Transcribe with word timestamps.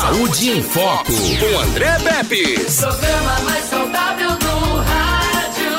Saúde 0.00 0.50
em 0.50 0.62
Foco, 0.62 1.12
com 1.12 1.58
André 1.58 1.98
Pepe. 1.98 2.54
Programa 2.76 3.40
mais 3.40 3.64
saudável 3.64 4.30
do 4.38 4.76
rádio. 4.76 5.72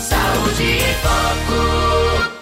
Saúde 0.00 0.62
em 0.64 0.94
Foco. 1.00 2.32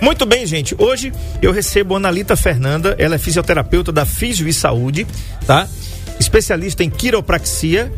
Muito 0.00 0.26
bem, 0.26 0.44
gente. 0.46 0.74
Hoje 0.76 1.12
eu 1.40 1.52
recebo 1.52 1.94
a 1.94 1.98
Analita 1.98 2.34
Fernanda, 2.34 2.96
ela 2.98 3.14
é 3.14 3.18
fisioterapeuta 3.18 3.92
da 3.92 4.04
Físio 4.04 4.48
e 4.48 4.52
Saúde, 4.52 5.06
tá? 5.46 5.68
Especialista 6.18 6.82
em 6.82 6.90
quiropraxia. 6.90 7.92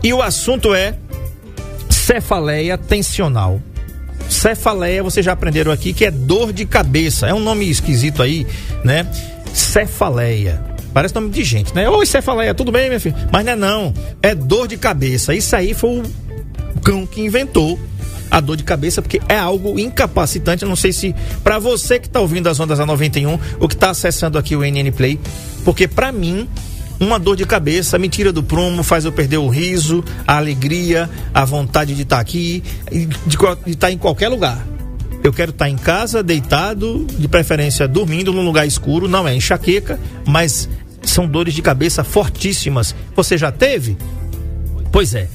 E 0.00 0.12
o 0.14 0.22
assunto 0.22 0.72
é 0.72 0.94
cefaleia 1.90 2.78
tensional. 2.78 3.60
Cefaleia, 4.30 5.02
vocês 5.02 5.26
já 5.26 5.32
aprenderam 5.32 5.72
aqui 5.72 5.92
que 5.92 6.04
é 6.04 6.12
dor 6.12 6.52
de 6.52 6.64
cabeça. 6.64 7.26
É 7.26 7.34
um 7.34 7.40
nome 7.40 7.68
esquisito 7.68 8.22
aí, 8.22 8.46
né? 8.84 9.04
Cefaleia. 9.52 10.67
Parece 10.92 11.14
nome 11.14 11.30
de 11.30 11.44
gente, 11.44 11.74
né? 11.74 11.88
Oi, 11.88 12.06
cefaleia, 12.06 12.54
tudo 12.54 12.72
bem, 12.72 12.88
minha 12.88 13.00
filha? 13.00 13.16
Mas 13.32 13.44
não 13.44 13.52
é 13.52 13.56
não. 13.56 13.94
É 14.22 14.34
dor 14.34 14.66
de 14.66 14.76
cabeça. 14.76 15.34
Isso 15.34 15.54
aí 15.54 15.74
foi 15.74 16.00
o 16.00 16.80
cão 16.80 17.06
que 17.06 17.20
inventou 17.20 17.78
a 18.30 18.40
dor 18.40 18.56
de 18.56 18.64
cabeça, 18.64 19.00
porque 19.00 19.20
é 19.28 19.38
algo 19.38 19.78
incapacitante. 19.78 20.62
Eu 20.62 20.68
não 20.68 20.76
sei 20.76 20.92
se 20.92 21.14
para 21.42 21.58
você 21.58 21.98
que 21.98 22.08
tá 22.08 22.20
ouvindo 22.20 22.48
as 22.48 22.58
ondas 22.60 22.80
a 22.80 22.86
91 22.86 23.38
ou 23.58 23.68
que 23.68 23.76
tá 23.76 23.90
acessando 23.90 24.38
aqui 24.38 24.54
o 24.54 24.60
NN 24.60 24.90
Play, 24.92 25.18
porque 25.64 25.88
para 25.88 26.12
mim 26.12 26.48
uma 27.00 27.18
dor 27.18 27.36
de 27.36 27.46
cabeça 27.46 27.96
me 27.98 28.08
tira 28.08 28.32
do 28.32 28.42
prumo, 28.42 28.82
faz 28.82 29.04
eu 29.04 29.12
perder 29.12 29.38
o 29.38 29.48
riso, 29.48 30.04
a 30.26 30.36
alegria, 30.36 31.08
a 31.32 31.44
vontade 31.44 31.94
de 31.94 32.02
estar 32.02 32.16
tá 32.16 32.22
aqui, 32.22 32.62
de 32.90 33.36
estar 33.36 33.86
tá 33.86 33.90
em 33.90 33.98
qualquer 33.98 34.28
lugar. 34.28 34.66
Eu 35.28 35.32
quero 35.34 35.50
estar 35.50 35.68
em 35.68 35.76
casa, 35.76 36.22
deitado, 36.22 37.06
de 37.18 37.28
preferência 37.28 37.86
dormindo 37.86 38.32
num 38.32 38.42
lugar 38.42 38.66
escuro, 38.66 39.06
não 39.06 39.28
é 39.28 39.34
enxaqueca, 39.34 40.00
mas 40.26 40.66
são 41.02 41.28
dores 41.28 41.52
de 41.52 41.60
cabeça 41.60 42.02
fortíssimas. 42.02 42.94
Você 43.14 43.36
já 43.36 43.52
teve? 43.52 43.98
Pois 44.90 45.14
é. 45.14 45.28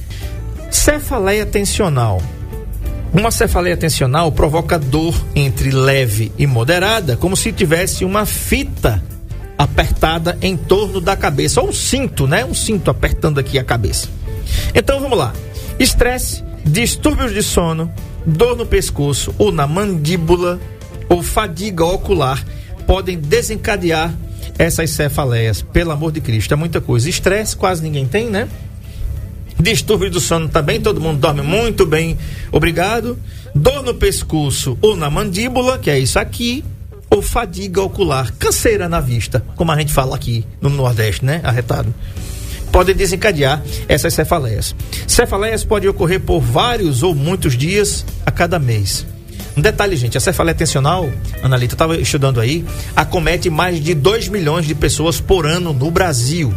Cefaleia 0.68 1.46
tensional. 1.46 2.20
Uma 3.12 3.30
cefaleia 3.30 3.76
tensional 3.76 4.32
provoca 4.32 4.80
dor 4.80 5.14
entre 5.32 5.70
leve 5.70 6.32
e 6.36 6.44
moderada, 6.44 7.16
como 7.16 7.36
se 7.36 7.52
tivesse 7.52 8.04
uma 8.04 8.26
fita 8.26 9.00
apertada 9.56 10.36
em 10.42 10.56
torno 10.56 11.00
da 11.00 11.16
cabeça, 11.16 11.60
ou 11.60 11.68
um 11.68 11.72
cinto, 11.72 12.26
né? 12.26 12.44
Um 12.44 12.52
cinto 12.52 12.90
apertando 12.90 13.38
aqui 13.38 13.60
a 13.60 13.64
cabeça. 13.64 14.08
Então 14.74 14.98
vamos 14.98 15.16
lá. 15.16 15.32
Estresse, 15.78 16.42
distúrbios 16.64 17.32
de 17.32 17.44
sono, 17.44 17.88
dor 18.26 18.56
no 18.56 18.66
pescoço 18.66 19.34
ou 19.38 19.52
na 19.52 19.66
mandíbula 19.66 20.60
ou 21.08 21.22
fadiga 21.22 21.84
ocular 21.84 22.44
podem 22.86 23.18
desencadear 23.18 24.14
essas 24.58 24.90
cefaleias. 24.90 25.62
Pelo 25.62 25.90
amor 25.90 26.12
de 26.12 26.20
Cristo, 26.20 26.54
é 26.54 26.56
muita 26.56 26.80
coisa. 26.80 27.08
Estresse 27.08 27.56
quase 27.56 27.82
ninguém 27.82 28.06
tem, 28.06 28.30
né? 28.30 28.48
Distúrbio 29.58 30.10
do 30.10 30.20
sono 30.20 30.48
também, 30.48 30.80
todo 30.80 31.00
mundo 31.00 31.20
dorme 31.20 31.42
muito 31.42 31.86
bem, 31.86 32.18
obrigado. 32.50 33.16
Dor 33.54 33.82
no 33.82 33.94
pescoço 33.94 34.76
ou 34.82 34.96
na 34.96 35.08
mandíbula, 35.08 35.78
que 35.78 35.90
é 35.90 35.98
isso 35.98 36.18
aqui 36.18 36.64
ou 37.08 37.22
fadiga 37.22 37.80
ocular, 37.80 38.32
canseira 38.38 38.88
na 38.88 39.00
vista, 39.00 39.44
como 39.54 39.70
a 39.70 39.78
gente 39.78 39.92
fala 39.92 40.16
aqui 40.16 40.44
no 40.60 40.68
Nordeste, 40.68 41.24
né? 41.24 41.40
Arretado. 41.44 41.94
Podem 42.74 42.92
desencadear 42.92 43.62
essas 43.86 44.14
cefaleias. 44.14 44.74
Cefaleias 45.06 45.62
podem 45.62 45.88
ocorrer 45.88 46.18
por 46.18 46.40
vários 46.40 47.04
ou 47.04 47.14
muitos 47.14 47.56
dias 47.56 48.04
a 48.26 48.32
cada 48.32 48.58
mês. 48.58 49.06
Um 49.56 49.60
detalhe, 49.60 49.94
gente, 49.94 50.18
a 50.18 50.20
cefaleia 50.20 50.56
tensional, 50.56 51.08
Analita 51.40 51.76
estava 51.76 51.96
estudando 51.96 52.40
aí, 52.40 52.64
acomete 52.96 53.48
mais 53.48 53.80
de 53.80 53.94
2 53.94 54.26
milhões 54.26 54.66
de 54.66 54.74
pessoas 54.74 55.20
por 55.20 55.46
ano 55.46 55.72
no 55.72 55.88
Brasil. 55.88 56.52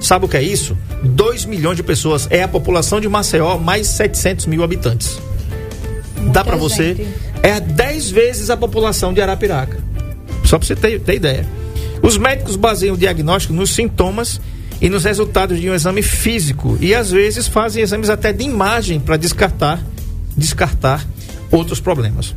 Sabe 0.00 0.24
o 0.24 0.28
que 0.28 0.36
é 0.36 0.42
isso? 0.42 0.76
2 1.04 1.44
milhões 1.44 1.76
de 1.76 1.84
pessoas. 1.84 2.26
É 2.30 2.42
a 2.42 2.48
população 2.48 3.00
de 3.00 3.08
Maceió, 3.08 3.56
mais 3.56 3.86
700 3.86 4.46
mil 4.46 4.64
habitantes. 4.64 5.20
Muita 6.16 6.32
Dá 6.32 6.44
para 6.44 6.56
você. 6.56 7.06
É 7.44 7.60
10 7.60 8.10
vezes 8.10 8.50
a 8.50 8.56
população 8.56 9.14
de 9.14 9.22
Arapiraca. 9.22 9.78
Só 10.44 10.58
para 10.58 10.66
você 10.66 10.74
ter, 10.74 10.98
ter 10.98 11.14
ideia. 11.14 11.46
Os 12.02 12.18
médicos 12.18 12.56
baseiam 12.56 12.96
o 12.96 12.98
diagnóstico 12.98 13.54
nos 13.54 13.70
sintomas 13.70 14.40
e 14.80 14.88
nos 14.88 15.04
resultados 15.04 15.60
de 15.60 15.68
um 15.68 15.74
exame 15.74 16.02
físico 16.02 16.78
e 16.80 16.94
às 16.94 17.10
vezes 17.10 17.46
fazem 17.46 17.82
exames 17.82 18.08
até 18.08 18.32
de 18.32 18.44
imagem 18.44 18.98
para 18.98 19.16
descartar 19.16 19.82
descartar 20.36 21.06
outros 21.50 21.80
problemas. 21.80 22.34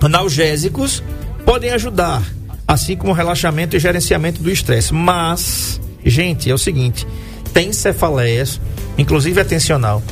Analgésicos 0.00 1.02
podem 1.44 1.70
ajudar, 1.72 2.22
assim 2.66 2.96
como 2.96 3.12
relaxamento 3.12 3.76
e 3.76 3.80
gerenciamento 3.80 4.42
do 4.42 4.50
estresse, 4.50 4.94
mas 4.94 5.80
gente, 6.04 6.50
é 6.50 6.54
o 6.54 6.58
seguinte, 6.58 7.06
tem 7.52 7.72
cefaleias, 7.72 8.60
inclusive 8.96 9.40
atencional, 9.40 10.02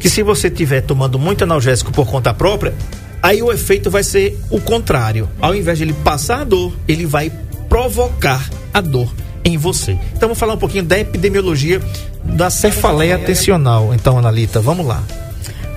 que 0.00 0.08
se 0.08 0.22
você 0.22 0.48
estiver 0.48 0.80
tomando 0.80 1.18
muito 1.18 1.44
analgésico 1.44 1.92
por 1.92 2.06
conta 2.06 2.32
própria, 2.32 2.74
aí 3.22 3.42
o 3.42 3.52
efeito 3.52 3.90
vai 3.90 4.02
ser 4.02 4.38
o 4.50 4.60
contrário. 4.60 5.28
Ao 5.40 5.54
invés 5.54 5.78
de 5.78 5.84
ele 5.84 5.92
passar 5.92 6.40
a 6.40 6.44
dor, 6.44 6.72
ele 6.86 7.04
vai 7.04 7.30
provocar 7.68 8.48
a 8.72 8.80
dor 8.80 9.12
em 9.48 9.56
você. 9.56 9.92
Então 10.12 10.28
vamos 10.28 10.38
falar 10.38 10.54
um 10.54 10.58
pouquinho 10.58 10.84
da 10.84 10.98
epidemiologia 10.98 11.80
da 12.24 12.50
cefaleia 12.50 13.18
tensional. 13.18 13.94
Então, 13.94 14.18
Analita, 14.18 14.60
vamos 14.60 14.86
lá. 14.86 15.02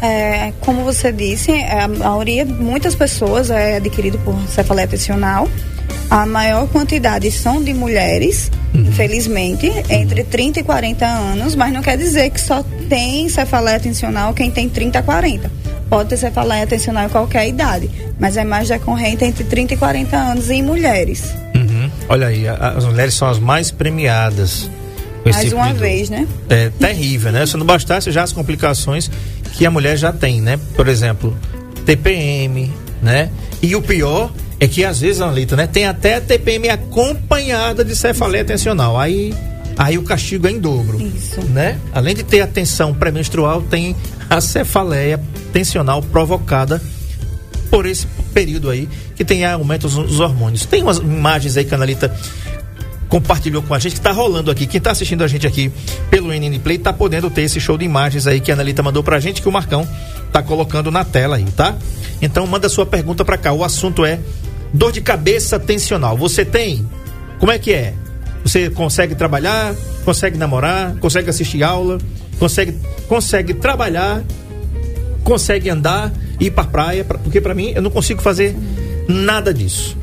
É, 0.02 0.52
como 0.62 0.84
você 0.84 1.12
disse, 1.12 1.52
é, 1.52 1.82
a 1.82 1.88
maioria, 1.88 2.44
muitas 2.44 2.96
pessoas 2.96 3.50
é 3.50 3.78
adquirido 3.78 4.18
por 4.20 4.36
cefaleia 4.50 4.88
tensional. 4.88 5.48
A 6.10 6.26
maior 6.26 6.68
quantidade 6.68 7.32
são 7.32 7.64
de 7.64 7.74
mulheres, 7.74 8.52
uhum. 8.74 8.82
infelizmente, 8.82 9.72
entre 9.90 10.24
30 10.24 10.60
e 10.60 10.64
40 10.64 11.06
anos, 11.06 11.56
mas 11.56 11.72
não 11.72 11.82
quer 11.82 11.98
dizer 11.98 12.32
que 12.32 12.42
só 12.42 12.64
tem 12.90 13.30
cefaleia 13.30 13.80
tensional 13.80 14.34
quem 14.34 14.52
tem 14.52 14.68
30 14.68 15.00
a 15.00 15.04
40 15.04 15.62
pode 15.92 16.08
ter 16.08 16.16
cefaleia 16.16 16.66
tensional 16.66 17.06
em 17.06 17.10
qualquer 17.10 17.50
idade, 17.50 17.92
mas 18.18 18.38
é 18.38 18.46
mais 18.46 18.70
recorrente 18.70 19.26
entre 19.26 19.44
30 19.44 19.74
e 19.74 19.78
40 19.78 20.16
anos 20.16 20.50
em 20.50 20.64
mulheres. 20.64 21.34
Olha 22.10 22.28
aí, 22.28 22.48
as 22.48 22.86
mulheres 22.86 23.14
são 23.14 23.28
as 23.28 23.40
mais 23.40 23.72
premiadas. 23.72 24.70
Mais 25.24 25.40
tipo 25.42 25.56
uma 25.56 25.74
vez, 25.74 26.10
né? 26.10 26.28
É 26.50 26.70
terrível, 26.70 27.32
né? 27.32 27.46
Se 27.46 27.56
não 27.56 27.66
bastasse 27.66 28.12
já 28.12 28.24
as 28.24 28.32
complicações 28.32 29.10
que 29.54 29.66
a 29.66 29.72
mulher 29.72 29.98
já 29.98 30.12
tem, 30.12 30.42
né? 30.42 30.60
Por 30.76 30.88
exemplo, 30.88 31.38
TPM, 31.86 32.72
né? 33.02 33.30
E 33.62 33.76
o 33.76 33.82
pior 33.82 34.32
é 34.60 34.68
que 34.68 34.84
às 34.84 35.00
vezes, 35.00 35.22
Analita, 35.22 35.56
né? 35.56 35.68
Tem 35.68 35.86
até 35.86 36.16
a 36.16 36.22
TPM 36.22 36.70
acompanhada 36.70 37.86
de 37.86 37.96
cefaleia 37.96 38.44
tensional. 38.44 39.00
Aí 39.00 39.34
aí 39.78 39.98
o 39.98 40.04
castigo 40.04 40.48
é 40.48 40.52
em 40.52 40.60
dobro. 40.60 41.02
Isso. 41.02 41.42
Né? 41.42 41.80
Além 41.94 42.14
de 42.14 42.24
ter 42.24 42.42
a 42.42 42.48
tensão 42.48 42.94
pré-menstrual, 42.94 43.62
tem 43.62 43.96
a 44.30 44.40
cefaleia 44.40 45.20
tensional 45.52 46.02
provocada 46.02 46.82
por 47.72 47.86
esse 47.86 48.06
período 48.34 48.70
aí 48.70 48.88
que 49.16 49.24
tem 49.24 49.46
aumento 49.46 49.88
dos 49.88 50.20
hormônios. 50.20 50.66
Tem 50.66 50.84
umas 50.84 50.98
imagens 50.98 51.56
aí 51.56 51.64
que 51.64 51.74
a 51.74 51.78
Analita 51.78 52.14
compartilhou 53.08 53.62
com 53.62 53.74
a 53.74 53.80
gente 53.80 53.94
que 53.94 54.00
está 54.00 54.12
rolando 54.12 54.52
aqui. 54.52 54.68
Quem 54.68 54.78
está 54.78 54.92
assistindo 54.92 55.24
a 55.24 55.28
gente 55.28 55.48
aqui 55.48 55.72
pelo 56.10 56.32
NN 56.34 56.60
Play 56.60 56.78
está 56.78 56.94
podendo 56.94 57.30
ter 57.30 57.44
esse 57.44 57.60
show 57.60 57.78
de 57.78 57.86
imagens 57.86 58.28
aí 58.28 58.40
que 58.40 58.52
a 58.52 58.54
Analita 58.54 58.84
mandou 58.84 59.02
pra 59.02 59.20
gente 59.20 59.42
que 59.42 59.50
o 59.50 59.52
Marcão 59.52 59.88
está 60.28 60.44
colocando 60.44 60.92
na 60.92 61.04
tela 61.06 61.38
aí, 61.38 61.46
tá? 61.56 61.76
Então 62.22 62.46
manda 62.46 62.70
sua 62.70 62.86
pergunta 62.86 63.24
para 63.24 63.38
cá. 63.38 63.54
O 63.54 63.64
assunto 63.64 64.06
é 64.06 64.20
dor 64.74 64.92
de 64.92 65.02
cabeça 65.02 65.60
tensional. 65.60 66.18
Você 66.18 66.46
tem? 66.46 66.88
Como 67.40 67.52
é 67.52 67.58
que 67.58 67.74
é? 67.74 67.94
Você 68.44 68.70
consegue 68.70 69.16
trabalhar, 69.16 69.74
consegue 70.04 70.38
namorar, 70.38 70.96
consegue 70.98 71.30
assistir 71.30 71.64
aula, 71.64 72.00
consegue, 72.40 72.78
consegue 73.08 73.54
trabalhar, 73.54 74.24
consegue 75.24 75.70
andar, 75.70 76.12
ir 76.42 76.52
para 76.52 76.66
praia, 76.66 77.06
pra, 77.06 77.18
porque 77.18 77.40
para 77.40 77.54
mim 77.54 77.72
eu 77.74 77.82
não 77.82 77.92
consigo 77.92 78.22
fazer 78.22 78.56
nada 79.08 79.54
disso. 79.54 79.98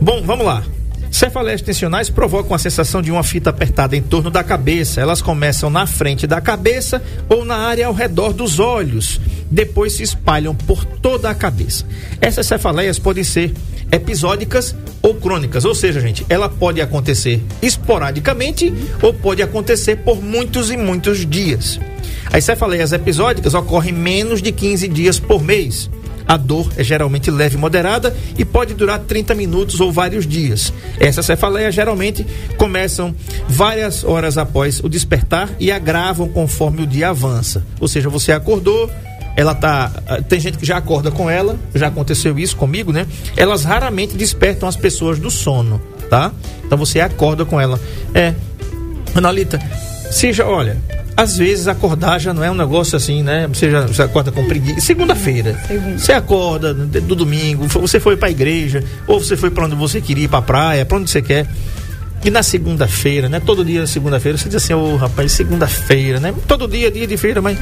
Bom, 0.00 0.22
vamos 0.22 0.44
lá. 0.44 0.62
Cefaleias 1.10 1.62
tensionais 1.62 2.10
provocam 2.10 2.56
a 2.56 2.58
sensação 2.58 3.00
de 3.00 3.12
uma 3.12 3.22
fita 3.22 3.48
apertada 3.48 3.96
em 3.96 4.02
torno 4.02 4.30
da 4.30 4.42
cabeça. 4.42 5.00
Elas 5.00 5.22
começam 5.22 5.70
na 5.70 5.86
frente 5.86 6.26
da 6.26 6.40
cabeça 6.40 7.00
ou 7.28 7.44
na 7.44 7.54
área 7.54 7.86
ao 7.86 7.94
redor 7.94 8.32
dos 8.32 8.58
olhos. 8.58 9.20
Depois 9.48 9.92
se 9.92 10.02
espalham 10.02 10.56
por 10.56 10.84
toda 10.84 11.30
a 11.30 11.34
cabeça. 11.34 11.86
Essas 12.20 12.46
cefaleias 12.46 12.98
podem 12.98 13.22
ser 13.22 13.54
episódicas 13.92 14.74
ou 15.00 15.14
crônicas, 15.14 15.64
ou 15.64 15.74
seja, 15.74 16.00
gente, 16.00 16.26
ela 16.28 16.48
pode 16.48 16.80
acontecer 16.80 17.40
esporadicamente 17.62 18.74
ou 19.00 19.14
pode 19.14 19.40
acontecer 19.40 19.96
por 19.96 20.20
muitos 20.20 20.70
e 20.70 20.76
muitos 20.76 21.24
dias. 21.24 21.78
As 22.34 22.42
cefaleias 22.42 22.90
episódicas 22.90 23.54
ocorrem 23.54 23.92
menos 23.92 24.42
de 24.42 24.50
15 24.50 24.88
dias 24.88 25.20
por 25.20 25.40
mês. 25.40 25.88
A 26.26 26.36
dor 26.36 26.68
é 26.76 26.82
geralmente 26.82 27.30
leve 27.30 27.54
e 27.54 27.58
moderada 27.58 28.12
e 28.36 28.44
pode 28.44 28.74
durar 28.74 28.98
30 28.98 29.36
minutos 29.36 29.78
ou 29.80 29.92
vários 29.92 30.26
dias. 30.26 30.72
Essas 30.98 31.26
cefaleias 31.26 31.72
geralmente 31.72 32.26
começam 32.56 33.14
várias 33.48 34.02
horas 34.02 34.36
após 34.36 34.80
o 34.80 34.88
despertar 34.88 35.48
e 35.60 35.70
agravam 35.70 36.28
conforme 36.28 36.82
o 36.82 36.86
dia 36.88 37.10
avança. 37.10 37.64
Ou 37.78 37.86
seja, 37.86 38.08
você 38.08 38.32
acordou, 38.32 38.90
ela 39.36 39.54
tá. 39.54 39.92
Ah, 40.04 40.20
tem 40.20 40.40
gente 40.40 40.58
que 40.58 40.66
já 40.66 40.78
acorda 40.78 41.12
com 41.12 41.30
ela, 41.30 41.56
já 41.72 41.86
aconteceu 41.86 42.36
isso 42.36 42.56
comigo, 42.56 42.92
né? 42.92 43.06
Elas 43.36 43.62
raramente 43.62 44.16
despertam 44.16 44.68
as 44.68 44.74
pessoas 44.74 45.20
do 45.20 45.30
sono, 45.30 45.80
tá? 46.10 46.32
Então 46.66 46.76
você 46.76 46.98
acorda 46.98 47.44
com 47.44 47.60
ela. 47.60 47.78
É, 48.12 48.34
Analita, 49.14 49.60
seja, 50.10 50.44
olha, 50.44 50.76
às 51.16 51.36
vezes 51.36 51.68
acordar 51.68 52.18
já 52.18 52.34
não 52.34 52.42
é 52.42 52.50
um 52.50 52.54
negócio 52.54 52.96
assim, 52.96 53.22
né? 53.22 53.46
Você 53.48 53.70
já 53.70 53.86
você 53.86 54.02
acorda 54.02 54.32
com 54.32 54.44
preguiça. 54.46 54.80
Segunda-feira. 54.80 55.58
Segunda. 55.66 55.98
Você 55.98 56.12
acorda 56.12 56.74
do 56.74 57.14
domingo, 57.14 57.66
você 57.68 58.00
foi 58.00 58.16
pra 58.16 58.30
igreja, 58.30 58.82
ou 59.06 59.20
você 59.20 59.36
foi 59.36 59.50
para 59.50 59.66
onde 59.66 59.76
você 59.76 60.00
queria 60.00 60.24
ir, 60.24 60.28
pra 60.28 60.42
praia, 60.42 60.84
pra 60.84 60.98
onde 60.98 61.10
você 61.10 61.22
quer. 61.22 61.46
E 62.24 62.30
na 62.30 62.42
segunda-feira, 62.42 63.28
né? 63.28 63.38
Todo 63.38 63.64
dia 63.64 63.86
segunda-feira, 63.86 64.38
você 64.38 64.48
diz 64.48 64.56
assim, 64.56 64.72
ô 64.72 64.96
rapaz, 64.96 65.30
segunda-feira, 65.32 66.18
né? 66.18 66.34
Todo 66.48 66.66
dia, 66.66 66.90
dia 66.90 67.06
de 67.06 67.16
feira, 67.16 67.40
mas. 67.42 67.58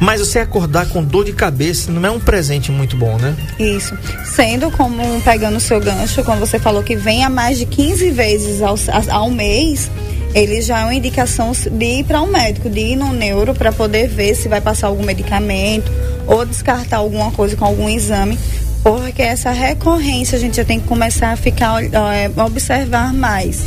Mas 0.00 0.20
você 0.20 0.38
acordar 0.38 0.88
com 0.88 1.04
dor 1.04 1.26
de 1.26 1.32
cabeça 1.34 1.92
não 1.92 2.02
é 2.06 2.10
um 2.10 2.18
presente 2.18 2.72
muito 2.72 2.96
bom, 2.96 3.18
né? 3.18 3.36
Isso. 3.58 3.94
Sendo 4.24 4.70
como, 4.70 5.20
pegando 5.20 5.58
o 5.58 5.60
seu 5.60 5.78
gancho, 5.78 6.24
quando 6.24 6.40
você 6.40 6.58
falou 6.58 6.82
que 6.82 6.96
vem 6.96 7.22
a 7.22 7.28
mais 7.28 7.58
de 7.58 7.66
15 7.66 8.10
vezes 8.10 8.62
ao, 8.62 8.76
ao 9.10 9.30
mês, 9.30 9.90
ele 10.34 10.60
já 10.62 10.80
é 10.80 10.84
uma 10.84 10.94
indicação 10.94 11.52
de 11.52 11.84
ir 11.84 12.04
para 12.04 12.22
um 12.22 12.26
médico, 12.26 12.70
de 12.70 12.80
ir 12.80 12.96
no 12.96 13.12
neuro 13.12 13.54
para 13.54 13.72
poder 13.72 14.08
ver 14.08 14.34
se 14.34 14.48
vai 14.48 14.60
passar 14.60 14.88
algum 14.88 15.04
medicamento 15.04 15.90
ou 16.26 16.44
descartar 16.44 16.98
alguma 16.98 17.30
coisa 17.32 17.56
com 17.56 17.64
algum 17.64 17.88
exame. 17.88 18.38
Porque 18.82 19.22
essa 19.22 19.50
recorrência 19.50 20.38
a 20.38 20.40
gente 20.40 20.56
já 20.56 20.64
tem 20.64 20.80
que 20.80 20.86
começar 20.86 21.32
a 21.32 21.36
ficar, 21.36 21.82
é, 21.82 22.30
observar 22.42 23.12
mais 23.12 23.60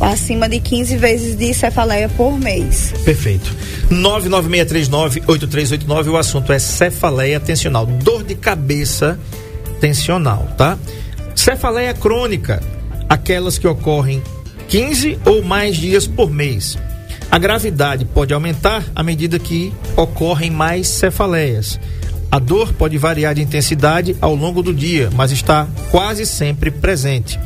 acima 0.00 0.48
de 0.48 0.60
15 0.60 0.96
vezes 0.96 1.36
de 1.36 1.52
cefaleia 1.54 2.08
por 2.08 2.38
mês. 2.38 2.92
Perfeito. 3.04 3.52
99639-8389, 3.90 6.08
o 6.08 6.16
assunto 6.16 6.52
é 6.52 6.58
cefaleia 6.58 7.38
tensional, 7.40 7.86
dor 7.86 8.22
de 8.22 8.34
cabeça 8.34 9.18
tensional, 9.80 10.46
tá? 10.56 10.78
Cefaleia 11.34 11.94
crônica, 11.94 12.62
aquelas 13.08 13.58
que 13.58 13.66
ocorrem 13.66 14.22
15 14.68 15.18
ou 15.24 15.42
mais 15.42 15.76
dias 15.76 16.06
por 16.06 16.30
mês. 16.30 16.76
A 17.30 17.38
gravidade 17.38 18.04
pode 18.04 18.32
aumentar 18.32 18.84
à 18.94 19.02
medida 19.02 19.38
que 19.38 19.72
ocorrem 19.96 20.50
mais 20.50 20.88
cefaleias. 20.88 21.80
A 22.30 22.38
dor 22.38 22.74
pode 22.74 22.98
variar 22.98 23.34
de 23.34 23.42
intensidade 23.42 24.14
ao 24.20 24.34
longo 24.34 24.62
do 24.62 24.72
dia, 24.72 25.10
mas 25.14 25.30
está 25.30 25.66
quase 25.90 26.26
sempre 26.26 26.70
presente. 26.70 27.40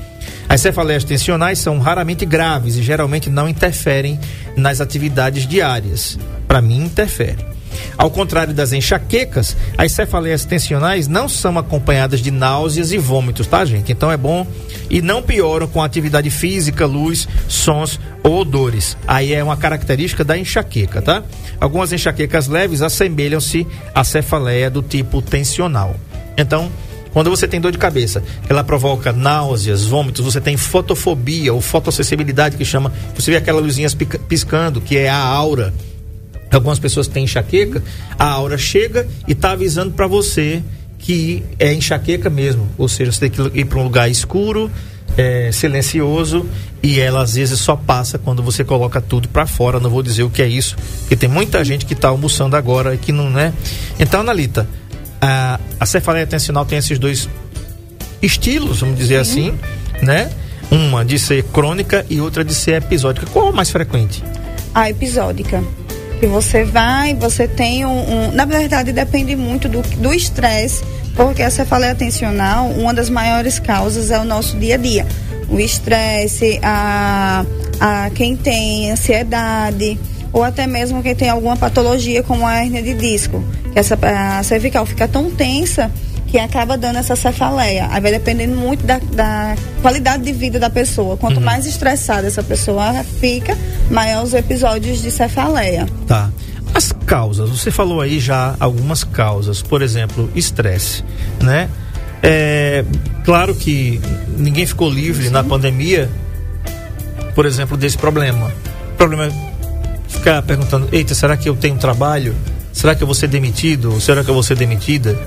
As 0.49 0.61
cefaleias 0.61 1.05
tensionais 1.05 1.61
são 1.61 1.79
raramente 1.79 2.27
graves 2.27 2.77
e 2.77 2.83
geralmente 2.83 3.31
não 3.31 3.49
interferem 3.49 4.19
nas 4.57 4.81
atividades 4.81 5.47
diárias. 5.47 6.19
Para 6.49 6.61
mim, 6.61 6.85
interfere. 6.85 7.53
Ao 7.97 8.11
contrário 8.11 8.55
das 8.55 8.73
enxaquecas, 8.73 9.57
as 9.77 9.93
cefaleias 9.93 10.45
tensionais 10.45 11.09
não 11.09 11.29
são 11.29 11.59
acompanhadas 11.59 12.21
de 12.21 12.31
náuseas 12.31 12.93
e 12.93 12.99
vômitos, 12.99 13.47
tá, 13.47 13.65
gente? 13.65 13.93
Então 13.93 14.11
é 14.11 14.17
bom 14.17 14.47
e 14.91 15.01
não 15.01 15.23
pioram 15.23 15.67
com 15.67 15.83
atividade 15.83 16.31
física, 16.31 16.87
luz, 16.87 17.29
sons 17.49 17.99
ou 18.23 18.41
odores. 18.41 18.97
Aí 19.07 19.33
é 19.33 19.43
uma 19.43 19.57
característica 19.57 20.25
da 20.25 20.37
enxaqueca, 20.37 21.01
tá? 21.03 21.23
Algumas 21.61 21.93
enxaquecas 21.93 22.49
leves 22.49 22.83
assemelham-se 22.83 23.67
à 23.95 24.05
cefaleia 24.05 24.71
do 24.71 24.83
tipo 24.83 25.23
tensional. 25.23 25.97
Então, 26.37 26.71
quando 27.13 27.29
você 27.29 27.47
tem 27.47 27.61
dor 27.61 27.71
de 27.71 27.79
cabeça, 27.79 28.23
ela 28.49 28.65
provoca 28.65 29.13
náuseas, 29.13 29.85
vômitos, 29.85 30.25
você 30.25 30.41
tem 30.41 30.57
fotofobia 30.57 31.53
ou 31.53 31.61
fotossensibilidade 31.61 32.57
que 32.57 32.65
chama, 32.65 32.91
você 33.15 33.31
vê 33.31 33.37
aquelas 33.37 33.63
luzinhas 33.63 33.95
piscando, 34.29 34.81
que 34.81 34.97
é 34.97 35.11
a 35.11 35.17
aura. 35.17 35.75
Algumas 36.53 36.79
pessoas 36.79 37.09
têm 37.09 37.25
enxaqueca, 37.25 37.83
a 38.19 38.27
aura 38.27 38.59
chega 38.59 39.09
e 39.27 39.33
está 39.33 39.53
avisando 39.53 39.93
para 39.93 40.07
você 40.07 40.63
que 40.99 41.43
é 41.59 41.73
enxaqueca 41.73 42.31
mesmo, 42.31 42.69
ou 42.79 42.89
seja, 42.89 43.11
você 43.11 43.29
tem 43.29 43.31
que 43.31 43.59
ir 43.59 43.65
para 43.65 43.79
um 43.81 43.83
lugar 43.83 44.09
escuro, 44.09 44.71
é, 45.17 45.51
silencioso 45.53 46.47
e 46.83 47.01
ela 47.01 47.23
às 47.23 47.35
vezes 47.35 47.61
só 47.61 47.77
passa 47.77 48.19
quando 48.19 48.43
você 48.43 48.65
coloca 48.65 49.01
tudo 49.01 49.29
para 49.29 49.47
fora. 49.47 49.79
Não 49.79 49.91
vou 49.91 50.03
dizer 50.03 50.23
o 50.23 50.31
que 50.31 50.43
é 50.43 50.49
isso, 50.49 50.77
porque 51.01 51.17
tem 51.17 51.29
muita 51.29 51.65
gente 51.65 51.85
que 51.85 51.93
está 51.95 52.09
almoçando 52.09 52.57
agora 52.57 52.95
e 52.95 52.99
que 52.99 53.13
não 53.13 53.39
é. 53.39 53.53
Então, 53.99 54.21
Analita, 54.21 54.69
a, 55.21 55.61
a 55.79 55.87
cefaleia 55.87 56.27
tensional 56.27 56.65
tem 56.65 56.79
esses 56.79 56.99
dois 56.99 57.29
estilos, 58.21 58.81
vamos 58.81 58.97
dizer 58.97 59.25
Sim. 59.25 59.51
assim, 59.51 60.05
né? 60.05 60.31
Uma 60.71 61.05
de 61.05 61.19
ser 61.19 61.43
crônica 61.45 62.07
e 62.09 62.21
outra 62.21 62.45
de 62.45 62.55
ser 62.55 62.83
episódica. 62.83 63.27
Qual 63.27 63.49
é 63.49 63.51
o 63.51 63.55
mais 63.55 63.71
frequente? 63.71 64.23
A 64.75 64.89
episódica. 64.89 65.63
Que 66.23 66.29
você 66.29 66.63
vai, 66.63 67.17
você 67.17 67.49
tem 67.49 67.85
um. 67.85 67.91
um 67.91 68.31
na 68.31 68.45
verdade, 68.45 68.93
depende 68.93 69.35
muito 69.35 69.69
do 69.69 70.15
estresse, 70.15 70.85
porque 71.17 71.43
a 71.43 71.51
cefaleia 71.51 71.97
tensional, 71.97 72.69
uma 72.69 72.95
das 72.95 73.11
maiores 73.11 73.59
causas 73.59 74.09
é 74.09 74.21
o 74.21 74.25
nosso 74.25 74.57
dia 74.57 74.77
a 74.77 74.79
dia. 74.79 75.05
O 75.49 75.59
estresse, 75.59 76.61
a, 76.63 77.45
a 77.81 78.09
quem 78.11 78.37
tem 78.37 78.93
ansiedade, 78.93 79.99
ou 80.33 80.45
até 80.45 80.65
mesmo 80.65 81.03
quem 81.03 81.13
tem 81.13 81.29
alguma 81.29 81.57
patologia 81.57 82.23
como 82.23 82.47
a 82.47 82.55
hérnia 82.55 82.85
de 82.85 82.95
disco, 82.95 83.43
que 83.73 83.81
essa 83.81 83.99
a 84.01 84.45
cervical 84.45 84.87
fica 84.87 85.09
tão 85.09 85.29
tensa 85.29 85.91
que 86.32 86.38
acaba 86.38 86.79
dando 86.79 86.96
essa 86.96 87.14
cefaleia. 87.14 87.88
Aí 87.90 88.00
vai 88.00 88.11
dependendo 88.11 88.56
muito 88.56 88.87
da, 88.87 88.99
da 88.99 89.55
qualidade 89.82 90.25
de 90.25 90.32
vida 90.32 90.58
da 90.58 90.70
pessoa. 90.70 91.14
Quanto 91.14 91.37
uhum. 91.37 91.44
mais 91.44 91.67
estressada 91.67 92.26
essa 92.26 92.43
pessoa 92.43 93.05
fica, 93.20 93.56
maior 93.90 94.25
os 94.25 94.32
episódios 94.32 95.02
de 95.02 95.11
cefaleia. 95.11 95.87
Tá. 96.06 96.31
As 96.73 96.90
causas, 97.05 97.50
você 97.50 97.70
falou 97.70 98.00
aí 98.00 98.19
já 98.19 98.56
algumas 98.58 99.05
causas, 99.05 99.61
por 99.61 99.82
exemplo, 99.82 100.31
estresse, 100.34 101.05
né? 101.43 101.69
É, 102.23 102.82
claro 103.25 103.55
que 103.55 104.00
ninguém 104.38 104.64
ficou 104.64 104.88
livre 104.88 105.26
Sim. 105.26 105.32
na 105.32 105.44
pandemia, 105.44 106.08
por 107.34 107.44
exemplo, 107.44 107.76
desse 107.76 107.99
problema. 107.99 108.50
O 108.94 108.96
problema 108.96 109.26
é 109.26 109.52
ficar 110.08 110.40
perguntando: 110.40 110.88
eita, 110.90 111.14
será 111.14 111.37
que 111.37 111.46
eu 111.46 111.55
tenho 111.55 111.76
trabalho? 111.76 112.34
Será 112.73 112.94
que 112.94 113.02
eu 113.02 113.06
vou 113.06 113.14
ser 113.14 113.29
demitido? 113.29 114.00
Será 114.00 114.25
que 114.25 114.31
eu 114.31 114.34
vou 114.34 114.43
ser 114.43 114.56
demitida? 114.56 115.19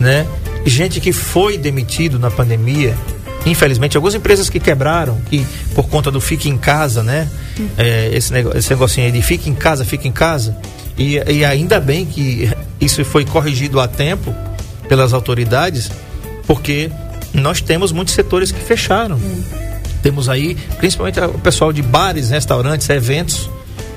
Né? 0.00 0.26
Gente 0.66 1.00
que 1.00 1.12
foi 1.12 1.56
demitido 1.56 2.18
na 2.18 2.28
pandemia, 2.28 2.96
infelizmente, 3.46 3.96
algumas 3.96 4.16
empresas 4.16 4.50
que 4.50 4.58
quebraram, 4.58 5.20
que 5.30 5.46
por 5.74 5.88
conta 5.88 6.10
do 6.10 6.20
fique 6.20 6.48
em 6.48 6.58
casa, 6.58 7.04
né? 7.04 7.28
É, 7.78 8.10
esse, 8.12 8.32
negócio, 8.32 8.58
esse 8.58 8.70
negocinho 8.70 9.06
aí 9.06 9.12
de 9.12 9.22
fique 9.22 9.48
em 9.48 9.54
casa, 9.54 9.84
fique 9.84 10.08
em 10.08 10.12
casa. 10.12 10.56
E, 10.98 11.14
e 11.30 11.44
ainda 11.44 11.78
bem 11.78 12.04
que 12.04 12.50
isso 12.80 13.04
foi 13.04 13.24
corrigido 13.24 13.78
a 13.78 13.86
tempo 13.86 14.34
pelas 14.88 15.12
autoridades, 15.12 15.90
porque 16.46 16.90
nós 17.32 17.60
temos 17.60 17.92
muitos 17.92 18.14
setores 18.14 18.50
que 18.50 18.60
fecharam. 18.60 19.16
Hum. 19.16 19.42
Temos 20.02 20.28
aí, 20.28 20.56
principalmente 20.78 21.20
o 21.20 21.38
pessoal 21.38 21.72
de 21.72 21.82
bares, 21.82 22.30
restaurantes, 22.30 22.88
eventos, 22.88 23.48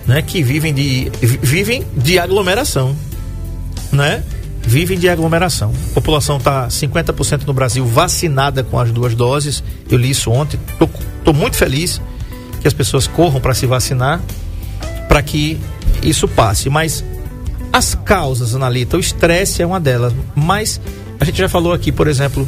né, 0.05 0.21
que 0.21 0.41
vivem 0.41 0.73
de, 0.73 1.11
vivem 1.21 1.85
de 1.95 2.17
aglomeração, 2.17 2.95
né? 3.91 4.23
Vivem 4.69 4.99
de 4.99 5.09
aglomeração. 5.09 5.73
A 5.89 5.93
população 5.95 6.37
está 6.37 6.67
50% 6.67 7.43
no 7.47 7.53
Brasil 7.55 7.83
vacinada 7.87 8.63
com 8.63 8.77
as 8.77 8.91
duas 8.91 9.15
doses. 9.15 9.63
Eu 9.89 9.97
li 9.97 10.11
isso 10.11 10.29
ontem. 10.29 10.59
Estou 11.17 11.33
muito 11.33 11.55
feliz 11.55 11.99
que 12.61 12.67
as 12.67 12.73
pessoas 12.73 13.07
corram 13.07 13.41
para 13.41 13.55
se 13.55 13.65
vacinar, 13.65 14.21
para 15.07 15.23
que 15.23 15.59
isso 16.03 16.27
passe. 16.27 16.69
Mas 16.69 17.03
as 17.73 17.95
causas, 17.95 18.53
Analita, 18.53 18.95
o 18.95 18.99
estresse 18.99 19.63
é 19.63 19.65
uma 19.65 19.79
delas. 19.79 20.13
Mas 20.35 20.79
a 21.19 21.25
gente 21.25 21.39
já 21.39 21.49
falou 21.49 21.73
aqui, 21.73 21.91
por 21.91 22.07
exemplo, 22.07 22.47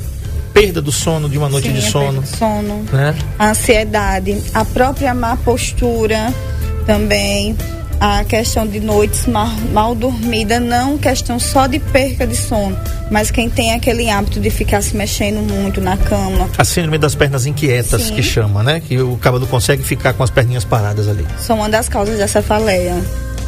perda 0.54 0.80
do 0.80 0.92
sono, 0.92 1.28
de 1.28 1.40
uma 1.40 1.50
noite 1.50 1.70
Sim, 1.70 1.74
de 1.74 1.82
sono. 1.82 2.24
sono. 2.24 2.86
Né? 2.94 3.16
A 3.40 3.50
ansiedade, 3.50 4.40
a 4.54 4.63
própria 4.63 5.16
má 5.16 5.36
postura 5.38 6.32
também 6.86 7.58
a 8.01 8.24
questão 8.24 8.65
de 8.65 8.79
noites 8.79 9.27
mal, 9.27 9.48
mal 9.72 9.93
dormida, 9.93 10.60
não 10.60 10.98
questão 10.98 11.39
só 11.39 11.67
de 11.67 11.77
perca 11.77 12.25
de 12.25 12.36
sono, 12.36 12.75
mas 13.12 13.29
quem 13.29 13.48
tem 13.48 13.74
aquele 13.74 14.10
hábito 14.10 14.39
de 14.39 14.50
ficar 14.50 14.81
se 14.81 14.98
mexendo 14.98 15.39
muito 15.48 15.79
na 15.79 15.96
cama. 15.96 16.50
A 16.58 16.63
síndrome 16.65 16.98
das 16.98 17.13
pernas 17.13 17.46
inquietas 17.46 18.01
Sim. 18.01 18.15
que 18.15 18.24
chama, 18.24 18.63
né? 18.63 18.79
Que 18.79 19.00
o 19.00 19.17
cabo 19.17 19.38
não 19.38 19.46
consegue 19.46 19.84
ficar 19.84 20.13
com 20.13 20.24
as 20.24 20.31
perninhas 20.31 20.65
paradas 20.65 21.08
ali. 21.08 21.24
São 21.38 21.58
uma 21.58 21.70
das 21.70 21.88
causas 21.88 22.17
dessa 22.17 22.41
faleia. 22.41 22.96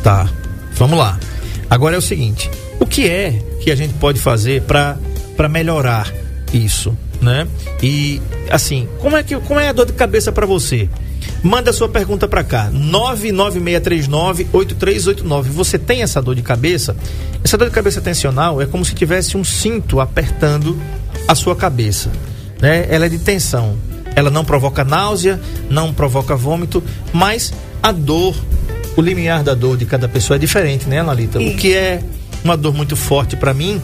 Tá. 0.03 0.29
Vamos 0.75 0.99
lá. 0.99 1.19
Agora 1.67 1.95
é 1.95 1.97
o 1.97 2.01
seguinte, 2.01 2.51
o 2.79 2.85
que 2.85 3.09
é 3.09 3.31
que 3.59 3.71
a 3.71 3.75
gente 3.75 3.95
pode 3.95 4.19
fazer 4.19 4.61
para 4.61 4.97
para 5.35 5.49
melhorar 5.49 6.13
isso, 6.53 6.95
né? 7.19 7.47
E 7.81 8.21
assim, 8.51 8.87
como 8.99 9.17
é 9.17 9.23
que 9.23 9.35
como 9.35 9.59
é 9.59 9.69
a 9.69 9.73
dor 9.73 9.87
de 9.87 9.93
cabeça 9.93 10.31
para 10.31 10.45
você? 10.45 10.87
Manda 11.41 11.73
sua 11.73 11.89
pergunta 11.89 12.27
para 12.27 12.43
cá, 12.43 12.71
996398389. 12.71 15.43
Você 15.43 15.77
tem 15.77 16.01
essa 16.01 16.21
dor 16.21 16.35
de 16.35 16.41
cabeça? 16.41 16.95
Essa 17.43 17.57
dor 17.57 17.67
de 17.67 17.73
cabeça 17.73 17.99
tensional 17.99 18.61
é 18.61 18.65
como 18.65 18.85
se 18.85 18.95
tivesse 18.95 19.35
um 19.35 19.43
cinto 19.43 19.99
apertando 19.99 20.79
a 21.27 21.35
sua 21.35 21.55
cabeça, 21.55 22.09
né? 22.61 22.87
Ela 22.89 23.07
é 23.07 23.09
de 23.09 23.19
tensão. 23.19 23.75
Ela 24.15 24.29
não 24.29 24.45
provoca 24.45 24.83
náusea, 24.83 25.39
não 25.69 25.93
provoca 25.93 26.35
vômito, 26.35 26.83
mas 27.11 27.51
a 27.81 27.91
dor, 27.91 28.35
o 28.95 29.01
limiar 29.01 29.43
da 29.43 29.53
dor 29.53 29.75
de 29.75 29.85
cada 29.85 30.07
pessoa 30.07 30.37
é 30.37 30.39
diferente, 30.39 30.87
né, 30.87 30.99
Analita? 30.99 31.39
O 31.39 31.55
que 31.55 31.73
é 31.73 32.01
uma 32.43 32.55
dor 32.55 32.73
muito 32.73 32.95
forte 32.95 33.35
para 33.35 33.53
mim, 33.53 33.81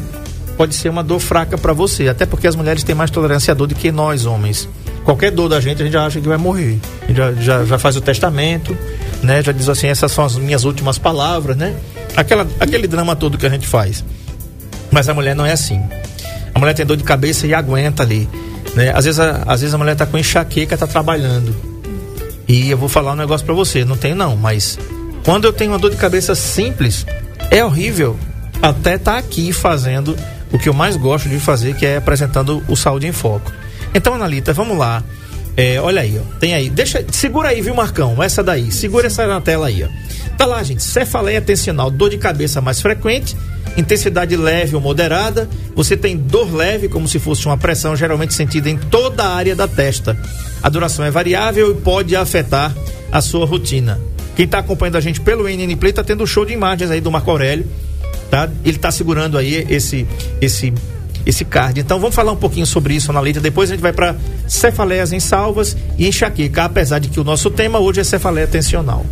pode 0.56 0.76
ser 0.76 0.90
uma 0.90 1.04
dor 1.04 1.20
fraca 1.20 1.58
para 1.58 1.74
você, 1.74 2.08
até 2.08 2.26
porque 2.26 2.48
as 2.48 2.56
mulheres 2.56 2.84
têm 2.84 2.94
mais 2.94 3.10
tolerância 3.10 3.52
à 3.52 3.56
dor 3.56 3.68
do 3.68 3.76
que 3.76 3.92
nós 3.92 4.26
homens 4.26 4.70
qualquer 5.10 5.32
dor 5.32 5.50
da 5.50 5.60
gente, 5.60 5.82
a 5.82 5.86
gente 5.86 5.94
já 5.94 6.06
acha 6.06 6.22
que 6.22 6.28
vai 6.28 6.38
morrer. 6.38 6.78
Já, 7.10 7.34
já, 7.34 7.66
já 7.66 7.80
faz 7.80 7.96
o 7.96 8.02
testamento, 8.02 8.78
né? 9.24 9.42
Já 9.42 9.52
diz 9.52 9.68
assim, 9.68 9.88
essas 9.88 10.12
são 10.12 10.24
as 10.24 10.36
minhas 10.36 10.66
últimas 10.66 11.00
palavras, 11.00 11.58
né? 11.58 11.76
Aquela, 12.16 12.48
aquele 12.60 12.88
drama 12.88 13.16
todo 13.16 13.36
que 13.36 13.46
a 13.46 13.50
gente 13.50 13.68
faz. 13.68 14.06
Mas 14.92 15.10
a 15.10 15.14
mulher 15.16 15.36
não 15.36 15.44
é 15.44 15.52
assim. 15.52 15.82
A 16.54 16.60
mulher 16.60 16.76
tem 16.76 16.86
dor 16.86 16.96
de 16.96 17.04
cabeça 17.04 17.48
e 17.48 17.56
aguenta 17.56 18.04
ali, 18.04 18.30
né? 18.76 18.92
Às 18.94 19.06
vezes 19.06 19.20
a, 19.20 19.44
às 19.48 19.62
vezes 19.62 19.74
a 19.74 19.80
mulher 19.80 19.96
tá 19.96 20.06
com 20.06 20.16
enxaqueca, 20.16 20.78
tá 20.78 20.86
trabalhando. 20.86 21.56
E 22.48 22.70
eu 22.70 22.78
vou 22.78 22.88
falar 22.88 23.14
um 23.14 23.16
negócio 23.16 23.44
para 23.44 23.56
você, 23.56 23.84
não 23.84 23.98
tenho 23.98 24.16
não, 24.16 24.36
mas 24.36 24.78
quando 25.26 25.46
eu 25.46 25.54
tenho 25.54 25.72
uma 25.72 25.80
dor 25.80 25.90
de 25.90 25.98
cabeça 25.98 26.36
simples, 26.36 27.04
é 27.50 27.66
horrível 27.66 28.16
até 28.62 28.94
estar 28.94 29.14
tá 29.14 29.18
aqui 29.18 29.52
fazendo 29.52 30.16
o 30.52 30.60
que 30.60 30.70
eu 30.70 30.74
mais 30.74 30.96
gosto 30.96 31.28
de 31.28 31.40
fazer, 31.40 31.76
que 31.76 31.86
é 31.86 31.98
apresentando 31.98 32.64
o 32.68 32.76
Saúde 32.76 33.08
em 33.08 33.12
Foco. 33.12 33.52
Então, 33.94 34.14
Analita, 34.14 34.54
vamos 34.54 34.78
lá. 34.78 35.04
É, 35.58 35.80
olha 35.82 36.02
aí, 36.02 36.18
ó. 36.18 36.40
Tem 36.40 36.54
aí. 36.54 36.70
Deixa, 36.70 37.04
segura 37.12 37.50
aí, 37.50 37.62
viu, 37.62 37.76
Marcão? 37.76 38.22
Essa 38.24 38.42
daí. 38.42 38.72
Segura 38.72 39.08
essa 39.08 39.28
na 39.28 39.42
tela 39.42 39.68
aí, 39.68 39.84
ó. 39.84 39.88
Tá 40.38 40.46
lá, 40.46 40.64
gente. 40.64 40.82
Cefaleia 40.82 41.42
tensional, 41.42 41.92
dor 41.92 42.10
de 42.10 42.18
cabeça 42.18 42.62
mais 42.62 42.80
frequente, 42.80 43.36
intensidade 43.76 44.38
leve 44.38 44.76
ou 44.76 44.82
moderada. 44.82 45.50
Você 45.76 45.98
tem 45.98 46.16
dor 46.16 46.56
leve, 46.56 46.88
como 46.88 47.10
se 47.10 47.20
fosse 47.20 47.46
uma 47.46 47.58
pressão, 47.58 47.94
geralmente 47.94 48.34
sentida 48.34 48.70
em 48.70 48.78
toda 48.78 49.24
a 49.24 49.36
área 49.36 49.54
da 49.54 49.68
testa. 49.68 50.18
A 50.64 50.70
duração 50.70 51.04
é 51.04 51.12
variável 51.12 51.72
e 51.72 51.82
pode 51.82 52.16
afetar 52.16 52.74
a 53.12 53.22
sua 53.22 53.46
rotina. 53.46 54.00
Quem 54.38 54.46
está 54.46 54.60
acompanhando 54.60 54.96
a 54.96 55.02
gente 55.02 55.20
pelo 55.20 55.44
NN 55.44 55.76
Play 55.76 55.92
tá 55.92 56.06
tendo 56.06 56.24
um 56.24 56.28
show 56.28 56.46
de 56.46 56.54
imagens 56.54 56.90
aí 56.90 57.02
do 57.02 57.12
Marco 57.12 57.30
Aurélio, 57.30 57.68
tá? 58.32 58.50
Ele 58.64 58.78
está 58.78 58.92
segurando 58.92 59.38
aí 59.38 59.66
esse 59.70 60.08
esse 60.40 60.74
esse 61.30 61.46
card. 61.46 61.80
Então 61.80 62.00
vamos 62.00 62.16
falar 62.16 62.32
um 62.32 62.38
pouquinho 62.38 62.66
sobre 62.66 62.96
isso 62.96 63.14
na 63.14 63.20
letra. 63.20 63.42
Depois 63.42 63.70
a 63.70 63.74
gente 63.74 63.82
vai 63.82 63.94
para 63.94 64.16
cefaleias 64.48 65.14
em 65.14 65.20
salvas 65.20 65.76
e 65.98 66.08
enxaqueca, 66.08 66.66
apesar 66.66 67.00
de 67.00 67.10
que 67.10 67.20
o 67.20 67.24
nosso 67.24 67.50
tema 67.50 67.80
hoje 67.80 68.02
é 68.02 68.04
cefaleia 68.04 68.48
tensional. 68.48 69.06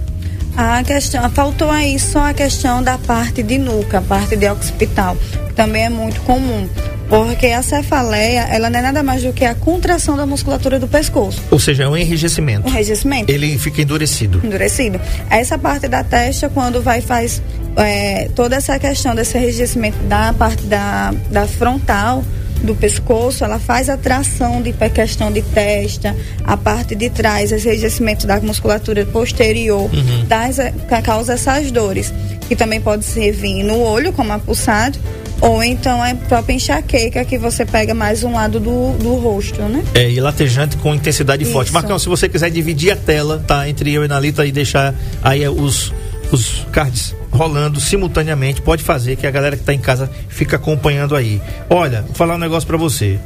A 0.55 0.83
questão, 0.83 1.29
faltou 1.29 1.69
aí 1.69 1.99
só 1.99 2.29
a 2.29 2.33
questão 2.33 2.81
da 2.81 2.97
parte 2.97 3.43
de 3.43 3.59
nuca, 3.59 3.99
a 3.99 4.01
parte 4.01 4.35
de 4.35 4.49
occipital, 4.49 5.15
que 5.47 5.53
também 5.53 5.85
é 5.85 5.89
muito 5.89 6.19
comum. 6.21 6.67
Porque 7.09 7.47
a 7.47 7.61
cefaleia, 7.61 8.47
ela 8.49 8.69
não 8.69 8.79
é 8.79 8.81
nada 8.81 9.01
mais 9.01 9.23
do 9.23 9.31
que 9.31 9.45
a 9.45 9.55
contração 9.55 10.17
da 10.17 10.25
musculatura 10.25 10.79
do 10.79 10.87
pescoço. 10.87 11.41
Ou 11.49 11.59
seja, 11.59 11.83
é 11.83 11.87
um 11.87 11.95
enrijecimento. 11.95 12.67
Um 12.67 12.69
enrijecimento. 12.69 13.31
Ele 13.31 13.57
fica 13.57 13.81
endurecido. 13.81 14.41
Endurecido. 14.43 14.99
Essa 15.29 15.57
parte 15.57 15.87
da 15.87 16.03
testa, 16.03 16.49
quando 16.49 16.81
vai 16.81 17.01
faz 17.01 17.41
é, 17.77 18.29
toda 18.35 18.55
essa 18.55 18.77
questão 18.77 19.15
desse 19.15 19.37
enrijecimento 19.37 19.97
da 20.03 20.33
parte 20.33 20.63
da, 20.63 21.13
da 21.31 21.47
frontal, 21.47 22.23
do 22.63 22.75
pescoço, 22.75 23.43
ela 23.43 23.59
faz 23.59 23.89
a 23.89 23.97
tração 23.97 24.61
de 24.61 24.73
questão 24.89 25.31
de 25.31 25.41
testa, 25.41 26.15
a 26.43 26.57
parte 26.57 26.95
de 26.95 27.09
trás, 27.09 27.51
esse 27.51 27.67
enrijecimento 27.67 28.25
da 28.25 28.39
musculatura 28.41 29.05
posterior, 29.05 29.89
uhum. 29.93 30.25
das, 30.25 30.57
causa 31.03 31.33
essas 31.33 31.71
dores, 31.71 32.13
que 32.47 32.55
também 32.55 32.81
pode 32.81 33.05
ser 33.05 33.31
vir 33.31 33.63
no 33.63 33.79
olho, 33.79 34.11
como 34.11 34.33
a 34.33 34.39
pulsado, 34.39 34.97
ou 35.41 35.63
então 35.63 36.03
é 36.03 36.13
própria 36.13 36.53
enxaqueca 36.53 37.23
que 37.23 37.37
você 37.37 37.65
pega 37.65 37.93
mais 37.93 38.23
um 38.23 38.33
lado 38.33 38.59
do, 38.59 38.93
do 38.93 39.15
rosto, 39.15 39.61
né? 39.63 39.83
É, 39.93 40.09
e 40.09 40.19
latejante 40.19 40.77
com 40.77 40.93
intensidade 40.93 41.43
Isso. 41.43 41.51
forte. 41.51 41.71
Marcão, 41.71 41.97
se 41.99 42.09
você 42.09 42.27
quiser 42.27 42.49
dividir 42.49 42.91
a 42.91 42.95
tela, 42.95 43.43
tá? 43.45 43.67
Entre 43.69 43.93
eu 43.93 44.03
e 44.03 44.07
Nalita 44.07 44.45
e 44.45 44.51
deixar 44.51 44.93
aí 45.23 45.47
os, 45.47 45.93
os 46.31 46.65
cards 46.71 47.15
rolando 47.31 47.79
simultaneamente, 47.79 48.61
pode 48.61 48.83
fazer 48.83 49.15
que 49.15 49.27
a 49.27 49.31
galera 49.31 49.55
que 49.55 49.61
está 49.61 49.73
em 49.73 49.79
casa 49.79 50.09
fica 50.27 50.55
acompanhando 50.55 51.15
aí. 51.15 51.41
Olha, 51.69 52.01
vou 52.01 52.15
falar 52.15 52.35
um 52.35 52.39
negócio 52.39 52.65
para 52.65 52.77
você. 52.77 53.19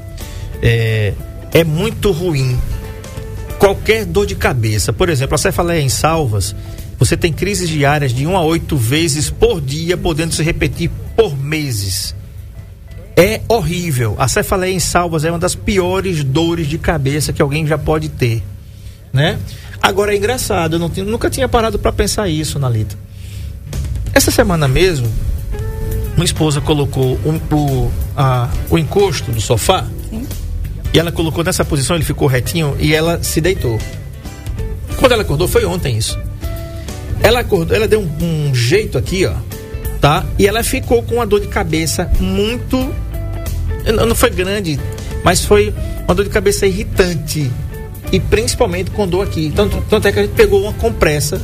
É, 0.61 1.13
é 1.53 1.63
muito 1.63 2.11
ruim 2.11 2.59
qualquer 3.57 4.05
dor 4.05 4.25
de 4.25 4.35
cabeça. 4.35 4.91
Por 4.91 5.07
exemplo, 5.09 5.35
a 5.35 5.37
cefaleia 5.37 5.81
em 5.81 5.89
salvas, 5.89 6.55
você 7.01 7.17
tem 7.17 7.33
crises 7.33 7.67
diárias 7.67 8.13
de 8.13 8.27
1 8.27 8.37
a 8.37 8.43
8 8.43 8.77
vezes 8.77 9.27
por 9.27 9.59
dia, 9.59 9.97
podendo 9.97 10.35
se 10.35 10.43
repetir 10.43 10.91
por 11.15 11.35
meses. 11.35 12.13
É 13.17 13.41
horrível. 13.47 14.15
A 14.19 14.27
cefaleia 14.27 14.71
em 14.71 14.79
salvas 14.79 15.25
é 15.25 15.31
uma 15.31 15.39
das 15.39 15.55
piores 15.55 16.23
dores 16.23 16.67
de 16.67 16.77
cabeça 16.77 17.33
que 17.33 17.41
alguém 17.41 17.65
já 17.65 17.75
pode 17.75 18.07
ter, 18.07 18.43
né? 19.11 19.39
Agora 19.81 20.13
é 20.13 20.15
engraçado, 20.15 20.75
eu 20.75 20.79
não, 20.79 20.89
nunca 20.89 21.27
tinha 21.27 21.49
parado 21.49 21.79
para 21.79 21.91
pensar 21.91 22.29
isso, 22.29 22.59
Nalita. 22.59 22.95
Essa 24.13 24.29
semana 24.29 24.67
mesmo, 24.67 25.11
minha 26.13 26.25
esposa 26.25 26.61
colocou 26.61 27.19
um, 27.25 27.55
o, 27.55 27.91
a, 28.15 28.47
o 28.69 28.77
encosto 28.77 29.31
do 29.31 29.41
sofá 29.41 29.87
Sim. 30.07 30.27
e 30.93 30.99
ela 30.99 31.11
colocou 31.11 31.43
nessa 31.43 31.65
posição, 31.65 31.95
ele 31.95 32.05
ficou 32.05 32.27
retinho 32.27 32.77
e 32.79 32.93
ela 32.93 33.23
se 33.23 33.41
deitou. 33.41 33.79
Quando 34.99 35.13
ela 35.13 35.23
acordou, 35.23 35.47
foi 35.47 35.65
ontem 35.65 35.97
isso. 35.97 36.15
Ela 37.23 37.41
acordou, 37.41 37.75
ela 37.75 37.87
deu 37.87 38.01
um, 38.01 38.49
um 38.49 38.55
jeito 38.55 38.97
aqui, 38.97 39.25
ó, 39.25 39.33
tá? 39.99 40.25
E 40.37 40.47
ela 40.47 40.63
ficou 40.63 41.03
com 41.03 41.15
uma 41.15 41.25
dor 41.25 41.39
de 41.39 41.47
cabeça 41.47 42.09
muito. 42.19 42.77
Não 44.07 44.15
foi 44.15 44.29
grande, 44.29 44.79
mas 45.23 45.43
foi 45.43 45.73
uma 46.05 46.15
dor 46.15 46.23
de 46.23 46.31
cabeça 46.31 46.65
irritante. 46.65 47.51
E 48.11 48.19
principalmente 48.19 48.91
com 48.91 49.07
dor 49.07 49.25
aqui. 49.25 49.51
Tanto, 49.55 49.83
tanto 49.89 50.07
é 50.07 50.11
que 50.11 50.19
a 50.19 50.21
gente 50.23 50.33
pegou 50.33 50.61
uma 50.63 50.73
compressa 50.73 51.41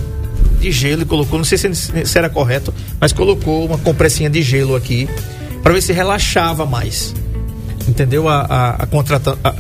de 0.60 0.72
gelo 0.72 1.04
e 1.04 1.06
colocou, 1.06 1.38
não 1.38 1.46
sei 1.46 1.58
se, 1.58 1.74
se 1.74 2.18
era 2.18 2.30
correto, 2.30 2.74
mas 3.00 3.14
colocou 3.14 3.66
uma 3.66 3.78
compressinha 3.78 4.30
de 4.30 4.42
gelo 4.42 4.76
aqui 4.76 5.08
para 5.62 5.74
ver 5.74 5.82
se 5.82 5.94
relaxava 5.94 6.66
mais. 6.66 7.14
Entendeu? 7.88 8.28
A, 8.28 8.42
a, 8.42 8.84
a, 8.84 8.88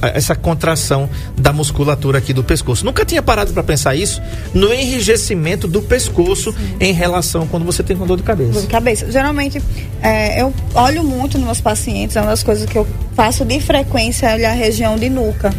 a, 0.01 0.07
essa 0.09 0.35
contração 0.35 1.09
da 1.37 1.53
musculatura 1.53 2.17
aqui 2.17 2.33
do 2.33 2.43
pescoço. 2.43 2.85
Nunca 2.85 3.05
tinha 3.05 3.21
parado 3.21 3.53
para 3.53 3.63
pensar 3.63 3.95
isso 3.95 4.21
no 4.53 4.73
enrijecimento 4.73 5.67
do 5.67 5.81
pescoço 5.81 6.51
Sim. 6.51 6.75
em 6.79 6.93
relação 6.93 7.47
quando 7.47 7.65
você 7.65 7.81
tem 7.83 7.95
com 7.95 8.05
dor 8.05 8.17
de 8.17 8.23
cabeça. 8.23 8.51
Dor 8.51 8.61
de 8.63 8.67
cabeça. 8.67 9.11
Geralmente, 9.11 9.61
é, 10.01 10.41
eu 10.41 10.53
olho 10.73 11.03
muito 11.03 11.37
nos 11.37 11.45
meus 11.45 11.61
pacientes, 11.61 12.15
é 12.15 12.21
uma 12.21 12.31
das 12.31 12.43
coisas 12.43 12.69
que 12.69 12.77
eu 12.77 12.85
faço 13.15 13.45
de 13.45 13.59
frequência 13.59 14.27
é 14.27 14.35
olhar 14.35 14.51
a 14.51 14.55
região 14.55 14.97
de 14.97 15.09
nuca 15.09 15.53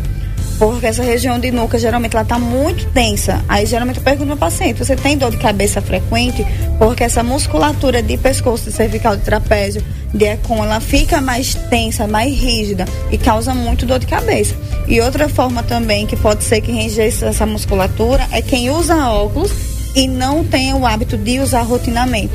porque 0.58 0.86
essa 0.86 1.02
região 1.02 1.38
de 1.38 1.50
nuca 1.50 1.78
geralmente 1.78 2.14
ela 2.14 2.22
está 2.22 2.38
muito 2.38 2.86
tensa. 2.86 3.42
Aí 3.48 3.64
geralmente 3.64 3.98
eu 3.98 4.02
pergunto 4.02 4.32
ao 4.32 4.36
paciente: 4.36 4.78
você 4.84 4.96
tem 4.96 5.16
dor 5.16 5.30
de 5.30 5.36
cabeça 5.36 5.80
frequente? 5.80 6.44
Porque 6.78 7.04
essa 7.04 7.22
musculatura 7.22 8.02
de 8.02 8.16
pescoço, 8.16 8.64
de 8.64 8.72
cervical, 8.72 9.16
de 9.16 9.22
trapézio, 9.22 9.82
de 10.12 10.24
econ, 10.24 10.64
ela 10.64 10.80
fica 10.80 11.20
mais 11.20 11.54
tensa, 11.54 12.06
mais 12.06 12.36
rígida 12.36 12.86
e 13.10 13.16
causa 13.16 13.54
muito 13.54 13.86
dor 13.86 13.98
de 13.98 14.06
cabeça. 14.06 14.54
E 14.88 15.00
outra 15.00 15.28
forma 15.28 15.62
também 15.62 16.06
que 16.06 16.16
pode 16.16 16.42
ser 16.42 16.60
que 16.60 16.72
enrijece 16.72 17.24
essa 17.24 17.46
musculatura 17.46 18.26
é 18.32 18.42
quem 18.42 18.70
usa 18.70 18.96
óculos 19.10 19.52
e 19.94 20.08
não 20.08 20.44
tem 20.44 20.74
o 20.74 20.84
hábito 20.84 21.16
de 21.16 21.38
usar 21.40 21.62
rotinamente 21.62 22.32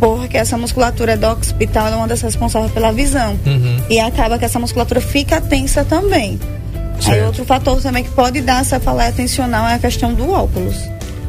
porque 0.00 0.36
essa 0.36 0.56
musculatura 0.56 1.16
do 1.16 1.26
occipital 1.26 1.88
é 1.88 1.96
uma 1.96 2.06
das 2.06 2.20
responsáveis 2.20 2.70
pela 2.70 2.92
visão. 2.92 3.36
Uhum. 3.44 3.78
E 3.90 3.98
acaba 3.98 4.38
que 4.38 4.44
essa 4.44 4.58
musculatura 4.58 5.00
fica 5.00 5.40
tensa 5.40 5.84
também. 5.84 6.38
Certo. 7.00 7.14
Aí 7.14 7.22
outro 7.24 7.44
fator 7.44 7.80
também 7.80 8.04
que 8.04 8.10
pode 8.10 8.40
dar 8.40 8.64
cefaleia 8.64 9.12
tensional 9.12 9.66
é 9.66 9.74
a 9.74 9.78
questão 9.78 10.12
do 10.12 10.30
óculos. 10.30 10.76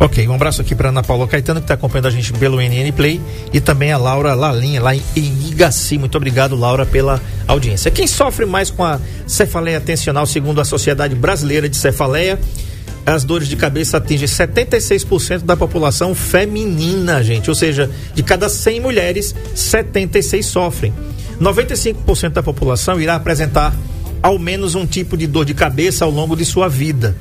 Ok, 0.01 0.25
um 0.29 0.33
abraço 0.33 0.61
aqui 0.61 0.73
para 0.73 0.89
Ana 0.89 1.03
Paula 1.03 1.27
Caetano, 1.27 1.59
que 1.59 1.65
está 1.65 1.73
acompanhando 1.73 2.07
a 2.07 2.11
gente 2.11 2.31
pelo 2.31 2.61
NN 2.61 2.89
Play, 2.93 3.19
e 3.51 3.59
também 3.59 3.91
a 3.91 3.97
Laura 3.97 4.33
Lalinha, 4.33 4.81
lá 4.81 4.95
em 4.95 5.01
Igaci. 5.15 5.97
Muito 5.97 6.15
obrigado, 6.15 6.55
Laura, 6.55 6.85
pela 6.85 7.21
audiência. 7.45 7.91
Quem 7.91 8.07
sofre 8.07 8.45
mais 8.45 8.71
com 8.71 8.81
a 8.81 8.97
cefaleia 9.27 9.81
tensional, 9.81 10.25
segundo 10.25 10.61
a 10.61 10.63
Sociedade 10.63 11.15
Brasileira 11.15 11.67
de 11.67 11.75
Cefaleia, 11.75 12.39
as 13.05 13.25
dores 13.25 13.49
de 13.49 13.57
cabeça 13.57 13.97
atingem 13.97 14.27
76% 14.27 15.39
da 15.39 15.57
população 15.57 16.15
feminina, 16.15 17.21
gente. 17.21 17.49
Ou 17.49 17.55
seja, 17.55 17.91
de 18.13 18.23
cada 18.23 18.47
100 18.47 18.79
mulheres, 18.79 19.35
76 19.53 20.45
sofrem. 20.45 20.93
95% 21.41 22.29
da 22.29 22.43
população 22.43 23.01
irá 23.01 23.15
apresentar 23.15 23.73
ao 24.21 24.37
menos 24.39 24.75
um 24.75 24.85
tipo 24.85 25.15
de 25.17 25.27
dor 25.27 25.45
de 25.45 25.53
cabeça 25.53 26.05
ao 26.05 26.11
longo 26.11 26.35
de 26.35 26.45
sua 26.45 26.67
vida. 26.67 27.15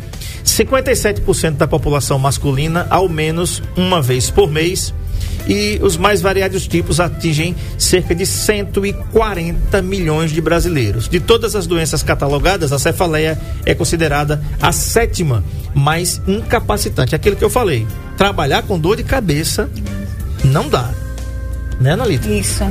57% 0.44 1.52
da 1.52 1.66
população 1.66 2.18
masculina, 2.18 2.86
ao 2.90 3.08
menos 3.08 3.62
uma 3.76 4.00
vez 4.00 4.30
por 4.30 4.50
mês. 4.50 4.94
E 5.48 5.78
os 5.82 5.96
mais 5.96 6.20
variados 6.20 6.66
tipos 6.66 7.00
atingem 7.00 7.56
cerca 7.78 8.14
de 8.14 8.26
140 8.26 9.80
milhões 9.80 10.30
de 10.30 10.40
brasileiros. 10.40 11.08
De 11.08 11.20
todas 11.20 11.56
as 11.56 11.66
doenças 11.66 12.02
catalogadas, 12.02 12.72
a 12.72 12.78
cefaleia 12.78 13.40
é 13.64 13.74
considerada 13.74 14.42
a 14.60 14.72
sétima 14.72 15.42
mais 15.74 16.20
incapacitante. 16.26 17.14
Aquilo 17.14 17.36
que 17.36 17.44
eu 17.44 17.50
falei, 17.50 17.86
trabalhar 18.16 18.62
com 18.62 18.78
dor 18.78 18.96
de 18.96 19.04
cabeça 19.04 19.70
não 20.44 20.68
dá. 20.68 20.90
Né, 21.80 21.92
Analita? 21.92 22.28
Isso. 22.28 22.64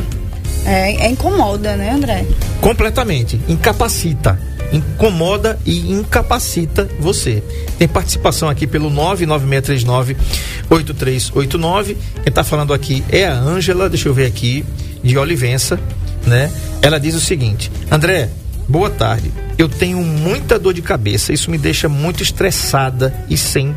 É, 0.67 1.05
é 1.05 1.09
incomoda, 1.09 1.77
né, 1.77 1.91
André? 1.91 2.25
Completamente. 2.61 3.39
Incapacita 3.47 4.37
incomoda 4.71 5.59
e 5.65 5.91
incapacita 5.91 6.87
você. 6.99 7.43
Tem 7.77 7.87
participação 7.87 8.49
aqui 8.49 8.67
pelo 8.67 8.91
99639-8389. 8.91 11.85
Quem 11.85 11.97
está 12.25 12.43
falando 12.43 12.73
aqui 12.73 13.03
é 13.09 13.25
a 13.25 13.33
Ângela, 13.33 13.89
deixa 13.89 14.09
eu 14.09 14.13
ver 14.13 14.25
aqui, 14.25 14.65
de 15.03 15.17
Olivença, 15.17 15.79
né? 16.25 16.51
Ela 16.81 16.99
diz 16.99 17.15
o 17.15 17.21
seguinte: 17.21 17.71
André, 17.89 18.29
boa 18.67 18.89
tarde. 18.89 19.31
Eu 19.57 19.67
tenho 19.67 19.97
muita 19.97 20.59
dor 20.59 20.73
de 20.73 20.81
cabeça, 20.81 21.33
isso 21.33 21.49
me 21.49 21.57
deixa 21.57 21.89
muito 21.89 22.21
estressada 22.21 23.11
e 23.29 23.37
sem 23.37 23.75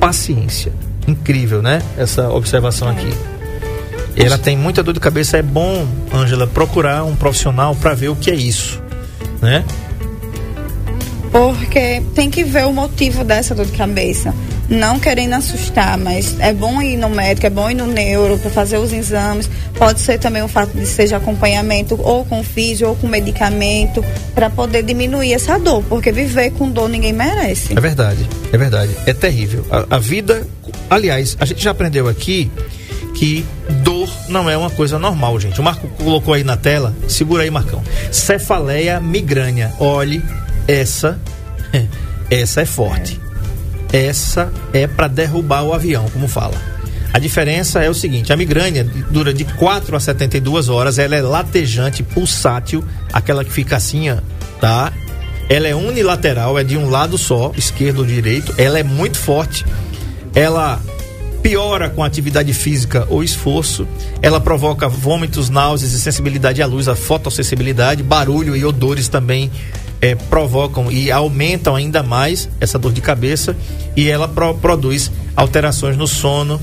paciência. 0.00 0.72
Incrível, 1.06 1.60
né? 1.60 1.82
Essa 1.98 2.30
observação 2.30 2.88
aqui. 2.88 3.37
Ela 4.26 4.36
tem 4.36 4.56
muita 4.56 4.82
dor 4.82 4.92
de 4.92 5.00
cabeça. 5.00 5.36
É 5.36 5.42
bom, 5.42 5.86
Ângela, 6.12 6.46
procurar 6.46 7.04
um 7.04 7.14
profissional 7.14 7.74
para 7.76 7.94
ver 7.94 8.08
o 8.08 8.16
que 8.16 8.30
é 8.30 8.34
isso, 8.34 8.82
né? 9.40 9.64
Porque 11.30 12.02
tem 12.14 12.30
que 12.30 12.42
ver 12.42 12.66
o 12.66 12.72
motivo 12.72 13.22
dessa 13.22 13.54
dor 13.54 13.66
de 13.66 13.72
cabeça. 13.72 14.34
Não 14.68 14.98
querendo 14.98 15.32
assustar, 15.32 15.96
mas 15.96 16.38
é 16.40 16.52
bom 16.52 16.82
ir 16.82 16.98
no 16.98 17.08
médico, 17.08 17.46
é 17.46 17.50
bom 17.50 17.70
ir 17.70 17.74
no 17.74 17.86
neuro 17.86 18.36
para 18.38 18.50
fazer 18.50 18.76
os 18.76 18.92
exames. 18.92 19.48
Pode 19.74 20.00
ser 20.00 20.18
também 20.18 20.42
o 20.42 20.48
fato 20.48 20.76
de 20.76 20.84
seja 20.84 21.16
acompanhamento 21.16 21.98
ou 22.02 22.24
com 22.24 22.42
físio 22.42 22.88
ou 22.88 22.96
com 22.96 23.06
medicamento 23.06 24.04
para 24.34 24.50
poder 24.50 24.82
diminuir 24.82 25.32
essa 25.32 25.58
dor, 25.58 25.82
porque 25.88 26.12
viver 26.12 26.50
com 26.50 26.68
dor 26.68 26.88
ninguém 26.88 27.14
merece. 27.14 27.72
É 27.74 27.80
verdade, 27.80 28.28
é 28.52 28.58
verdade. 28.58 28.94
É 29.06 29.14
terrível. 29.14 29.64
A, 29.70 29.96
a 29.96 29.98
vida, 29.98 30.46
aliás, 30.90 31.36
a 31.40 31.46
gente 31.46 31.62
já 31.62 31.70
aprendeu 31.70 32.06
aqui 32.06 32.50
que 33.14 33.44
dor 33.82 34.08
não 34.28 34.48
é 34.48 34.56
uma 34.56 34.70
coisa 34.70 34.98
normal, 34.98 35.38
gente. 35.40 35.60
O 35.60 35.64
Marco 35.64 35.88
colocou 35.88 36.34
aí 36.34 36.44
na 36.44 36.56
tela, 36.56 36.94
segura 37.08 37.42
aí, 37.42 37.50
Marcão. 37.50 37.82
Cefaleia 38.12 39.00
migrânea. 39.00 39.72
Olhe, 39.78 40.22
essa, 40.66 41.18
essa 42.30 42.60
é 42.62 42.64
forte. 42.64 43.20
Essa 43.92 44.52
é 44.72 44.86
para 44.86 45.08
derrubar 45.08 45.64
o 45.64 45.72
avião, 45.72 46.08
como 46.12 46.28
fala. 46.28 46.54
A 47.12 47.18
diferença 47.18 47.82
é 47.82 47.88
o 47.88 47.94
seguinte: 47.94 48.32
a 48.32 48.36
migrânia 48.36 48.84
dura 49.10 49.32
de 49.32 49.44
4 49.44 49.96
a 49.96 50.00
72 50.00 50.68
horas, 50.68 50.98
ela 50.98 51.16
é 51.16 51.22
latejante, 51.22 52.02
pulsátil, 52.02 52.84
aquela 53.12 53.44
que 53.44 53.52
fica 53.52 53.76
assim, 53.76 54.06
tá? 54.60 54.92
Ela 55.48 55.68
é 55.68 55.74
unilateral, 55.74 56.58
é 56.58 56.64
de 56.64 56.76
um 56.76 56.90
lado 56.90 57.16
só, 57.16 57.52
esquerdo 57.56 58.00
ou 58.00 58.04
direito. 58.04 58.54
Ela 58.58 58.78
é 58.78 58.82
muito 58.82 59.18
forte. 59.18 59.64
Ela 60.34 60.78
piora 61.42 61.88
com 61.88 62.02
atividade 62.02 62.52
física 62.52 63.06
ou 63.08 63.22
esforço. 63.22 63.86
Ela 64.20 64.40
provoca 64.40 64.88
vômitos, 64.88 65.48
náuseas 65.48 65.92
e 65.92 66.00
sensibilidade 66.00 66.62
à 66.62 66.66
luz, 66.66 66.88
a 66.88 66.96
fotossensibilidade, 66.96 68.02
barulho 68.02 68.56
e 68.56 68.64
odores 68.64 69.08
também 69.08 69.50
é, 70.00 70.14
provocam 70.14 70.90
e 70.90 71.10
aumentam 71.10 71.74
ainda 71.74 72.02
mais 72.02 72.48
essa 72.60 72.78
dor 72.78 72.92
de 72.92 73.00
cabeça 73.00 73.56
e 73.96 74.08
ela 74.08 74.28
pro, 74.28 74.54
produz 74.54 75.10
alterações 75.34 75.96
no 75.96 76.06
sono, 76.06 76.60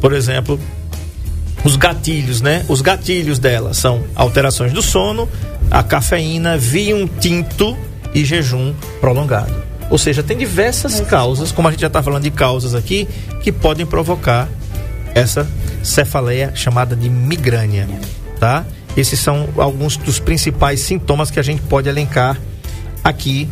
por 0.00 0.12
exemplo, 0.12 0.58
os 1.64 1.76
gatilhos, 1.76 2.40
né? 2.40 2.64
Os 2.68 2.80
gatilhos 2.80 3.38
dela 3.38 3.72
são 3.72 4.02
alterações 4.14 4.72
do 4.72 4.82
sono, 4.82 5.28
a 5.70 5.82
cafeína, 5.82 6.58
vinho 6.58 7.08
tinto 7.20 7.76
e 8.14 8.24
jejum 8.24 8.74
prolongado. 9.00 9.71
Ou 9.92 9.98
seja, 9.98 10.22
tem 10.22 10.38
diversas 10.38 11.02
causas, 11.02 11.52
como 11.52 11.68
a 11.68 11.70
gente 11.70 11.82
já 11.82 11.88
está 11.88 12.02
falando 12.02 12.22
de 12.22 12.30
causas 12.30 12.74
aqui, 12.74 13.06
que 13.42 13.52
podem 13.52 13.84
provocar 13.84 14.48
essa 15.14 15.46
cefaleia 15.82 16.50
chamada 16.54 16.96
de 16.96 17.10
migrânia, 17.10 17.86
tá? 18.40 18.64
Esses 18.96 19.20
são 19.20 19.50
alguns 19.58 19.98
dos 19.98 20.18
principais 20.18 20.80
sintomas 20.80 21.30
que 21.30 21.38
a 21.38 21.42
gente 21.42 21.60
pode 21.60 21.90
elencar 21.90 22.40
aqui 23.04 23.50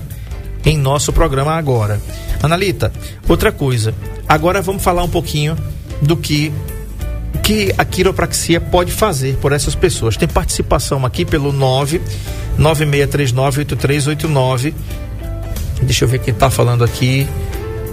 em 0.65 0.79
nosso 0.79 1.13
programa 1.13 1.53
agora. 1.53 2.01
Analita, 2.43 2.91
outra 3.29 3.53
coisa. 3.53 3.95
Agora 4.27 4.63
vamos 4.63 4.83
falar 4.83 5.03
um 5.03 5.11
pouquinho 5.11 5.59
do 6.01 6.17
que 6.17 6.51
que 7.43 7.75
a 7.77 7.85
quiropraxia 7.85 8.61
pode 8.61 8.93
fazer 8.93 9.37
por 9.37 9.53
essas 9.53 9.75
pessoas. 9.75 10.17
Tem 10.17 10.27
participação 10.27 11.05
aqui 11.05 11.27
pelo 11.27 11.53
9 11.53 12.01
96398389. 12.59 14.73
Deixa 15.83 16.05
eu 16.05 16.09
ver 16.09 16.19
quem 16.19 16.33
está 16.33 16.51
falando 16.51 16.85
aqui. 16.85 17.27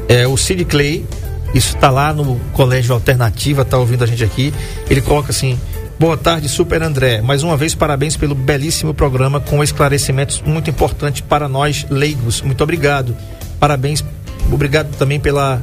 É 0.08 0.28
o 0.28 0.38
Sid 0.38 0.66
Clay. 0.66 1.06
Isso 1.54 1.76
está 1.76 1.90
lá 1.90 2.14
no 2.14 2.40
Colégio 2.54 2.94
Alternativa, 2.94 3.62
está 3.62 3.78
ouvindo 3.78 4.04
a 4.04 4.08
gente 4.08 4.24
aqui. 4.24 4.54
Ele 4.90 5.02
coloca 5.02 5.32
assim: 5.32 5.58
Boa 6.00 6.16
tarde, 6.16 6.48
Super 6.48 6.84
André. 6.84 7.22
Mais 7.22 7.42
uma 7.42 7.58
vez, 7.58 7.74
parabéns 7.74 8.16
pelo 8.16 8.36
belíssimo 8.36 8.94
programa 8.94 9.40
com 9.40 9.64
esclarecimentos 9.64 10.44
muito 10.46 10.70
importantes 10.70 11.22
para 11.22 11.48
nós 11.48 11.88
leigos. 11.90 12.42
Muito 12.42 12.64
obrigado. 12.64 13.16
Parabéns, 13.60 14.04
obrigado 14.52 14.96
também 14.96 15.20
pela, 15.20 15.60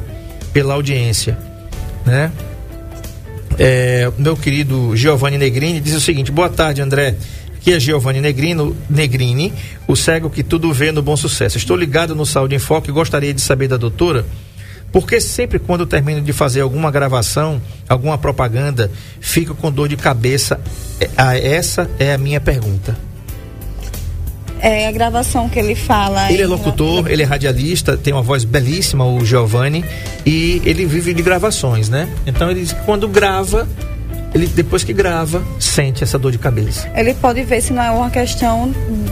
pela 0.52 0.74
audiência. 0.74 1.38
Né? 2.04 2.32
É, 3.58 4.10
meu 4.18 4.37
querido 4.37 4.96
Giovanni 4.96 5.38
Negrini 5.38 5.80
diz 5.80 5.94
o 5.94 6.00
seguinte: 6.00 6.32
Boa 6.32 6.48
tarde, 6.48 6.82
André. 6.82 7.14
Aqui 7.64 7.72
é 7.72 7.81
Giovanni 7.81 8.20
Negrino, 8.20 8.77
Negrini, 8.90 9.50
o 9.88 9.96
cego 9.96 10.29
que 10.29 10.42
tudo 10.42 10.70
vê 10.70 10.92
no 10.92 11.00
bom 11.00 11.16
sucesso. 11.16 11.57
Estou 11.57 11.74
ligado 11.74 12.14
no 12.14 12.27
Saúde 12.27 12.55
em 12.55 12.59
Foco 12.59 12.90
e 12.90 12.92
gostaria 12.92 13.33
de 13.33 13.40
saber 13.40 13.68
da 13.68 13.79
doutora 13.79 14.27
porque 14.92 15.18
sempre 15.18 15.59
quando 15.59 15.81
eu 15.81 15.87
termino 15.87 16.20
de 16.20 16.31
fazer 16.31 16.61
alguma 16.61 16.90
gravação, 16.90 17.62
alguma 17.88 18.18
propaganda, 18.18 18.92
fico 19.18 19.55
com 19.55 19.72
dor 19.72 19.88
de 19.88 19.96
cabeça. 19.96 20.61
É, 21.00 21.55
essa 21.55 21.90
é 21.98 22.12
a 22.12 22.18
minha 22.18 22.38
pergunta. 22.38 22.94
É 24.61 24.87
a 24.87 24.92
gravação 24.92 25.48
que 25.48 25.59
ele 25.59 25.74
fala. 25.74 26.31
Ele 26.31 26.42
é 26.42 26.46
locutor, 26.46 27.11
ele 27.11 27.22
é 27.22 27.24
radialista, 27.24 27.96
tem 27.96 28.12
uma 28.12 28.22
voz 28.22 28.44
belíssima, 28.44 29.07
o 29.07 29.24
Giovanni, 29.24 29.83
e 30.27 30.61
ele 30.66 30.85
vive 30.85 31.14
de 31.14 31.22
gravações, 31.22 31.88
né? 31.88 32.09
Então 32.27 32.50
ele 32.50 32.68
quando 32.85 33.09
grava, 33.09 33.66
ele 34.34 34.46
depois 34.48 34.82
que 34.82 34.92
grava, 34.92 35.42
sente 35.60 36.02
essa 36.02 36.18
dor 36.18 36.32
de 36.32 36.38
cabeça. 36.38 36.90
Ele 36.94 37.14
pode 37.14 37.42
ver 37.44 37.62
se 37.62 37.72
não 37.72 37.82
é 37.82 37.90
uma 37.90 38.10
questão 38.10 38.68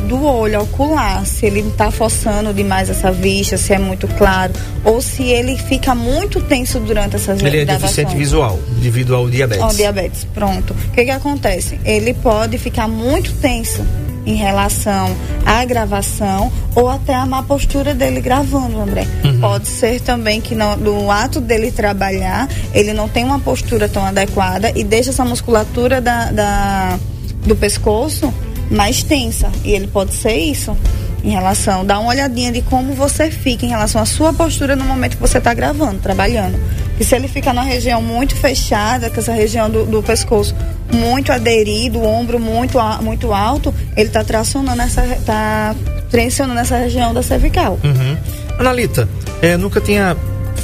do 0.09 0.25
olho 0.25 0.63
ocular, 0.63 1.25
se 1.25 1.47
ele 1.47 1.61
está 1.61 1.91
forçando 1.91 2.53
demais 2.53 2.91
essa 2.91 3.13
vista, 3.13 3.57
se 3.57 3.73
é 3.73 3.79
muito 3.79 4.09
claro, 4.09 4.53
ou 4.85 5.01
se 5.01 5.23
ele 5.23 5.57
fica 5.57 5.95
muito 5.95 6.41
tenso 6.43 6.81
durante 6.81 7.17
essas 7.17 7.41
Ele 7.41 7.61
é 7.61 7.65
deficiente 7.65 8.17
visual, 8.17 8.59
devido 8.81 9.15
ao 9.15 9.31
diabetes. 9.31 9.63
Ao 9.63 9.73
diabetes, 9.73 10.25
pronto. 10.35 10.75
O 10.75 10.91
que 10.91 11.05
que 11.05 11.11
acontece? 11.11 11.79
Ele 11.85 12.13
pode 12.15 12.59
ficar 12.59 12.89
muito 12.89 13.33
tenso 13.35 13.87
em 14.25 14.35
relação 14.35 15.15
à 15.45 15.65
gravação 15.65 16.53
ou 16.75 16.89
até 16.89 17.15
a 17.15 17.27
má 17.27 17.43
postura 17.43 17.95
dele 17.95 18.21
gravando, 18.21 18.81
André. 18.81 19.07
Uhum. 19.25 19.41
Pode 19.41 19.69
ser 19.69 20.01
também 20.01 20.41
que 20.41 20.55
no, 20.55 20.77
no, 20.77 21.11
ato 21.11 21.41
dele 21.41 21.71
trabalhar, 21.71 22.49
ele 22.73 22.93
não 22.93 23.09
tem 23.09 23.25
uma 23.25 23.39
postura 23.39 23.89
tão 23.89 24.05
adequada 24.05 24.73
e 24.75 24.85
deixa 24.85 25.11
essa 25.11 25.25
musculatura 25.25 26.01
da, 26.01 26.31
da 26.31 26.99
do 27.47 27.57
pescoço 27.57 28.33
mais 28.71 29.03
tensa. 29.03 29.51
E 29.65 29.73
ele 29.73 29.87
pode 29.87 30.15
ser 30.15 30.37
isso 30.37 30.77
em 31.25 31.31
relação, 31.31 31.85
dá 31.85 31.99
uma 31.99 32.11
olhadinha 32.11 32.51
de 32.51 32.63
como 32.63 32.95
você 32.95 33.31
fica 33.31 33.65
em 33.65 33.69
relação 33.69 34.03
à 34.03 34.05
sua 34.05 34.33
postura 34.33 34.75
no 34.75 34.85
momento 34.85 35.17
que 35.17 35.21
você 35.21 35.39
está 35.39 35.55
gravando, 35.55 36.01
trabalhando. 36.01 36.59
E 36.99 37.05
se 37.05 37.15
ele 37.15 37.29
fica 37.29 37.53
na 37.53 37.63
região 37.63 38.03
muito 38.03 38.35
fechada, 38.35 39.09
com 39.09 39.21
essa 39.21 39.33
região 39.33 39.71
do, 39.71 39.87
do 39.87 40.03
pescoço 40.03 40.55
muito 40.93 41.33
aderido, 41.33 42.01
o 42.01 42.07
ombro 42.07 42.41
muito, 42.41 42.79
muito 43.01 43.33
alto, 43.33 43.73
ele 43.97 44.09
está 44.09 44.25
tracionando 44.25 44.83
essa, 44.83 45.03
tá 45.25 45.75
tensionando 46.11 46.59
essa 46.59 46.77
região 46.77 47.15
da 47.15 47.23
cervical. 47.23 47.79
Uhum. 47.85 48.17
Analita, 48.59 49.09
é, 49.41 49.57
nunca 49.57 49.81
tinha 49.81 50.17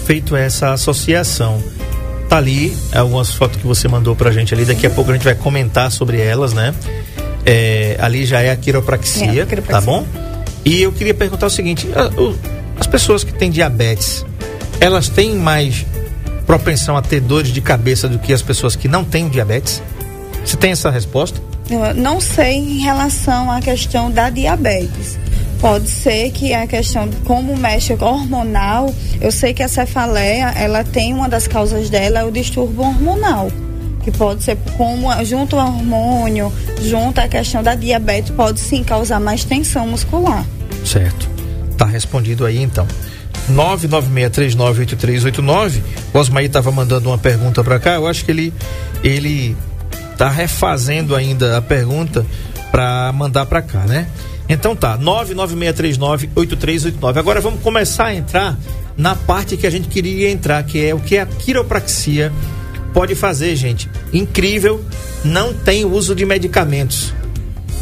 feito 0.05 0.35
essa 0.35 0.73
associação. 0.73 1.63
Tá 2.29 2.37
ali 2.37 2.77
algumas 2.93 3.33
fotos 3.33 3.59
que 3.59 3.67
você 3.67 3.89
mandou 3.89 4.15
pra 4.15 4.31
gente 4.31 4.53
ali, 4.53 4.65
daqui 4.65 4.87
a 4.87 4.91
pouco 4.91 5.11
a 5.11 5.15
gente 5.15 5.25
vai 5.25 5.35
comentar 5.35 5.91
sobre 5.91 6.21
elas, 6.21 6.53
né? 6.53 6.75
É, 7.47 7.97
ali 8.01 8.27
já 8.27 8.43
é 8.43 8.51
a 8.51 8.57
quiropraxia, 8.57 9.41
é, 9.41 9.43
a 9.43 9.47
quiropraxia. 9.47 9.65
tá 9.67 9.81
bom? 9.81 10.28
E 10.69 10.83
eu 10.83 10.93
queria 10.93 11.15
perguntar 11.15 11.47
o 11.47 11.51
seguinte: 11.51 11.89
as 12.79 12.87
pessoas 12.87 13.25
que 13.25 13.33
têm 13.33 13.51
diabetes, 13.51 14.23
elas 14.79 15.09
têm 15.09 15.35
mais 15.35 15.87
propensão 16.47 16.95
a 16.95 17.01
ter 17.01 17.21
dores 17.21 17.51
de 17.51 17.63
cabeça 17.63 18.07
do 18.07 18.19
que 18.19 18.35
as 18.35 18.43
pessoas 18.43 18.77
que 18.77 18.87
não 18.87 19.03
têm 19.03 19.31
diabetes? 19.31 19.83
Você 20.45 20.59
tem 20.59 20.73
essa 20.73 20.91
resposta? 20.91 21.41
Eu 21.71 21.95
não 21.95 22.21
sei 22.21 22.57
em 22.57 22.81
relação 22.81 23.51
à 23.51 23.63
questão 23.63 24.11
da 24.11 24.29
diabetes. 24.29 25.19
Pode 25.59 25.89
ser 25.89 26.33
que 26.33 26.53
a 26.53 26.67
questão 26.67 27.09
como 27.25 27.57
mexe 27.57 27.95
hormonal, 27.95 28.95
eu 29.23 29.33
sei 29.33 29.55
que 29.55 29.63
a 29.63 29.69
cefaleia, 29.69 30.53
ela 30.55 30.85
tem 30.85 31.15
uma 31.15 31.31
das 31.31 31.49
causas 31.49 31.89
dela 31.89 32.21
é 32.21 32.25
o 32.25 32.31
distúrbio 32.31 32.83
hormonal 32.83 33.51
que 34.05 34.11
pode 34.17 34.43
ser 34.43 34.57
como 34.77 35.13
junto 35.25 35.59
ao 35.59 35.67
hormônio, 35.67 36.53
junto 36.81 37.21
à 37.21 37.29
questão 37.29 37.63
da 37.63 37.75
diabetes, 37.75 38.31
pode 38.31 38.59
sim 38.59 38.83
causar 38.83 39.21
mais 39.21 39.45
tensão 39.45 39.87
muscular. 39.87 40.47
Certo. 40.89 41.29
Tá 41.77 41.85
respondido 41.85 42.47
aí 42.47 42.63
então. 42.63 42.89
996398389. 43.51 45.83
O 46.15 46.19
Osmaí 46.19 46.47
estava 46.47 46.73
mandando 46.73 47.11
uma 47.11 47.19
pergunta 47.19 47.63
para 47.63 47.79
cá. 47.79 47.97
Eu 47.97 48.07
acho 48.07 48.25
que 48.25 48.31
ele 48.31 48.55
ele 49.05 49.55
tá 50.17 50.31
refazendo 50.31 51.15
ainda 51.15 51.59
a 51.59 51.63
pergunta 51.63 52.25
para 52.71 53.13
mandar 53.13 53.45
para 53.47 53.61
cá, 53.61 53.81
né? 53.81 54.09
Então 54.49 54.75
tá, 54.75 54.97
996398389. 54.99 57.19
Agora 57.19 57.39
vamos 57.41 57.61
começar 57.61 58.07
a 58.07 58.15
entrar 58.15 58.59
na 58.97 59.15
parte 59.15 59.59
que 59.59 59.67
a 59.67 59.71
gente 59.71 59.89
queria 59.89 60.31
entrar, 60.31 60.63
que 60.63 60.87
é 60.87 60.95
o 60.95 61.01
que 61.01 61.19
a 61.19 61.27
quiropraxia 61.27 62.33
pode 62.95 63.15
fazer, 63.15 63.55
gente. 63.57 63.91
Incrível, 64.11 64.83
não 65.23 65.53
tem 65.53 65.85
uso 65.85 66.15
de 66.15 66.25
medicamentos, 66.25 67.13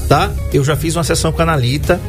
tá? 0.08 0.32
Eu 0.52 0.64
já 0.64 0.74
fiz 0.76 0.96
uma 0.96 1.04
sessão 1.04 1.30
com 1.30 1.40
a 1.40 1.44
Analita 1.44 2.00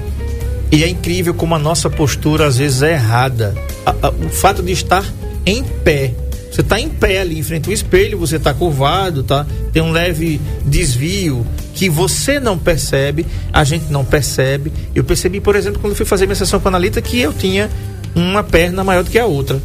e 0.71 0.83
é 0.83 0.87
incrível 0.87 1.33
como 1.33 1.55
a 1.55 1.59
nossa 1.59 1.89
postura 1.89 2.45
às 2.45 2.57
vezes 2.57 2.81
é 2.81 2.93
errada. 2.93 3.55
A, 3.85 4.07
a, 4.07 4.09
o 4.09 4.29
fato 4.29 4.61
de 4.61 4.71
estar 4.71 5.05
em 5.45 5.63
pé, 5.63 6.13
Você 6.51 6.61
está 6.61 6.79
em 6.79 6.89
pé 6.89 7.21
ali, 7.21 7.39
em 7.39 7.43
frente 7.43 7.67
ao 7.67 7.73
espelho, 7.73 8.17
você 8.17 8.37
está 8.37 8.53
curvado, 8.53 9.23
tá? 9.23 9.45
Tem 9.71 9.81
um 9.81 9.91
leve 9.91 10.41
desvio 10.65 11.45
que 11.73 11.89
você 11.89 12.39
não 12.39 12.57
percebe, 12.57 13.25
a 13.53 13.63
gente 13.63 13.91
não 13.91 14.03
percebe. 14.03 14.73
Eu 14.95 15.03
percebi, 15.03 15.39
por 15.39 15.55
exemplo, 15.55 15.79
quando 15.79 15.95
fui 15.95 16.05
fazer 16.05 16.25
minha 16.25 16.35
sessão 16.35 16.59
com 16.59 16.67
a 16.67 16.71
Analita, 16.71 17.01
que 17.01 17.19
eu 17.19 17.31
tinha 17.31 17.69
uma 18.15 18.43
perna 18.43 18.83
maior 18.83 19.03
do 19.03 19.11
que 19.11 19.19
a 19.19 19.25
outra. 19.25 19.61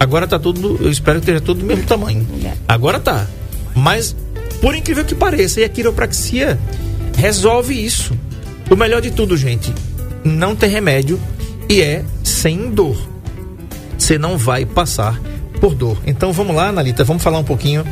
Agora 0.00 0.26
tá 0.26 0.38
tudo, 0.38 0.78
eu 0.82 0.90
espero 0.90 1.20
que 1.20 1.30
esteja 1.30 1.40
tudo 1.40 1.60
do 1.60 1.66
mesmo 1.66 1.84
tamanho. 1.84 2.26
Agora 2.66 2.98
tá. 2.98 3.26
Mas, 3.74 4.16
por 4.60 4.74
incrível 4.74 5.04
que 5.04 5.14
pareça, 5.14 5.60
e 5.60 5.64
a 5.64 5.68
quiropraxia 5.68 6.58
resolve 7.16 7.74
isso. 7.74 8.12
O 8.68 8.74
melhor 8.74 9.00
de 9.00 9.10
tudo, 9.12 9.36
gente, 9.36 9.72
não 10.24 10.56
tem 10.56 10.70
remédio 10.70 11.20
e 11.68 11.80
é 11.82 12.04
sem 12.22 12.70
dor. 12.70 12.96
Você 13.98 14.18
não 14.18 14.36
vai 14.36 14.64
passar 14.64 15.20
por 15.60 15.74
dor. 15.74 15.98
Então 16.06 16.32
vamos 16.32 16.54
lá, 16.56 16.68
Analita, 16.68 17.04
vamos 17.04 17.22
falar 17.22 17.38
um 17.38 17.44
pouquinho 17.44 17.84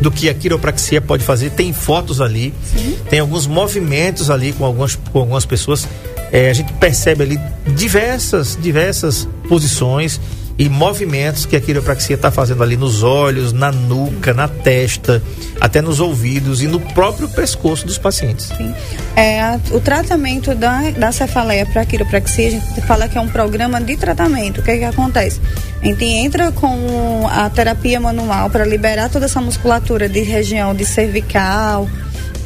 do 0.00 0.10
que 0.10 0.28
a 0.28 0.34
quiropraxia 0.34 1.00
pode 1.00 1.24
fazer. 1.24 1.50
Tem 1.50 1.72
fotos 1.72 2.20
ali, 2.20 2.52
Sim. 2.64 2.96
tem 3.08 3.20
alguns 3.20 3.46
movimentos 3.46 4.30
ali 4.30 4.52
com 4.52 4.64
algumas, 4.64 4.94
com 4.94 5.18
algumas 5.20 5.44
pessoas. 5.44 5.86
É, 6.32 6.50
a 6.50 6.52
gente 6.52 6.72
percebe 6.74 7.22
ali 7.22 7.40
diversas, 7.74 8.58
diversas 8.60 9.28
posições 9.48 10.20
e 10.56 10.68
movimentos 10.68 11.46
que 11.46 11.56
a 11.56 11.60
quiropraxia 11.60 12.14
está 12.14 12.30
fazendo 12.30 12.62
ali 12.62 12.76
nos 12.76 13.02
olhos, 13.02 13.52
na 13.52 13.72
nuca, 13.72 14.32
na 14.32 14.46
testa, 14.46 15.22
até 15.60 15.82
nos 15.82 15.98
ouvidos 15.98 16.62
e 16.62 16.68
no 16.68 16.78
próprio 16.78 17.28
pescoço 17.28 17.86
dos 17.86 17.98
pacientes. 17.98 18.46
Sim. 18.56 18.72
É, 19.16 19.40
a, 19.40 19.58
o 19.72 19.80
tratamento 19.80 20.54
da, 20.54 20.90
da 20.92 21.10
cefaleia 21.10 21.66
para 21.66 21.84
quiropraxia, 21.84 22.48
a 22.48 22.50
gente 22.50 22.80
fala 22.82 23.08
que 23.08 23.18
é 23.18 23.20
um 23.20 23.28
programa 23.28 23.80
de 23.80 23.96
tratamento. 23.96 24.60
O 24.60 24.62
que, 24.62 24.70
é 24.70 24.78
que 24.78 24.84
acontece? 24.84 25.40
A 25.82 25.86
gente 25.86 26.04
entra 26.04 26.52
com 26.52 27.26
a 27.28 27.50
terapia 27.50 27.98
manual 27.98 28.48
para 28.48 28.64
liberar 28.64 29.08
toda 29.10 29.26
essa 29.26 29.40
musculatura 29.40 30.08
de 30.08 30.20
região 30.20 30.74
de 30.74 30.84
cervical, 30.84 31.88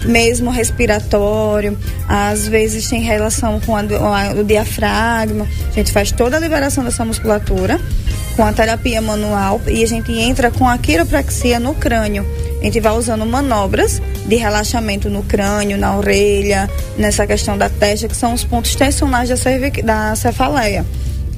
mesmo 0.05 0.51
respiratório, 0.51 1.79
às 2.09 2.47
vezes 2.47 2.89
tem 2.89 3.01
relação 3.01 3.61
com 3.61 3.77
a, 3.77 3.81
a, 3.81 4.33
o 4.33 4.45
diafragma. 4.45 5.47
A 5.71 5.73
gente 5.73 5.93
faz 5.93 6.13
toda 6.13 6.37
a 6.37 6.41
liberação 6.41 6.85
dessa 6.85 7.05
musculatura 7.05 7.81
com 8.37 8.45
a 8.45 8.53
terapia 8.53 9.01
manual 9.03 9.61
e 9.67 9.83
a 9.83 9.87
gente 9.87 10.13
entra 10.13 10.51
com 10.51 10.69
a 10.69 10.79
quiropraxia 10.79 11.59
no 11.59 11.75
crânio. 11.75 12.27
A 12.61 12.65
gente 12.65 12.81
vai 12.81 12.93
usando 12.93 13.25
manobras 13.25 14.03
de 14.27 14.37
relaxamento 14.37 15.09
no 15.09 15.23
crânio, 15.23 15.79
na 15.79 15.97
orelha, 15.97 16.69
nessa 16.97 17.27
questão 17.27 17.57
da 17.57 17.69
testa, 17.69 18.09
que 18.09 18.17
são 18.17 18.35
os 18.35 18.45
pontos 18.45 18.75
tensionais 18.75 19.29
da, 19.29 19.37
da 19.85 20.17
cefaleia. 20.17 20.85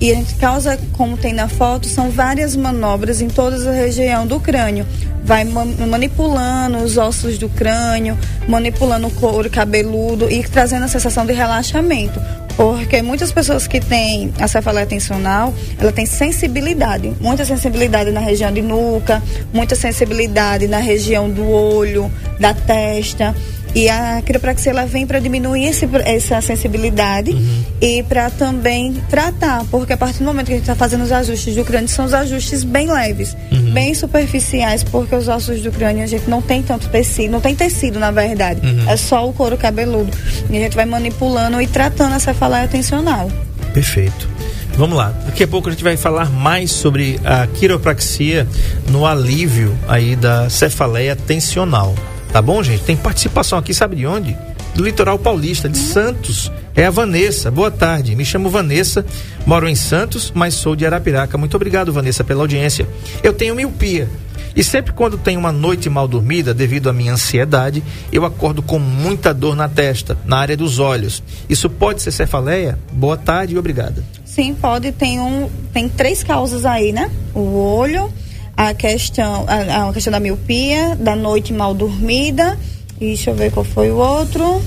E 0.00 0.14
a 0.14 0.22
causa, 0.38 0.78
como 0.92 1.14
tem 1.18 1.34
na 1.34 1.46
foto, 1.46 1.86
são 1.86 2.10
várias 2.10 2.56
manobras 2.56 3.20
em 3.20 3.28
toda 3.28 3.68
a 3.68 3.72
região 3.72 4.26
do 4.26 4.40
crânio. 4.40 4.86
Vai 5.22 5.44
manipulando 5.44 6.78
os 6.78 6.96
ossos 6.96 7.36
do 7.36 7.50
crânio, 7.50 8.16
manipulando 8.48 9.08
o 9.08 9.10
couro 9.10 9.50
cabeludo 9.50 10.30
e 10.30 10.42
trazendo 10.42 10.86
a 10.86 10.88
sensação 10.88 11.26
de 11.26 11.34
relaxamento. 11.34 12.18
Porque 12.56 13.02
muitas 13.02 13.30
pessoas 13.30 13.66
que 13.66 13.78
têm 13.78 14.32
a 14.38 14.48
cefaleia 14.48 14.86
tensional, 14.86 15.52
ela 15.78 15.92
tem 15.92 16.06
sensibilidade, 16.06 17.12
muita 17.20 17.44
sensibilidade 17.44 18.10
na 18.10 18.20
região 18.20 18.50
de 18.50 18.62
nuca, 18.62 19.22
muita 19.52 19.74
sensibilidade 19.74 20.66
na 20.66 20.78
região 20.78 21.28
do 21.28 21.46
olho, 21.46 22.10
da 22.38 22.54
testa. 22.54 23.34
E 23.74 23.88
a 23.88 24.20
quiropraxia 24.22 24.72
ela 24.72 24.84
vem 24.84 25.06
para 25.06 25.20
diminuir 25.20 25.66
esse, 25.66 25.88
essa 26.04 26.40
sensibilidade 26.40 27.30
uhum. 27.30 27.64
e 27.80 28.02
para 28.02 28.28
também 28.30 28.94
tratar, 29.08 29.64
porque 29.70 29.92
a 29.92 29.96
partir 29.96 30.18
do 30.18 30.24
momento 30.24 30.46
que 30.46 30.52
a 30.52 30.56
gente 30.56 30.64
está 30.64 30.74
fazendo 30.74 31.04
os 31.04 31.12
ajustes 31.12 31.54
do 31.54 31.64
crânio, 31.64 31.88
são 31.88 32.04
os 32.04 32.14
ajustes 32.14 32.64
bem 32.64 32.90
leves, 32.90 33.36
uhum. 33.52 33.72
bem 33.72 33.94
superficiais, 33.94 34.82
porque 34.82 35.14
os 35.14 35.28
ossos 35.28 35.62
do 35.62 35.70
crânio 35.70 36.02
a 36.02 36.06
gente 36.06 36.28
não 36.28 36.42
tem 36.42 36.62
tanto 36.62 36.88
tecido, 36.88 37.30
não 37.30 37.40
tem 37.40 37.54
tecido 37.54 37.98
na 37.98 38.10
verdade, 38.10 38.60
uhum. 38.66 38.90
é 38.90 38.96
só 38.96 39.28
o 39.28 39.32
couro 39.32 39.56
cabeludo. 39.56 40.10
E 40.50 40.56
a 40.56 40.60
gente 40.60 40.74
vai 40.74 40.84
manipulando 40.84 41.60
e 41.60 41.66
tratando 41.66 42.14
a 42.14 42.18
cefaleia 42.18 42.66
tensional. 42.66 43.30
Perfeito. 43.72 44.28
Vamos 44.76 44.96
lá. 44.96 45.12
Daqui 45.26 45.42
a 45.42 45.48
pouco 45.48 45.68
a 45.68 45.72
gente 45.72 45.84
vai 45.84 45.96
falar 45.96 46.30
mais 46.30 46.70
sobre 46.70 47.20
a 47.24 47.46
quiropraxia 47.46 48.46
no 48.88 49.04
alívio 49.04 49.76
aí 49.86 50.16
da 50.16 50.48
cefaleia 50.48 51.14
tensional. 51.14 51.94
Tá 52.32 52.40
bom, 52.40 52.62
gente? 52.62 52.84
Tem 52.84 52.96
participação 52.96 53.58
aqui, 53.58 53.74
sabe 53.74 53.96
de 53.96 54.06
onde? 54.06 54.36
Do 54.74 54.84
litoral 54.84 55.18
paulista, 55.18 55.68
de 55.68 55.78
Santos. 55.78 56.50
É 56.76 56.86
a 56.86 56.90
Vanessa. 56.90 57.50
Boa 57.50 57.72
tarde. 57.72 58.14
Me 58.14 58.24
chamo 58.24 58.48
Vanessa, 58.48 59.04
moro 59.44 59.68
em 59.68 59.74
Santos, 59.74 60.30
mas 60.32 60.54
sou 60.54 60.76
de 60.76 60.86
Arapiraca. 60.86 61.36
Muito 61.36 61.56
obrigado, 61.56 61.92
Vanessa, 61.92 62.22
pela 62.22 62.42
audiência. 62.42 62.88
Eu 63.22 63.32
tenho 63.32 63.56
miopia. 63.56 64.08
E 64.54 64.62
sempre 64.62 64.92
quando 64.92 65.18
tenho 65.18 65.40
uma 65.40 65.50
noite 65.50 65.90
mal 65.90 66.06
dormida, 66.06 66.54
devido 66.54 66.88
à 66.88 66.92
minha 66.92 67.12
ansiedade, 67.12 67.82
eu 68.12 68.24
acordo 68.24 68.62
com 68.62 68.78
muita 68.78 69.34
dor 69.34 69.56
na 69.56 69.68
testa, 69.68 70.16
na 70.24 70.38
área 70.38 70.56
dos 70.56 70.78
olhos. 70.78 71.22
Isso 71.48 71.68
pode 71.68 72.00
ser 72.00 72.12
cefaleia? 72.12 72.78
Boa 72.92 73.16
tarde 73.16 73.54
e 73.54 73.58
obrigada. 73.58 74.04
Sim, 74.24 74.54
pode. 74.54 74.92
Tem, 74.92 75.18
um, 75.18 75.50
tem 75.72 75.88
três 75.88 76.22
causas 76.22 76.64
aí, 76.64 76.92
né? 76.92 77.10
O 77.34 77.56
olho, 77.56 78.12
a 78.60 78.74
questão, 78.74 79.46
a, 79.48 79.88
a 79.88 79.92
questão 79.94 80.10
da 80.10 80.20
miopia, 80.20 80.94
da 80.94 81.16
noite 81.16 81.50
mal 81.50 81.72
dormida, 81.72 82.58
e 83.00 83.06
deixa 83.06 83.30
eu 83.30 83.34
ver 83.34 83.50
qual 83.50 83.64
foi 83.64 83.90
o 83.90 83.96
outro. 83.96 84.62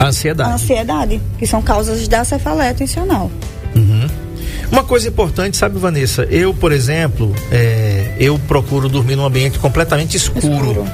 A 0.00 0.06
ansiedade. 0.06 0.50
A 0.50 0.54
ansiedade, 0.54 1.20
que 1.38 1.46
são 1.46 1.62
causas 1.62 2.08
da 2.08 2.24
cefaleia 2.24 2.74
tensional. 2.74 3.30
Uhum. 3.76 4.08
Uma 4.72 4.82
coisa 4.82 5.06
importante, 5.06 5.56
sabe, 5.56 5.78
Vanessa? 5.78 6.24
Eu, 6.24 6.52
por 6.52 6.72
exemplo, 6.72 7.32
é, 7.52 8.16
eu 8.18 8.36
procuro 8.40 8.88
dormir 8.88 9.14
num 9.14 9.24
ambiente 9.24 9.56
completamente 9.60 10.16
escuro, 10.16 10.70
escuro. 10.70 10.86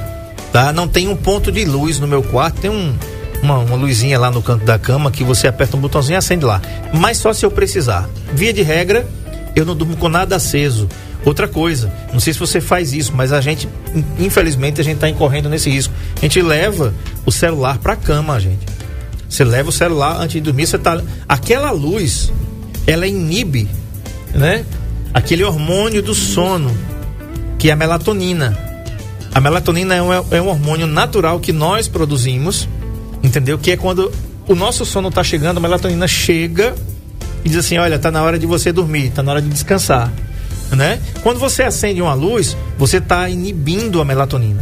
Tá? 0.53 0.71
Não 0.71 0.87
tem 0.87 1.07
um 1.07 1.15
ponto 1.15 1.51
de 1.51 1.65
luz 1.65 1.99
no 1.99 2.07
meu 2.07 2.21
quarto, 2.21 2.61
tem 2.61 2.69
um, 2.69 2.95
uma, 3.41 3.57
uma 3.57 3.75
luzinha 3.75 4.19
lá 4.19 4.29
no 4.29 4.43
canto 4.43 4.63
da 4.63 4.77
cama 4.77 5.09
que 5.09 5.23
você 5.23 5.47
aperta 5.47 5.75
um 5.75 5.79
botãozinho 5.79 6.15
e 6.15 6.17
acende 6.17 6.45
lá. 6.45 6.61
Mas 6.93 7.17
só 7.17 7.33
se 7.33 7.43
eu 7.43 7.49
precisar. 7.49 8.07
Via 8.35 8.53
de 8.53 8.61
regra, 8.61 9.07
eu 9.55 9.65
não 9.65 9.75
durmo 9.75 9.97
com 9.97 10.09
nada 10.09 10.35
aceso. 10.35 10.87
Outra 11.25 11.47
coisa, 11.47 11.91
não 12.13 12.19
sei 12.19 12.33
se 12.33 12.39
você 12.39 12.61
faz 12.61 12.93
isso, 12.93 13.11
mas 13.15 13.33
a 13.33 13.41
gente, 13.41 13.67
infelizmente, 14.19 14.79
a 14.79 14.83
gente 14.83 14.97
está 14.97 15.09
incorrendo 15.09 15.49
nesse 15.49 15.71
risco. 15.71 15.91
A 16.15 16.19
gente 16.19 16.39
leva 16.39 16.93
o 17.25 17.31
celular 17.31 17.79
para 17.79 17.93
a 17.93 17.95
cama, 17.95 18.39
gente. 18.39 18.63
Você 19.27 19.43
leva 19.43 19.69
o 19.69 19.71
celular 19.71 20.17
antes 20.17 20.33
de 20.33 20.41
dormir, 20.41 20.67
você 20.67 20.77
tá. 20.77 21.01
Aquela 21.27 21.71
luz, 21.71 22.31
ela 22.85 23.07
inibe, 23.07 23.67
né? 24.35 24.63
Aquele 25.15 25.43
hormônio 25.43 26.03
do 26.03 26.13
sono, 26.13 26.71
que 27.57 27.71
é 27.71 27.73
a 27.73 27.75
melatonina. 27.75 28.55
A 29.33 29.41
melatonina 29.41 29.95
é 29.95 30.01
um, 30.03 30.13
é 30.13 30.41
um 30.41 30.47
hormônio 30.47 30.85
natural 30.85 31.39
que 31.39 31.51
nós 31.51 31.87
produzimos, 31.87 32.69
entendeu? 33.23 33.57
Que 33.57 33.71
é 33.71 33.77
quando 33.77 34.11
o 34.47 34.53
nosso 34.53 34.85
sono 34.85 35.07
está 35.07 35.23
chegando, 35.23 35.57
a 35.57 35.59
melatonina 35.59 36.07
chega 36.07 36.75
e 37.43 37.49
diz 37.49 37.57
assim: 37.57 37.79
olha, 37.79 37.97
tá 37.97 38.11
na 38.11 38.21
hora 38.21 38.37
de 38.37 38.45
você 38.45 38.71
dormir, 38.71 39.09
tá 39.09 39.23
na 39.23 39.31
hora 39.31 39.41
de 39.41 39.49
descansar 39.49 40.13
né? 40.71 40.99
Quando 41.21 41.39
você 41.39 41.63
acende 41.63 42.01
uma 42.01 42.13
luz, 42.13 42.55
você 42.77 42.97
está 42.97 43.29
inibindo 43.29 44.01
a 44.01 44.05
melatonina. 44.05 44.61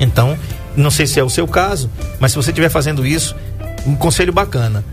Então, 0.00 0.38
não 0.76 0.90
sei 0.90 1.06
se 1.06 1.18
é 1.18 1.24
o 1.24 1.30
seu 1.30 1.46
caso, 1.46 1.90
mas 2.20 2.32
se 2.32 2.36
você 2.36 2.50
estiver 2.50 2.68
fazendo 2.68 3.06
isso, 3.06 3.34
um 3.86 3.94
conselho 3.96 4.32
bacana: 4.32 4.84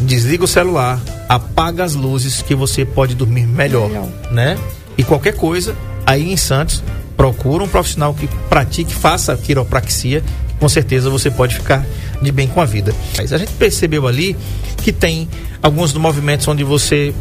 desliga 0.00 0.44
o 0.44 0.48
celular, 0.48 1.00
apaga 1.28 1.84
as 1.84 1.94
luzes 1.94 2.42
que 2.42 2.54
você 2.54 2.84
pode 2.84 3.14
dormir 3.14 3.46
melhor, 3.46 3.88
melhor. 3.88 4.08
né? 4.30 4.58
E 4.96 5.02
qualquer 5.02 5.34
coisa, 5.34 5.74
aí 6.06 6.32
em 6.32 6.36
Santos, 6.36 6.82
procura 7.16 7.64
um 7.64 7.68
profissional 7.68 8.14
que 8.14 8.28
pratique, 8.48 8.94
faça 8.94 9.36
quiropraxia, 9.36 10.22
que 10.48 10.54
com 10.58 10.68
certeza 10.68 11.10
você 11.10 11.30
pode 11.30 11.54
ficar 11.54 11.84
de 12.22 12.32
bem 12.32 12.48
com 12.48 12.60
a 12.60 12.64
vida. 12.64 12.94
Mas 13.16 13.32
a 13.32 13.38
gente 13.38 13.52
percebeu 13.52 14.06
ali 14.06 14.36
que 14.78 14.92
tem 14.92 15.28
alguns 15.62 15.92
movimentos 15.94 16.46
onde 16.48 16.64
você 16.64 17.14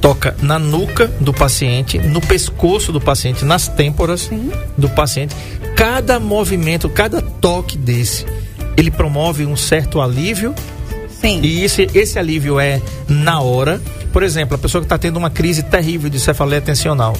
toca 0.00 0.36
na 0.40 0.58
nuca 0.58 1.06
do 1.20 1.32
paciente, 1.32 1.98
no 1.98 2.20
pescoço 2.20 2.92
do 2.92 3.00
paciente, 3.00 3.44
nas 3.44 3.68
têmporas 3.68 4.22
Sim. 4.22 4.50
do 4.76 4.88
paciente. 4.88 5.34
Cada 5.74 6.18
movimento, 6.18 6.88
cada 6.88 7.20
toque 7.20 7.76
desse, 7.76 8.24
ele 8.76 8.90
promove 8.90 9.44
um 9.44 9.56
certo 9.56 10.00
alívio. 10.00 10.54
Sim. 11.20 11.40
E 11.42 11.64
esse, 11.64 11.88
esse 11.94 12.18
alívio 12.18 12.60
é 12.60 12.80
na 13.08 13.40
hora. 13.40 13.80
Por 14.12 14.22
exemplo, 14.22 14.54
a 14.54 14.58
pessoa 14.58 14.80
que 14.80 14.86
está 14.86 14.96
tendo 14.96 15.18
uma 15.18 15.30
crise 15.30 15.62
terrível 15.62 16.08
de 16.08 16.18
cefaleia 16.20 16.60
tensional 16.60 17.16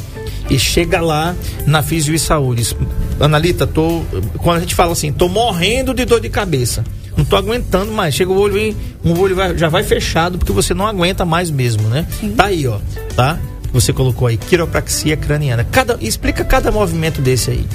e 0.48 0.58
chega 0.58 1.00
lá 1.00 1.34
na 1.66 1.82
Fisio 1.82 2.14
e 2.14 2.18
Saúde. 2.18 2.76
Analita, 3.20 3.66
tô, 3.66 4.02
quando 4.38 4.58
a 4.58 4.60
gente 4.60 4.74
fala 4.74 4.92
assim, 4.92 5.12
tô 5.12 5.28
morrendo 5.28 5.92
de 5.92 6.04
dor 6.04 6.20
de 6.20 6.28
cabeça 6.28 6.84
não 7.16 7.24
tô 7.24 7.37
aguentando 7.37 7.92
mais. 7.92 8.14
Chega 8.14 8.31
o 8.31 8.38
olho, 8.38 8.59
e 8.59 8.76
um 9.05 9.18
olho 9.18 9.35
vai, 9.35 9.57
já 9.57 9.68
vai 9.68 9.83
fechado 9.83 10.38
porque 10.38 10.52
você 10.52 10.74
não 10.74 10.87
aguenta 10.87 11.24
mais 11.24 11.50
mesmo, 11.50 11.88
né? 11.88 12.07
Sim. 12.20 12.33
Tá 12.33 12.46
aí, 12.46 12.66
ó, 12.66 12.79
tá? 13.14 13.38
Você 13.72 13.92
colocou 13.92 14.29
aí 14.29 14.37
quiropraxia 14.37 15.16
craniana. 15.16 15.66
Cada, 15.70 15.96
explica 16.00 16.44
cada 16.44 16.70
movimento 16.70 17.20
desse 17.20 17.50
aí. 17.50 17.66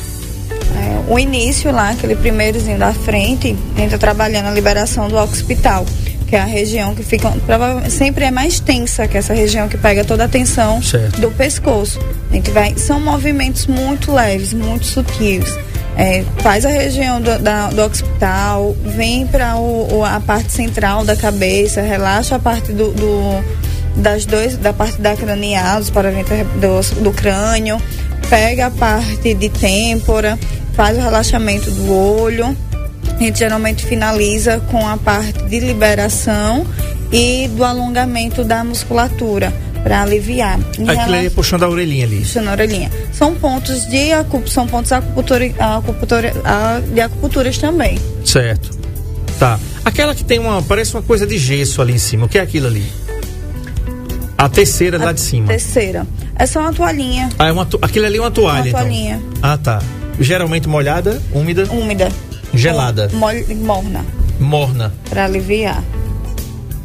É, 0.51 1.11
o 1.11 1.19
início 1.19 1.71
lá, 1.71 1.89
aquele 1.89 2.15
primeirozinho 2.15 2.77
da 2.77 2.93
frente, 2.93 3.55
a 3.75 3.79
gente 3.79 3.91
tá 3.91 3.97
trabalhando 3.97 4.47
a 4.47 4.51
liberação 4.51 5.07
do 5.07 5.17
occipital 5.17 5.85
que 6.31 6.37
é 6.37 6.39
a 6.39 6.45
região 6.45 6.95
que 6.95 7.03
fica 7.03 7.29
provavelmente 7.45 7.91
sempre 7.91 8.23
é 8.23 8.31
mais 8.31 8.57
tensa 8.57 9.05
que 9.05 9.17
essa 9.17 9.33
região 9.33 9.67
que 9.67 9.77
pega 9.77 10.05
toda 10.05 10.23
a 10.23 10.27
tensão 10.29 10.81
Certo. 10.81 11.19
do 11.19 11.29
pescoço. 11.29 11.99
A 12.31 12.33
gente 12.33 12.49
vai, 12.51 12.73
são 12.77 13.01
movimentos 13.01 13.67
muito 13.67 14.13
leves, 14.13 14.53
muito 14.53 14.85
sutis. 14.85 15.43
É, 15.97 16.23
faz 16.39 16.65
a 16.65 16.69
região 16.69 17.21
do, 17.21 17.37
da, 17.39 17.67
do 17.69 17.83
occipital, 17.83 18.75
vem 18.85 19.27
para 19.27 19.53
a 19.53 20.19
parte 20.21 20.51
central 20.51 21.03
da 21.03 21.15
cabeça, 21.15 21.81
relaxa 21.81 22.35
a 22.37 22.39
parte 22.39 22.71
do, 22.71 22.91
do- 22.91 23.61
das 23.97 24.25
dois, 24.25 24.55
da 24.57 24.71
parte 24.71 25.01
da 25.01 25.15
cranial, 25.17 25.79
dos 25.79 25.89
paraventres 25.89 26.47
do, 26.55 27.03
do 27.03 27.11
crânio, 27.11 27.77
pega 28.29 28.67
a 28.67 28.71
parte 28.71 29.33
de 29.33 29.49
têmpora, 29.49 30.39
faz 30.73 30.97
o 30.97 31.01
relaxamento 31.01 31.69
do 31.69 31.93
olho. 31.93 32.55
A 33.13 33.23
gente 33.23 33.37
geralmente 33.37 33.85
finaliza 33.85 34.59
com 34.71 34.87
a 34.87 34.95
parte 34.97 35.43
de 35.43 35.59
liberação 35.59 36.65
e 37.11 37.49
do 37.49 37.63
alongamento 37.65 38.43
da 38.45 38.63
musculatura 38.63 39.53
para 39.83 40.01
aliviar. 40.03 40.59
Em 40.77 40.87
aí 40.89 40.95
é 40.97 41.03
relação- 41.05 41.31
puxando 41.35 41.63
a 41.63 41.69
orelhinha 41.69 42.05
ali. 42.05 42.19
puxando 42.19 42.47
a 42.47 42.51
orelhinha. 42.51 42.91
São 43.11 43.35
pontos 43.35 43.85
de 43.87 44.11
acu- 44.13 44.47
são 44.47 44.67
pontos 44.67 44.91
acupuntura, 44.91 45.45
acupuntura, 45.59 46.33
de 46.93 47.01
acupunturas 47.01 47.57
também. 47.57 47.97
Certo. 48.25 48.69
Tá. 49.39 49.59
Aquela 49.83 50.13
que 50.13 50.23
tem 50.23 50.37
uma. 50.39 50.61
Parece 50.61 50.93
uma 50.93 51.01
coisa 51.01 51.25
de 51.25 51.37
gesso 51.37 51.81
ali 51.81 51.93
em 51.93 51.97
cima. 51.97 52.25
O 52.25 52.29
que 52.29 52.37
é 52.37 52.41
aquilo 52.41 52.67
ali? 52.67 52.85
A 54.37 54.49
terceira 54.49 54.97
lá 54.97 55.09
A 55.09 55.13
de 55.13 55.21
cima. 55.21 55.47
Terceira. 55.47 56.05
É 56.37 56.45
só 56.47 56.61
uma 56.61 56.73
toalhinha 56.73 57.29
Ah, 57.37 57.47
é 57.47 57.51
uma 57.51 57.65
to... 57.65 57.77
aquilo 57.81 58.05
ali 58.07 58.17
é 58.17 58.21
uma 58.21 58.31
toalha, 58.31 58.61
Uma 58.61 58.67
então. 58.69 58.79
toalhinha. 58.81 59.21
Ah, 59.41 59.57
tá. 59.57 59.81
Geralmente 60.19 60.67
molhada, 60.67 61.21
úmida, 61.31 61.67
úmida. 61.71 62.09
Gelada. 62.53 63.09
Mol- 63.13 63.55
morna. 63.63 64.03
morna. 64.39 64.91
Para 65.09 65.25
aliviar. 65.25 65.83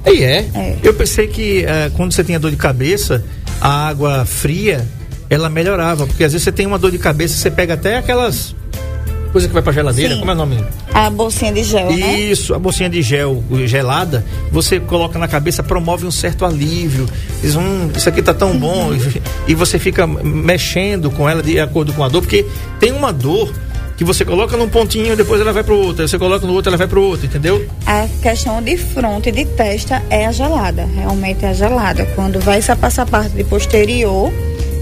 Aí 0.07 0.23
é. 0.23 0.49
É. 0.55 0.77
Eu 0.83 0.95
pensei 0.95 1.27
que 1.27 1.65
eh, 1.65 1.91
quando 1.97 2.13
você 2.13 2.23
tinha 2.23 2.39
dor 2.39 2.51
de 2.51 2.57
cabeça, 2.57 3.25
a 3.61 3.89
água 3.89 4.25
fria, 4.25 4.87
ela 5.29 5.51
melhorava. 5.51 6.07
Porque 6.07 6.25
às 6.25 6.33
vezes 6.33 6.45
você 6.45 6.53
tem 6.53 6.67
uma 6.67 6.79
dor 6.79 6.93
de 6.93 6.99
cabeça, 6.99 7.37
você 7.37 7.51
pega 7.51 7.75
até 7.75 7.97
aquelas 7.97 8.55
coisas 9.33 9.49
que 9.49 9.53
vai 9.53 9.63
pra 9.63 9.73
geladeira. 9.73 10.15
Sim. 10.15 10.21
Como 10.21 10.31
é 10.31 10.35
o 10.35 10.37
nome? 10.37 10.65
A 10.95 11.11
bolsinha 11.11 11.53
de 11.53 11.63
gel, 11.63 11.91
né? 11.91 12.21
Isso, 12.21 12.55
a 12.55 12.59
bolsinha 12.59 12.89
de 12.89 13.03
gel 13.03 13.45
gelada, 13.67 14.25
você 14.51 14.81
coloca 14.81 15.19
na 15.19 15.29
cabeça, 15.29 15.63
promove 15.63 16.07
um 16.07 16.11
certo 16.11 16.45
alívio. 16.47 17.07
Diz, 17.43 17.55
hum, 17.55 17.91
isso 17.95 18.09
aqui 18.09 18.23
tá 18.23 18.33
tão 18.33 18.57
bom. 18.57 18.91
E 19.49 19.55
você 19.55 19.79
fica 19.79 20.07
mexendo 20.07 21.11
com 21.11 21.29
ela 21.29 21.43
de 21.43 21.61
acordo 21.61 21.93
com 21.93 22.03
a 22.03 22.09
dor, 22.09 22.21
porque 22.23 22.45
tem 22.81 22.93
uma 22.93 23.13
dor 23.13 23.53
que 23.97 24.05
você 24.05 24.25
coloca 24.25 24.57
num 24.57 24.69
pontinho, 24.69 25.17
depois 25.17 25.41
ela 25.41 25.53
vai 25.53 25.65
pro 25.65 25.79
outro. 25.79 26.07
Você 26.07 26.19
coloca 26.19 26.47
no 26.47 26.53
outro, 26.53 26.71
ela 26.71 26.77
vai 26.77 26.87
pro 26.87 27.03
outro, 27.03 27.27
entendeu? 27.27 27.67
A 27.87 28.07
questão 28.23 28.61
de 28.63 28.77
fronte 28.77 29.31
e 29.31 29.33
de 29.33 29.45
testa 29.47 30.03
é 30.11 30.27
a 30.27 30.33
gelada. 30.33 30.87
Realmente 30.95 31.45
é 31.45 31.49
a 31.49 31.53
gelada. 31.55 32.05
Quando 32.15 32.39
vai 32.41 32.59
essa 32.59 32.77
passar 32.77 33.07
parte 33.07 33.31
de 33.31 33.45
posterior, 33.45 34.31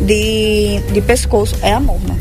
de, 0.05 0.81
de 0.93 1.01
pescoço, 1.01 1.55
é 1.63 1.73
a 1.73 1.81
morna. 1.81 2.17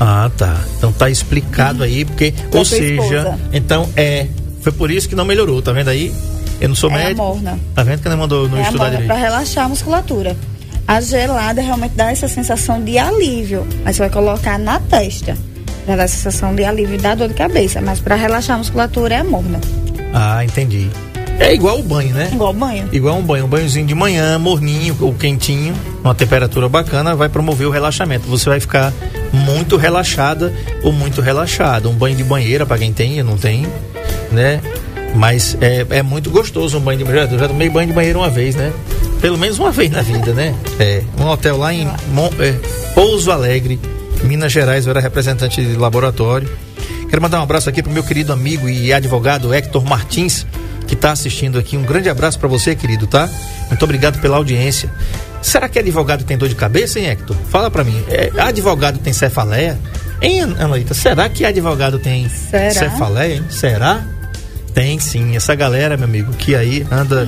Ah, 0.00 0.30
tá. 0.36 0.60
Então 0.76 0.92
tá 0.92 1.08
explicado 1.10 1.82
aí, 1.82 2.04
porque, 2.04 2.30
Da 2.50 2.58
ou 2.58 2.64
seja, 2.64 2.94
esposa. 2.94 3.38
então 3.52 3.88
é. 3.96 4.26
Foi 4.60 4.72
por 4.72 4.90
isso 4.90 5.08
que 5.08 5.14
não 5.14 5.24
melhorou, 5.24 5.62
tá 5.62 5.72
vendo 5.72 5.88
aí? 5.88 6.12
Eu 6.60 6.68
não 6.68 6.74
sou 6.76 6.90
É 6.90 6.94
a 6.94 6.98
médico. 6.98 7.22
morna. 7.22 7.58
Tá 7.74 7.82
vendo 7.84 8.02
que 8.02 8.08
não 8.08 8.16
mandou 8.16 8.48
não 8.48 8.58
é 8.58 8.60
a 8.60 8.64
estudar 8.64 8.84
morna 8.84 8.96
para 8.98 9.14
direito? 9.14 9.20
relaxar 9.30 9.64
a 9.64 9.68
musculatura. 9.68 10.36
A 10.86 11.00
gelada 11.00 11.60
realmente 11.62 11.92
dá 11.94 12.10
essa 12.10 12.26
sensação 12.26 12.82
de 12.82 12.98
alívio. 12.98 13.66
Mas 13.84 13.96
você 13.96 14.02
vai 14.02 14.10
colocar 14.10 14.58
na 14.58 14.80
testa. 14.80 15.36
Pra 15.88 15.96
dar 15.96 16.04
a 16.04 16.08
sensação 16.08 16.54
de 16.54 16.62
alívio 16.66 16.98
da 16.98 17.14
dor 17.14 17.28
de 17.28 17.34
cabeça. 17.34 17.80
Mas 17.80 17.98
para 17.98 18.14
relaxar 18.14 18.56
a 18.56 18.58
musculatura 18.58 19.14
é 19.14 19.22
morna. 19.22 19.58
Ah, 20.12 20.44
entendi. 20.44 20.86
É 21.40 21.54
igual 21.54 21.78
o 21.78 21.82
banho, 21.82 22.14
né? 22.14 22.28
Igual 22.30 22.52
banho. 22.52 22.86
Igual 22.92 23.16
um 23.16 23.22
banho, 23.22 23.46
um 23.46 23.48
banhozinho 23.48 23.86
de 23.86 23.94
manhã, 23.94 24.38
morninho 24.38 24.94
ou 25.00 25.14
quentinho, 25.14 25.72
uma 26.04 26.14
temperatura 26.14 26.68
bacana, 26.68 27.14
vai 27.16 27.30
promover 27.30 27.66
o 27.66 27.70
relaxamento. 27.70 28.28
Você 28.28 28.50
vai 28.50 28.60
ficar 28.60 28.92
muito 29.32 29.78
relaxada 29.78 30.52
ou 30.82 30.92
muito 30.92 31.22
relaxado. 31.22 31.88
Um 31.88 31.94
banho 31.94 32.14
de 32.16 32.22
banheira 32.24 32.66
para 32.66 32.76
quem 32.76 32.92
tem, 32.92 33.16
eu 33.16 33.24
não 33.24 33.38
tem, 33.38 33.66
né? 34.30 34.60
Mas 35.14 35.56
é, 35.62 35.86
é 35.88 36.02
muito 36.02 36.28
gostoso 36.28 36.76
um 36.76 36.80
banho 36.82 36.98
de 36.98 37.04
banheira. 37.04 37.26
Eu 37.32 37.38
já 37.38 37.48
tomei 37.48 37.70
banho 37.70 37.86
de 37.88 37.94
banheiro 37.94 38.18
uma 38.18 38.28
vez, 38.28 38.54
né? 38.54 38.74
Pelo 39.22 39.38
menos 39.38 39.58
uma 39.58 39.70
vez 39.70 39.90
na 39.90 40.02
vida, 40.02 40.34
né? 40.34 40.54
É, 40.78 41.02
um 41.18 41.24
hotel 41.26 41.56
lá 41.56 41.72
em 41.72 41.88
Mon- 42.12 42.28
é, 42.40 42.52
Pouso 42.94 43.30
Alegre, 43.30 43.80
Minas 44.28 44.52
Gerais, 44.52 44.84
eu 44.84 44.90
era 44.90 45.00
representante 45.00 45.64
de 45.64 45.74
laboratório. 45.74 46.46
Quero 47.08 47.22
mandar 47.22 47.40
um 47.40 47.42
abraço 47.44 47.70
aqui 47.70 47.82
pro 47.82 47.90
meu 47.90 48.04
querido 48.04 48.30
amigo 48.30 48.68
e 48.68 48.92
advogado 48.92 49.54
Hector 49.54 49.82
Martins, 49.82 50.46
que 50.86 50.92
está 50.92 51.12
assistindo 51.12 51.58
aqui. 51.58 51.78
Um 51.78 51.82
grande 51.82 52.10
abraço 52.10 52.38
para 52.38 52.46
você, 52.46 52.74
querido, 52.74 53.06
tá? 53.06 53.26
Muito 53.68 53.82
obrigado 53.82 54.20
pela 54.20 54.36
audiência. 54.36 54.92
Será 55.40 55.66
que 55.66 55.78
advogado 55.78 56.24
tem 56.24 56.36
dor 56.36 56.46
de 56.46 56.54
cabeça, 56.54 57.00
hein, 57.00 57.06
Hector? 57.06 57.34
Fala 57.48 57.70
para 57.70 57.82
mim. 57.82 58.04
É, 58.06 58.30
advogado 58.38 58.98
tem 58.98 59.14
cefaleia? 59.14 59.78
Hein, 60.20 60.42
Anaíta? 60.42 60.92
Será 60.92 61.26
que 61.30 61.46
advogado 61.46 61.98
tem 61.98 62.28
Será? 62.28 62.70
cefaleia, 62.70 63.36
hein? 63.36 63.44
Será? 63.48 64.06
Tem 64.74 64.98
sim. 64.98 65.36
Essa 65.36 65.54
galera, 65.54 65.96
meu 65.96 66.04
amigo, 66.04 66.34
que 66.34 66.54
aí 66.54 66.86
anda 66.90 67.26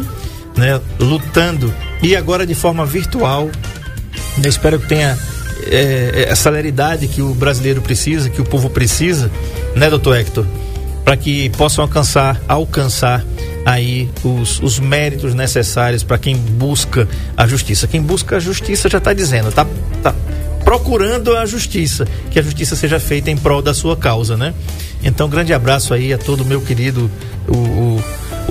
né, 0.54 0.78
lutando. 0.98 1.72
E 2.02 2.14
agora 2.14 2.46
de 2.46 2.54
forma 2.54 2.84
virtual. 2.84 3.48
Eu 4.42 4.50
espero 4.50 4.78
que 4.78 4.86
tenha 4.86 5.16
é, 5.66 6.28
a 6.30 6.36
celeridade 6.36 7.06
que 7.08 7.22
o 7.22 7.34
brasileiro 7.34 7.80
precisa, 7.80 8.30
que 8.30 8.40
o 8.40 8.44
povo 8.44 8.70
precisa, 8.70 9.30
né, 9.74 9.90
doutor 9.90 10.16
Hector? 10.16 10.44
Para 11.04 11.16
que 11.16 11.48
possam 11.50 11.84
alcançar, 11.84 12.40
alcançar 12.46 13.24
aí 13.64 14.10
os, 14.22 14.60
os 14.60 14.78
méritos 14.78 15.34
necessários 15.34 16.02
para 16.02 16.18
quem 16.18 16.36
busca 16.36 17.08
a 17.36 17.46
justiça. 17.46 17.86
Quem 17.86 18.00
busca 18.00 18.36
a 18.36 18.40
justiça 18.40 18.88
já 18.88 18.98
está 18.98 19.12
dizendo, 19.12 19.50
tá, 19.50 19.66
tá 20.02 20.14
procurando 20.64 21.36
a 21.36 21.46
justiça, 21.46 22.06
que 22.30 22.38
a 22.38 22.42
justiça 22.42 22.76
seja 22.76 23.00
feita 23.00 23.30
em 23.30 23.36
prol 23.36 23.60
da 23.60 23.74
sua 23.74 23.96
causa, 23.96 24.36
né? 24.36 24.54
Então, 25.02 25.28
grande 25.28 25.52
abraço 25.52 25.94
aí 25.94 26.12
a 26.12 26.18
todo 26.18 26.44
meu 26.44 26.60
querido 26.60 27.10
o, 27.48 27.56
o, 27.56 28.04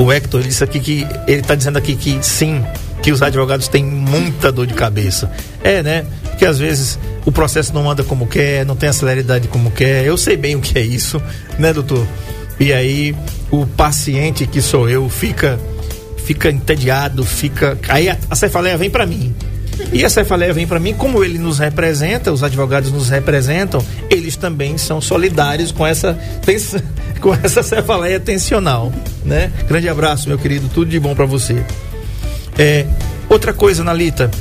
o 0.03 0.11
Hector. 0.11 0.41
Ele 0.41 0.49
disse 0.49 0.63
aqui 0.63 0.79
que 0.79 1.07
ele 1.27 1.41
está 1.41 1.55
dizendo 1.55 1.77
aqui 1.77 1.95
que 1.95 2.19
sim, 2.21 2.63
que 3.01 3.11
os 3.11 3.21
advogados 3.21 3.67
têm 3.67 3.83
muita 3.83 4.51
dor 4.51 4.65
de 4.65 4.73
cabeça. 4.73 5.31
É, 5.63 5.83
né? 5.83 6.05
Porque 6.39 6.45
às 6.45 6.57
vezes 6.57 6.97
o 7.25 7.33
processo 7.33 7.73
não 7.73 7.91
anda 7.91 8.01
como 8.01 8.25
quer, 8.25 8.65
não 8.65 8.73
tem 8.73 8.87
a 8.87 8.93
celeridade 8.93 9.49
como 9.49 9.69
quer. 9.71 10.05
Eu 10.05 10.15
sei 10.15 10.37
bem 10.37 10.55
o 10.55 10.61
que 10.61 10.79
é 10.79 10.81
isso, 10.81 11.21
né, 11.57 11.73
doutor? 11.73 12.07
E 12.57 12.71
aí 12.71 13.13
o 13.51 13.65
paciente 13.65 14.47
que 14.47 14.61
sou 14.61 14.89
eu 14.89 15.09
fica 15.09 15.59
fica 16.23 16.49
entediado, 16.49 17.25
fica 17.25 17.77
aí 17.89 18.07
a, 18.07 18.17
a 18.29 18.35
cefaleia 18.37 18.77
vem 18.77 18.89
para 18.89 19.05
mim. 19.05 19.35
E 19.91 20.05
a 20.05 20.09
cefaleia 20.09 20.53
vem 20.53 20.65
para 20.65 20.79
mim, 20.79 20.93
como 20.93 21.25
ele 21.25 21.37
nos 21.37 21.59
representa, 21.59 22.31
os 22.31 22.41
advogados 22.41 22.89
nos 22.89 23.09
representam, 23.09 23.83
eles 24.09 24.37
também 24.37 24.77
são 24.77 25.01
solidários 25.01 25.73
com 25.73 25.85
essa 25.85 26.17
com 27.19 27.33
essa 27.33 27.61
cefaleia 27.61 28.17
tensional, 28.17 28.93
né? 29.25 29.51
Grande 29.67 29.89
abraço, 29.89 30.29
meu 30.29 30.37
querido, 30.37 30.69
tudo 30.73 30.89
de 30.89 31.01
bom 31.01 31.13
para 31.13 31.25
você. 31.25 31.61
É, 32.57 32.85
outra 33.27 33.51
coisa, 33.51 33.83
Nalita, 33.83 34.31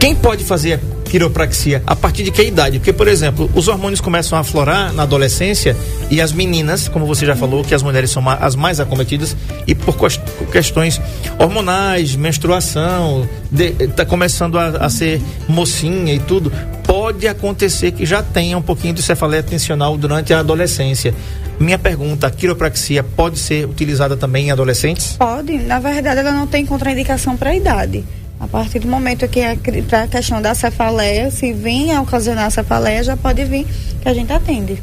quem 0.00 0.14
pode 0.16 0.42
fazer 0.44 0.80
quiropraxia? 1.04 1.82
A 1.86 1.94
partir 1.94 2.22
de 2.22 2.30
que 2.30 2.42
idade? 2.42 2.78
Porque, 2.78 2.92
por 2.92 3.06
exemplo, 3.06 3.50
os 3.54 3.68
hormônios 3.68 4.00
começam 4.00 4.38
a 4.38 4.40
aflorar 4.40 4.92
na 4.94 5.02
adolescência 5.02 5.76
e 6.10 6.20
as 6.22 6.32
meninas, 6.32 6.88
como 6.88 7.04
você 7.04 7.26
já 7.26 7.36
falou, 7.36 7.62
que 7.62 7.74
as 7.74 7.82
mulheres 7.82 8.10
são 8.10 8.26
as 8.28 8.54
mais 8.56 8.80
acometidas 8.80 9.36
e 9.66 9.74
por 9.74 9.96
quest- 9.98 10.22
questões 10.50 10.98
hormonais, 11.38 12.16
menstruação, 12.16 13.28
está 13.52 14.06
começando 14.06 14.58
a, 14.58 14.68
a 14.68 14.88
ser 14.88 15.20
mocinha 15.46 16.14
e 16.14 16.18
tudo, 16.18 16.50
pode 16.84 17.28
acontecer 17.28 17.92
que 17.92 18.06
já 18.06 18.22
tenha 18.22 18.56
um 18.56 18.62
pouquinho 18.62 18.94
de 18.94 19.02
cefaleia 19.02 19.42
tensional 19.42 19.98
durante 19.98 20.32
a 20.32 20.38
adolescência. 20.40 21.12
Minha 21.58 21.78
pergunta, 21.78 22.26
a 22.26 22.30
quiropraxia 22.30 23.02
pode 23.02 23.38
ser 23.38 23.66
utilizada 23.66 24.16
também 24.16 24.46
em 24.46 24.50
adolescentes? 24.50 25.16
Pode, 25.18 25.58
na 25.58 25.78
verdade, 25.78 26.20
ela 26.20 26.32
não 26.32 26.46
tem 26.46 26.64
contraindicação 26.64 27.36
para 27.36 27.50
a 27.50 27.54
idade. 27.54 28.02
A 28.40 28.48
partir 28.48 28.78
do 28.78 28.88
momento 28.88 29.28
que 29.28 29.42
a, 29.42 29.54
pra 29.86 30.08
questão 30.08 30.40
da 30.40 30.54
cefaleia, 30.54 31.30
se 31.30 31.52
vem 31.52 31.92
a 31.92 32.00
ocasionar 32.00 32.46
a 32.46 32.50
cefaleia, 32.50 33.04
já 33.04 33.16
pode 33.16 33.44
vir 33.44 33.66
que 34.00 34.08
a 34.08 34.14
gente 34.14 34.32
atende. 34.32 34.82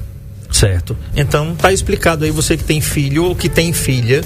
Certo. 0.52 0.96
Então 1.16 1.56
tá 1.56 1.74
explicado 1.74 2.24
aí 2.24 2.32
você 2.32 2.56
que 2.56 2.64
tem 2.64 2.80
filho 2.80 3.26
ou 3.26 3.36
que 3.36 3.50
tem 3.50 3.74
filha 3.74 4.24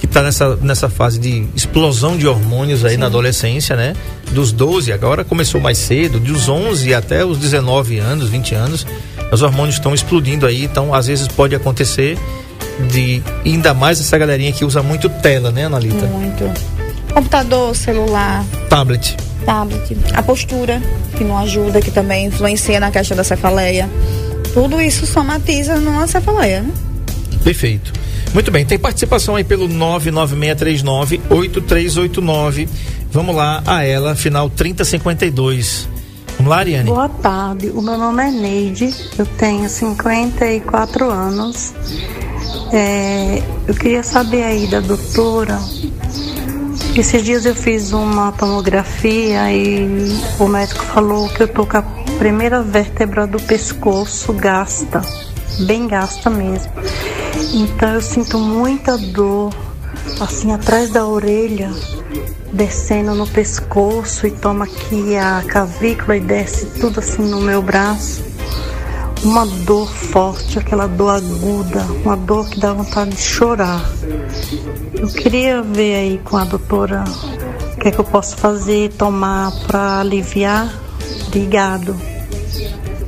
que 0.00 0.06
tá 0.06 0.22
nessa, 0.22 0.56
nessa 0.56 0.88
fase 0.88 1.18
de 1.18 1.46
explosão 1.54 2.16
de 2.16 2.26
hormônios 2.26 2.86
aí 2.86 2.96
na 2.96 3.06
adolescência, 3.06 3.76
né? 3.76 3.94
Dos 4.32 4.50
12, 4.50 4.90
agora 4.92 5.24
começou 5.24 5.60
mais 5.60 5.76
cedo, 5.76 6.18
dos 6.18 6.48
11 6.48 6.94
até 6.94 7.22
os 7.22 7.36
19 7.36 7.98
anos, 7.98 8.30
20 8.30 8.54
anos, 8.54 8.86
os 9.30 9.42
hormônios 9.42 9.74
estão 9.74 9.94
explodindo 9.94 10.46
aí, 10.46 10.64
então 10.64 10.94
às 10.94 11.06
vezes 11.06 11.28
pode 11.28 11.54
acontecer 11.54 12.18
de 12.90 13.22
ainda 13.44 13.74
mais 13.74 14.00
essa 14.00 14.16
galerinha 14.16 14.52
que 14.52 14.64
usa 14.64 14.82
muito 14.82 15.10
tela, 15.10 15.50
né, 15.50 15.66
Analita? 15.66 16.06
Muito. 16.06 16.79
Computador, 17.12 17.74
celular, 17.74 18.44
Tablet. 18.68 19.16
tablet, 19.44 19.96
a 20.14 20.22
postura, 20.22 20.80
que 21.16 21.24
não 21.24 21.36
ajuda, 21.38 21.80
que 21.80 21.90
também 21.90 22.26
influencia 22.26 22.78
na 22.78 22.90
questão 22.90 23.16
da 23.16 23.24
cefaleia. 23.24 23.88
Tudo 24.54 24.80
isso 24.80 25.06
somatiza 25.06 25.76
numa 25.76 26.06
cefaleia, 26.06 26.62
né? 26.62 26.70
Perfeito. 27.44 27.92
Muito 28.32 28.50
bem, 28.50 28.64
tem 28.64 28.78
participação 28.78 29.36
aí 29.36 29.44
pelo 29.44 29.68
99639-8389. 29.68 32.68
Vamos 33.10 33.34
lá, 33.34 33.62
a 33.66 33.82
ela, 33.82 34.14
final 34.14 34.48
3052. 34.48 35.88
Vamos 36.36 36.50
lá, 36.50 36.58
Ariane. 36.58 36.88
Boa 36.88 37.08
tarde, 37.08 37.70
o 37.74 37.82
meu 37.82 37.98
nome 37.98 38.22
é 38.22 38.30
Neide, 38.30 38.94
eu 39.18 39.26
tenho 39.26 39.68
54 39.68 41.10
anos. 41.10 41.74
É, 42.72 43.42
eu 43.66 43.74
queria 43.74 44.02
saber 44.02 44.44
aí 44.44 44.66
da 44.68 44.80
doutora. 44.80 45.58
Esses 46.96 47.22
dias 47.22 47.46
eu 47.46 47.54
fiz 47.54 47.92
uma 47.92 48.32
tomografia 48.32 49.50
e 49.52 49.86
o 50.38 50.48
médico 50.48 50.84
falou 50.84 51.28
que 51.28 51.42
eu 51.42 51.48
tô 51.48 51.64
com 51.64 51.76
a 51.76 51.82
primeira 52.18 52.62
vértebra 52.62 53.26
do 53.26 53.40
pescoço 53.40 54.32
gasta, 54.32 55.00
bem 55.60 55.86
gasta 55.86 56.28
mesmo. 56.28 56.72
Então 57.54 57.94
eu 57.94 58.02
sinto 58.02 58.38
muita 58.38 58.98
dor, 58.98 59.54
assim 60.20 60.52
atrás 60.52 60.90
da 60.90 61.06
orelha, 61.06 61.70
descendo 62.52 63.14
no 63.14 63.26
pescoço 63.26 64.26
e 64.26 64.30
toma 64.32 64.64
aqui 64.64 65.16
a 65.16 65.42
cavícula 65.46 66.16
e 66.16 66.20
desce 66.20 66.66
tudo 66.80 66.98
assim 66.98 67.22
no 67.22 67.40
meu 67.40 67.62
braço. 67.62 68.29
Uma 69.22 69.46
dor 69.46 69.88
forte, 69.88 70.58
aquela 70.58 70.86
dor 70.86 71.16
aguda, 71.16 71.82
uma 72.04 72.16
dor 72.16 72.48
que 72.48 72.58
dá 72.58 72.72
vontade 72.72 73.10
de 73.10 73.20
chorar. 73.20 73.90
Eu 74.94 75.08
queria 75.08 75.62
ver 75.62 75.94
aí 75.94 76.20
com 76.24 76.36
a 76.36 76.44
doutora 76.44 77.04
o 77.74 77.80
que 77.80 77.88
é 77.88 77.90
que 77.90 77.98
eu 77.98 78.04
posso 78.04 78.36
fazer, 78.36 78.90
tomar 78.92 79.52
para 79.66 80.00
aliviar. 80.00 80.72
Obrigado. 81.26 81.96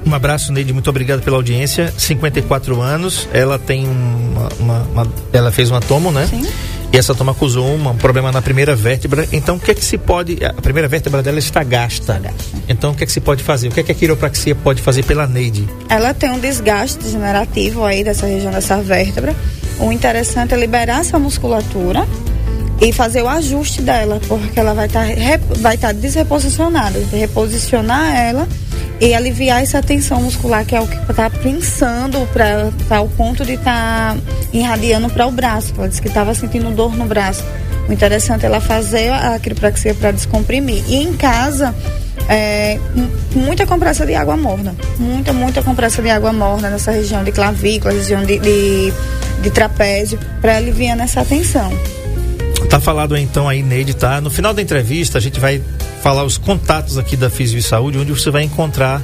Um 0.06 0.14
abraço, 0.14 0.52
Neide. 0.52 0.72
Muito 0.72 0.90
obrigado 0.90 1.22
pela 1.22 1.36
audiência. 1.36 1.92
54 1.96 2.80
anos. 2.80 3.28
Ela 3.32 3.58
tem 3.58 3.86
uma. 3.86 4.48
uma, 4.58 4.78
uma 4.92 5.12
ela 5.32 5.50
fez 5.50 5.70
uma 5.70 5.80
tomo, 5.80 6.10
né? 6.10 6.26
Sim. 6.26 6.46
E 6.92 6.98
essa 6.98 7.14
toma 7.14 7.32
acusou 7.32 7.74
um 7.74 7.96
problema 7.96 8.30
na 8.30 8.42
primeira 8.42 8.76
vértebra. 8.76 9.26
Então, 9.32 9.56
o 9.56 9.60
que 9.60 9.70
é 9.70 9.74
que 9.74 9.84
se 9.84 9.96
pode. 9.96 10.44
A 10.44 10.52
primeira 10.52 10.86
vértebra 10.86 11.22
dela 11.22 11.38
está 11.38 11.64
gasta. 11.64 12.20
Então, 12.68 12.90
o 12.90 12.94
que 12.94 13.02
é 13.04 13.06
que 13.06 13.12
se 13.12 13.20
pode 13.20 13.42
fazer? 13.42 13.68
O 13.68 13.70
que 13.70 13.80
é 13.80 13.82
que 13.82 13.92
a 13.92 13.94
quiropraxia 13.94 14.54
pode 14.54 14.82
fazer 14.82 15.02
pela 15.02 15.26
Neide? 15.26 15.66
Ela 15.88 16.12
tem 16.12 16.30
um 16.30 16.38
desgaste 16.38 16.98
degenerativo 16.98 17.82
aí 17.82 18.04
dessa 18.04 18.26
região 18.26 18.52
dessa 18.52 18.76
vértebra. 18.82 19.34
O 19.80 19.90
interessante 19.90 20.52
é 20.52 20.56
liberar 20.58 21.00
essa 21.00 21.18
musculatura 21.18 22.06
e 22.78 22.92
fazer 22.92 23.22
o 23.22 23.28
ajuste 23.28 23.80
dela, 23.80 24.20
porque 24.28 24.60
ela 24.60 24.74
vai 24.74 24.86
estar 24.86 25.06
vai 25.60 25.76
estar 25.76 25.92
desreposicionada, 25.94 26.98
reposicionar 27.10 28.14
ela 28.14 28.46
e 29.00 29.14
aliviar 29.14 29.62
essa 29.62 29.82
tensão 29.82 30.22
muscular 30.22 30.64
que 30.64 30.74
é 30.74 30.80
o 30.80 30.86
que 30.86 30.96
está 31.10 31.28
pensando 31.28 32.26
para 32.32 33.00
o 33.00 33.08
ponto 33.08 33.44
de 33.44 33.54
estar 33.54 34.16
irradiando 34.52 35.10
para 35.10 35.26
o 35.26 35.30
braço. 35.30 35.72
Ela 35.76 35.88
disse 35.88 36.00
que 36.00 36.08
estava 36.08 36.34
sentindo 36.34 36.70
dor 36.70 36.96
no 36.96 37.04
braço. 37.04 37.44
O 37.88 37.92
interessante 37.92 38.44
é 38.44 38.46
ela 38.46 38.60
fazer 38.60 39.12
a 39.12 39.38
quiropraxia 39.38 39.94
para 39.94 40.12
descomprimir. 40.12 40.84
E 40.88 40.96
em 40.96 41.12
casa, 41.14 41.74
é, 42.28 42.78
muita 43.34 43.66
compressa 43.66 44.06
de 44.06 44.14
água 44.14 44.36
morna. 44.36 44.74
Muita, 44.98 45.32
muita 45.32 45.62
compressa 45.62 46.00
de 46.00 46.10
água 46.10 46.32
morna 46.32 46.70
nessa 46.70 46.92
região 46.92 47.24
de 47.24 47.32
clavícula, 47.32 47.92
região 47.92 48.24
de, 48.24 48.38
de, 48.38 48.92
de 49.42 49.50
trapézio, 49.50 50.18
para 50.40 50.56
aliviar 50.56 50.96
nessa 50.96 51.24
tensão. 51.24 51.72
Tá 52.72 52.80
falado 52.80 53.14
então 53.18 53.46
aí, 53.46 53.62
Neide, 53.62 53.92
tá? 53.92 54.18
No 54.18 54.30
final 54.30 54.54
da 54.54 54.62
entrevista, 54.62 55.18
a 55.18 55.20
gente 55.20 55.38
vai 55.38 55.62
falar 56.02 56.24
os 56.24 56.38
contatos 56.38 56.96
aqui 56.96 57.18
da 57.18 57.28
Fisio 57.28 57.58
e 57.58 57.62
Saúde, 57.62 57.98
onde 57.98 58.10
você 58.10 58.30
vai 58.30 58.44
encontrar 58.44 59.02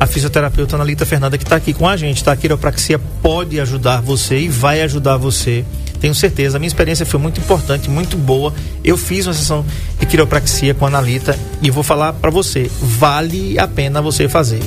a 0.00 0.06
fisioterapeuta 0.06 0.76
Analita 0.76 1.04
Fernanda, 1.04 1.36
que 1.36 1.44
está 1.44 1.56
aqui 1.56 1.74
com 1.74 1.86
a 1.86 1.94
gente, 1.94 2.24
tá? 2.24 2.32
A 2.32 2.36
quiropraxia 2.36 2.98
pode 3.20 3.60
ajudar 3.60 4.00
você 4.00 4.38
e 4.38 4.48
vai 4.48 4.80
ajudar 4.80 5.18
você. 5.18 5.62
Tenho 6.00 6.14
certeza. 6.14 6.56
A 6.56 6.58
minha 6.58 6.68
experiência 6.68 7.04
foi 7.04 7.20
muito 7.20 7.38
importante, 7.38 7.90
muito 7.90 8.16
boa. 8.16 8.54
Eu 8.82 8.96
fiz 8.96 9.26
uma 9.26 9.34
sessão 9.34 9.62
de 10.00 10.06
quiropraxia 10.06 10.72
com 10.72 10.86
a 10.86 10.88
Analita 10.88 11.38
e 11.60 11.70
vou 11.70 11.82
falar 11.82 12.14
para 12.14 12.30
você, 12.30 12.70
vale 12.80 13.58
a 13.58 13.68
pena 13.68 14.00
você 14.00 14.26
fazer 14.26 14.62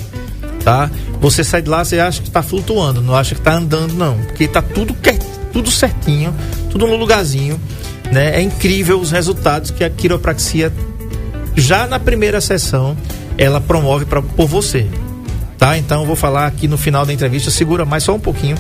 tá? 0.66 0.90
Você 1.22 1.44
sai 1.44 1.62
de 1.62 1.70
lá, 1.70 1.86
você 1.86 2.00
acha 2.00 2.24
que 2.24 2.28
está 2.28 2.42
flutuando, 2.42 3.00
não 3.00 3.16
acha 3.16 3.36
que 3.36 3.42
está 3.42 3.54
andando, 3.54 3.94
não. 3.94 4.18
Porque 4.18 4.48
tá 4.48 4.64
tudo, 4.64 4.96
tudo 5.54 5.70
certinho, 5.70 6.34
tudo 6.72 6.88
no 6.88 6.96
lugarzinho, 6.96 7.62
né? 8.12 8.38
É 8.38 8.42
incrível 8.42 9.00
os 9.00 9.12
resultados 9.12 9.72
que 9.72 9.84
a 9.84 9.90
quiropraxia, 9.90 10.72
já 11.56 11.88
na 11.88 12.00
primeira 12.00 12.40
sessão, 12.42 12.96
ela 13.38 13.60
promove 13.60 14.06
pra, 14.06 14.22
por 14.22 14.48
você, 14.48 14.88
tá? 15.58 15.78
Então 15.78 16.02
eu 16.02 16.08
vou 16.08 16.16
falar 16.16 16.48
aqui 16.48 16.68
no 16.68 16.78
final 16.78 17.06
da 17.06 17.14
entrevista, 17.14 17.50
segura 17.52 17.86
mais 17.86 18.04
só 18.04 18.14
um 18.14 18.20
pouquinho, 18.20 18.58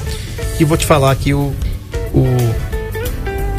e 0.59 0.63
vou 0.63 0.77
te 0.77 0.85
falar 0.85 1.11
aqui 1.11 1.33
o, 1.33 1.53
o 2.13 2.75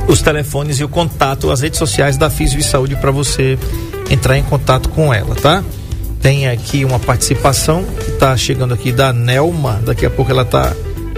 os 0.08 0.22
telefones 0.22 0.78
e 0.78 0.84
o 0.84 0.88
contato, 0.88 1.50
as 1.50 1.60
redes 1.60 1.78
sociais 1.78 2.16
da 2.16 2.30
Fisio 2.30 2.60
e 2.60 2.62
Saúde 2.62 2.96
para 2.96 3.10
você 3.10 3.58
entrar 4.10 4.38
em 4.38 4.42
contato 4.42 4.88
com 4.88 5.12
ela, 5.12 5.34
tá? 5.34 5.64
Tem 6.22 6.48
aqui 6.48 6.84
uma 6.84 6.98
participação 6.98 7.84
que 7.84 8.10
está 8.10 8.36
chegando 8.36 8.72
aqui 8.72 8.92
da 8.92 9.12
Nelma, 9.12 9.80
daqui 9.84 10.06
a 10.06 10.10
pouco 10.10 10.30
ela 10.30 10.42
está 10.42 10.72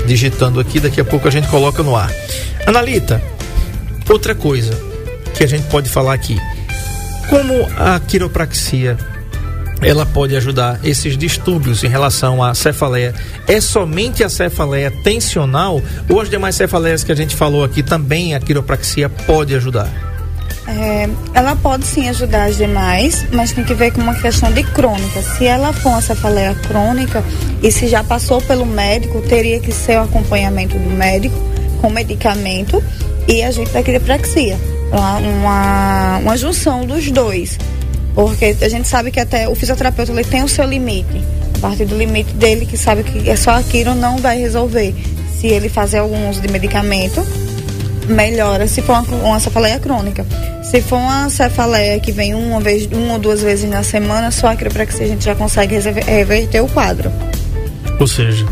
digitando 0.06 0.58
aqui, 0.58 0.80
daqui 0.80 1.00
a 1.00 1.04
pouco 1.04 1.28
a 1.28 1.30
gente 1.30 1.48
coloca 1.48 1.82
no 1.82 1.94
ar. 1.94 2.10
Analita, 2.66 3.22
outra 4.08 4.34
coisa 4.34 4.72
que 5.34 5.44
a 5.44 5.46
gente 5.46 5.66
pode 5.68 5.88
falar 5.88 6.14
aqui. 6.14 6.36
Como 7.28 7.54
a 7.76 8.00
quiropraxia 8.00 8.96
ela 9.80 10.04
pode 10.04 10.34
ajudar 10.36 10.80
esses 10.82 11.16
distúrbios 11.16 11.84
em 11.84 11.88
relação 11.88 12.42
à 12.42 12.54
cefaleia. 12.54 13.14
É 13.46 13.60
somente 13.60 14.24
a 14.24 14.28
cefaleia 14.28 14.90
tensional 15.04 15.80
ou 16.08 16.20
as 16.20 16.28
demais 16.28 16.56
cefaleias 16.56 17.04
que 17.04 17.12
a 17.12 17.14
gente 17.14 17.36
falou 17.36 17.64
aqui 17.64 17.82
também 17.82 18.34
a 18.34 18.40
quiropraxia 18.40 19.08
pode 19.08 19.54
ajudar? 19.54 19.88
É, 20.66 21.08
ela 21.32 21.56
pode 21.56 21.86
sim 21.86 22.08
ajudar 22.10 22.44
as 22.44 22.56
demais, 22.58 23.24
mas 23.32 23.52
tem 23.52 23.64
que 23.64 23.72
ver 23.72 23.90
com 23.92 24.02
uma 24.02 24.14
questão 24.14 24.52
de 24.52 24.62
crônica. 24.62 25.22
Se 25.22 25.46
ela 25.46 25.72
for 25.72 25.90
uma 25.90 26.02
cefaleia 26.02 26.54
crônica 26.66 27.24
e 27.62 27.72
se 27.72 27.88
já 27.88 28.04
passou 28.04 28.42
pelo 28.42 28.66
médico, 28.66 29.22
teria 29.22 29.60
que 29.60 29.72
ser 29.72 29.98
o 29.98 30.02
acompanhamento 30.02 30.78
do 30.78 30.90
médico 30.90 31.36
com 31.80 31.90
medicamento 31.90 32.82
e 33.26 33.42
a 33.42 33.50
gente 33.50 33.70
da 33.70 33.82
quiropraxia. 33.82 34.58
Uma, 34.90 35.18
uma, 35.18 36.18
uma 36.18 36.36
junção 36.36 36.84
dos 36.84 37.10
dois. 37.10 37.58
Porque 38.14 38.56
a 38.60 38.68
gente 38.68 38.88
sabe 38.88 39.10
que 39.10 39.20
até 39.20 39.48
o 39.48 39.54
fisioterapeuta 39.54 40.10
ele 40.12 40.24
tem 40.24 40.42
o 40.42 40.48
seu 40.48 40.64
limite. 40.64 41.22
A 41.56 41.58
partir 41.60 41.84
do 41.84 41.96
limite 41.96 42.32
dele, 42.34 42.66
que 42.66 42.76
sabe 42.76 43.02
que 43.02 43.28
é 43.28 43.36
só 43.36 43.52
aquilo, 43.52 43.94
não 43.94 44.18
vai 44.18 44.38
resolver. 44.38 44.94
Se 45.38 45.46
ele 45.46 45.68
fazer 45.68 45.98
algum 45.98 46.28
uso 46.28 46.40
de 46.40 46.48
medicamento, 46.48 47.24
melhora 48.08 48.66
se 48.66 48.82
for 48.82 48.94
uma, 48.94 49.16
uma 49.24 49.40
cefaleia 49.40 49.78
crônica. 49.78 50.26
Se 50.62 50.80
for 50.80 50.96
uma 50.96 51.30
cefaleia 51.30 52.00
que 52.00 52.10
vem 52.10 52.34
uma 52.34 52.60
vez, 52.60 52.86
uma 52.86 53.14
ou 53.14 53.18
duas 53.18 53.42
vezes 53.42 53.68
na 53.68 53.82
semana, 53.82 54.30
só 54.30 54.48
a 54.48 54.56
quiropraxia 54.56 55.06
a 55.06 55.08
gente 55.08 55.24
já 55.24 55.34
consegue 55.34 55.78
reverter 55.78 56.60
o 56.60 56.68
quadro. 56.68 57.12
Ou 58.00 58.06
seja, 58.06 58.46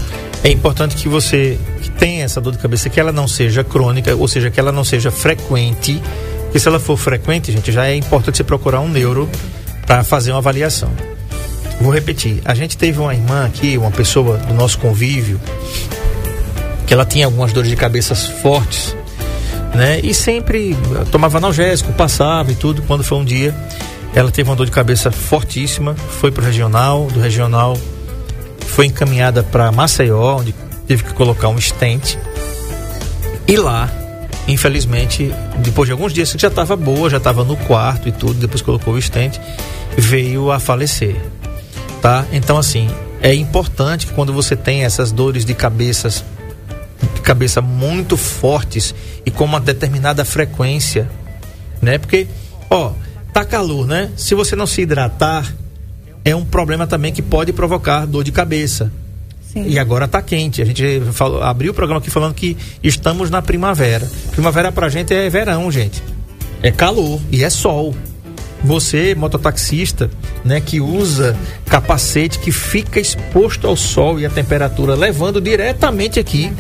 é 0.45 0.51
importante 0.51 0.97
que 0.97 1.09
você 1.09 1.59
tenha 1.99 2.25
essa 2.25 2.41
dor 2.41 2.53
de 2.53 2.59
cabeça, 2.59 2.89
que 2.89 2.99
ela 3.01 3.13
não 3.13 3.27
seja 3.27 3.65
crônica, 3.65 4.15
ou 4.15 4.29
seja, 4.29 4.51
que 4.51 4.59
ela 4.61 4.73
não 4.73 4.85
seja 4.85 5.11
frequente. 5.11 6.01
Porque 6.45 6.59
se 6.59 6.69
ela 6.69 6.79
for 6.79 6.97
frequente, 6.97 7.53
gente, 7.53 7.73
já 7.73 7.87
é 7.87 7.95
importante 7.95 8.37
você 8.37 8.45
procurar 8.45 8.81
um 8.81 8.89
neuro 8.89 9.29
para 9.87 10.03
fazer 10.05 10.31
uma 10.31 10.39
avaliação. 10.39 10.91
Vou 11.81 11.93
repetir. 11.93 12.41
A 12.45 12.55
gente 12.55 12.77
teve 12.77 12.99
uma 12.99 13.15
irmã 13.15 13.45
aqui, 13.45 13.77
uma 13.77 13.91
pessoa 13.91 14.39
do 14.39 14.55
nosso 14.55 14.79
convívio, 14.79 15.41
que 16.87 16.95
ela 16.95 17.05
tinha 17.05 17.27
algumas 17.27 17.53
dores 17.53 17.69
de 17.69 17.77
cabeça 17.77 18.15
fortes, 18.15 18.97
né? 19.75 20.01
E 20.03 20.15
sempre 20.15 20.73
eh, 20.73 21.05
tomava 21.11 21.39
analgésico, 21.39 21.93
passava 21.93 22.51
e 22.51 22.55
tudo. 22.55 22.83
Quando 22.83 23.05
foi 23.05 23.19
um 23.19 23.25
dia, 23.25 23.55
ela 24.15 24.31
teve 24.31 24.49
uma 24.49 24.57
dor 24.57 24.65
de 24.65 24.73
cabeça 24.73 25.11
fortíssima, 25.11 25.95
foi 25.95 26.31
pro 26.31 26.45
regional, 26.45 27.07
do 27.07 27.21
regional 27.21 27.77
foi 28.77 28.85
encaminhada 28.85 29.43
para 29.43 29.73
Maceió, 29.73 30.37
onde 30.37 30.55
teve 30.87 31.05
que 31.05 31.12
colocar 31.12 31.49
um 31.49 31.61
stent. 31.61 32.16
E 33.46 33.57
lá, 33.57 33.90
infelizmente, 34.49 35.33
depois 35.59 35.87
de 35.87 35.92
alguns 35.92 36.12
dias 36.12 36.33
que 36.33 36.40
já 36.40 36.49
estava 36.49 36.77
boa, 36.77 37.11
já 37.11 37.18
estava 37.18 37.44
no 37.44 37.56
quarto 37.56 38.08
e 38.08 38.13
tudo, 38.13 38.35
depois 38.35 38.63
colocou 38.63 38.94
o 38.94 39.02
stent, 39.02 39.38
veio 39.96 40.50
a 40.50 40.58
falecer. 40.58 41.17
Tá? 42.02 42.25
Então 42.33 42.58
assim, 42.58 42.88
é 43.21 43.35
importante 43.35 44.06
que 44.06 44.13
quando 44.13 44.33
você 44.33 44.54
tem 44.54 44.85
essas 44.85 45.11
dores 45.13 45.44
de 45.44 45.54
cabeças 45.54 46.25
de 47.15 47.21
cabeça 47.21 47.61
muito 47.61 48.17
fortes 48.17 48.94
e 49.25 49.31
com 49.31 49.44
uma 49.44 49.61
determinada 49.61 50.25
frequência, 50.25 51.08
né? 51.81 51.98
Porque, 51.98 52.27
ó, 52.71 52.92
tá 53.33 53.44
calor, 53.44 53.87
né? 53.87 54.11
Se 54.17 54.35
você 54.35 54.56
não 54.56 54.67
se 54.67 54.83
hidratar, 54.83 55.52
é 56.25 56.35
um 56.35 56.44
problema 56.44 56.87
também 56.87 57.13
que 57.13 57.23
pode 57.23 57.52
provocar 57.52 58.06
dor 58.06 58.25
de 58.25 58.33
cabeça. 58.33 58.90
Sim. 59.57 59.65
E 59.69 59.79
agora 59.79 60.07
tá 60.07 60.21
quente. 60.21 60.61
A 60.61 60.67
gente 60.67 61.00
falou, 61.13 61.42
abriu 61.42 61.73
o 61.73 61.75
programa 61.75 61.98
aqui 61.98 62.11
falando 62.11 62.35
que 62.35 62.54
estamos 62.83 63.31
na 63.31 63.40
primavera. 63.40 64.07
Primavera 64.33 64.71
pra 64.71 64.90
gente 64.90 65.15
é 65.15 65.31
verão, 65.31 65.73
gente. 65.73 66.02
É 66.63 66.71
calor 66.71 67.19
e 67.33 67.42
é 67.42 67.48
sol. 67.48 67.94
Você, 68.63 69.15
mototaxista, 69.15 70.11
né, 70.44 70.61
que 70.61 70.79
usa 70.79 71.35
capacete 71.67 72.38
que 72.38 72.52
fica 72.52 73.00
exposto 73.00 73.67
ao 73.67 73.77
sol 73.77 74.21
e 74.21 74.27
à 74.27 74.31
temperatura, 74.31 74.94
levando 74.94 75.40
diretamente 75.40 76.19
aqui 76.19 76.52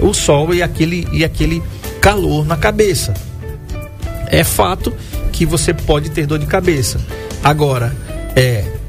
o 0.00 0.12
sol 0.12 0.52
e 0.52 0.62
aquele 0.62 1.06
e 1.12 1.24
aquele 1.24 1.62
calor 2.00 2.44
na 2.44 2.56
cabeça. 2.56 3.14
É 4.26 4.42
fato 4.42 4.92
que 5.32 5.46
você 5.46 5.72
pode 5.72 6.10
ter 6.10 6.26
dor 6.26 6.38
de 6.38 6.46
cabeça. 6.46 7.00
Agora, 7.44 7.94
é 8.34 8.79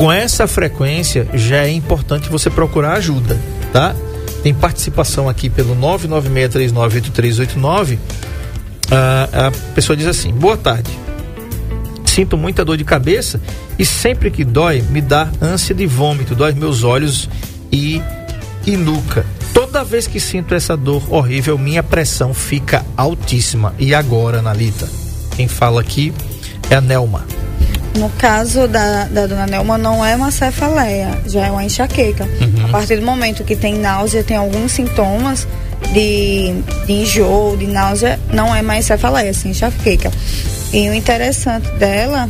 com 0.00 0.10
essa 0.10 0.48
frequência 0.48 1.28
já 1.34 1.66
é 1.66 1.70
importante 1.70 2.30
você 2.30 2.48
procurar 2.48 2.94
ajuda, 2.94 3.38
tá? 3.70 3.94
Tem 4.42 4.54
participação 4.54 5.28
aqui 5.28 5.50
pelo 5.50 5.76
996398389. 5.76 7.98
Ah, 8.90 9.48
a 9.48 9.50
pessoa 9.74 9.94
diz 9.94 10.06
assim: 10.06 10.32
Boa 10.32 10.56
tarde. 10.56 10.90
Sinto 12.06 12.38
muita 12.38 12.64
dor 12.64 12.78
de 12.78 12.84
cabeça 12.84 13.38
e 13.78 13.84
sempre 13.84 14.30
que 14.30 14.42
dói 14.42 14.80
me 14.80 15.02
dá 15.02 15.28
ânsia 15.38 15.74
de 15.74 15.86
vômito, 15.86 16.34
dói 16.34 16.54
meus 16.54 16.82
olhos 16.82 17.28
e, 17.70 18.00
e 18.66 18.78
nuca. 18.78 19.26
Toda 19.52 19.84
vez 19.84 20.06
que 20.06 20.18
sinto 20.18 20.54
essa 20.54 20.78
dor 20.78 21.02
horrível, 21.12 21.58
minha 21.58 21.82
pressão 21.82 22.32
fica 22.32 22.86
altíssima. 22.96 23.74
E 23.78 23.94
agora, 23.94 24.38
Analita? 24.38 24.88
Quem 25.36 25.46
fala 25.46 25.82
aqui 25.82 26.10
é 26.70 26.76
a 26.76 26.80
Nelma. 26.80 27.26
No 27.94 28.08
caso 28.10 28.68
da, 28.68 29.04
da 29.06 29.26
dona 29.26 29.46
Nelma, 29.46 29.76
não 29.76 30.04
é 30.04 30.14
uma 30.14 30.30
cefaleia, 30.30 31.18
já 31.26 31.46
é 31.46 31.50
uma 31.50 31.64
enxaqueca. 31.64 32.24
Uhum. 32.24 32.66
A 32.66 32.68
partir 32.68 32.96
do 32.96 33.02
momento 33.04 33.42
que 33.44 33.56
tem 33.56 33.74
náusea, 33.74 34.22
tem 34.22 34.36
alguns 34.36 34.72
sintomas 34.72 35.46
de, 35.92 36.54
de 36.86 36.92
enjoo, 36.92 37.56
de 37.56 37.66
náusea, 37.66 38.18
não 38.32 38.54
é 38.54 38.62
mais 38.62 38.86
cefaleia, 38.86 39.30
é 39.30 39.48
enxaqueca. 39.48 40.10
E 40.72 40.88
o 40.88 40.94
interessante 40.94 41.68
dela 41.72 42.28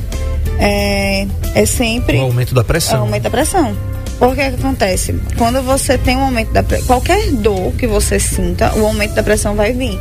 é, 0.59 1.27
é 1.55 1.67
sempre 1.67 2.17
O 2.19 2.23
aumento 2.23 2.55
da 2.55 2.65
pressão. 2.65 3.01
o 3.01 3.03
aumento 3.03 3.23
da 3.25 3.31
pressão. 3.31 3.77
Por 4.19 4.35
que 4.35 4.51
que 4.51 4.57
acontece? 4.57 5.15
Quando 5.39 5.63
você 5.63 5.97
tem 5.97 6.17
um 6.17 6.23
aumento 6.25 6.53
da 6.53 6.63
pressão, 6.63 6.87
qualquer 6.87 7.31
dor 7.33 7.73
que 7.73 7.87
você 7.87 8.19
sinta, 8.19 8.73
o 8.77 8.87
aumento 8.87 9.15
da 9.15 9.23
pressão 9.23 9.55
vai 9.55 9.73
vir. 9.73 9.99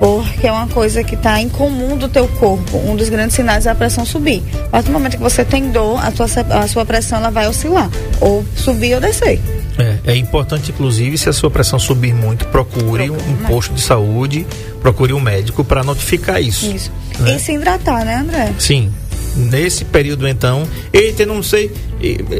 Porque 0.00 0.46
é 0.46 0.50
uma 0.52 0.66
coisa 0.66 1.04
que 1.04 1.14
está 1.14 1.38
incomum 1.42 1.94
do 1.94 2.08
teu 2.08 2.26
corpo. 2.26 2.78
Um 2.78 2.96
dos 2.96 3.10
grandes 3.10 3.36
sinais 3.36 3.66
é 3.66 3.70
a 3.70 3.74
pressão 3.74 4.04
subir. 4.06 4.42
A 4.64 4.68
partir 4.68 4.86
do 4.86 4.92
momento 4.94 5.18
que 5.18 5.22
você 5.22 5.44
tem 5.44 5.70
dor, 5.70 6.02
a, 6.02 6.10
tua, 6.10 6.24
a 6.58 6.66
sua 6.66 6.86
pressão 6.86 7.18
ela 7.18 7.30
vai 7.30 7.46
oscilar. 7.46 7.90
Ou 8.18 8.42
subir 8.56 8.94
ou 8.94 9.00
descer. 9.00 9.38
É, 9.78 10.12
é 10.12 10.16
importante, 10.16 10.70
inclusive, 10.70 11.18
se 11.18 11.28
a 11.28 11.32
sua 11.34 11.50
pressão 11.50 11.78
subir 11.78 12.14
muito, 12.14 12.46
procure 12.46 13.10
um, 13.10 13.14
um 13.14 13.36
posto 13.46 13.74
de 13.74 13.80
saúde, 13.82 14.46
procure 14.80 15.12
um 15.12 15.20
médico 15.20 15.62
para 15.62 15.84
notificar 15.84 16.40
isso. 16.42 16.64
Isso. 16.74 16.90
Né? 17.18 17.36
E 17.36 17.38
se 17.38 17.52
hidratar, 17.52 18.02
né, 18.04 18.16
André? 18.16 18.52
Sim. 18.58 18.90
Nesse 19.36 19.84
período, 19.84 20.26
então. 20.26 20.62
Eita, 20.92 21.22
eu 21.22 21.26
não 21.26 21.42
sei. 21.42 21.70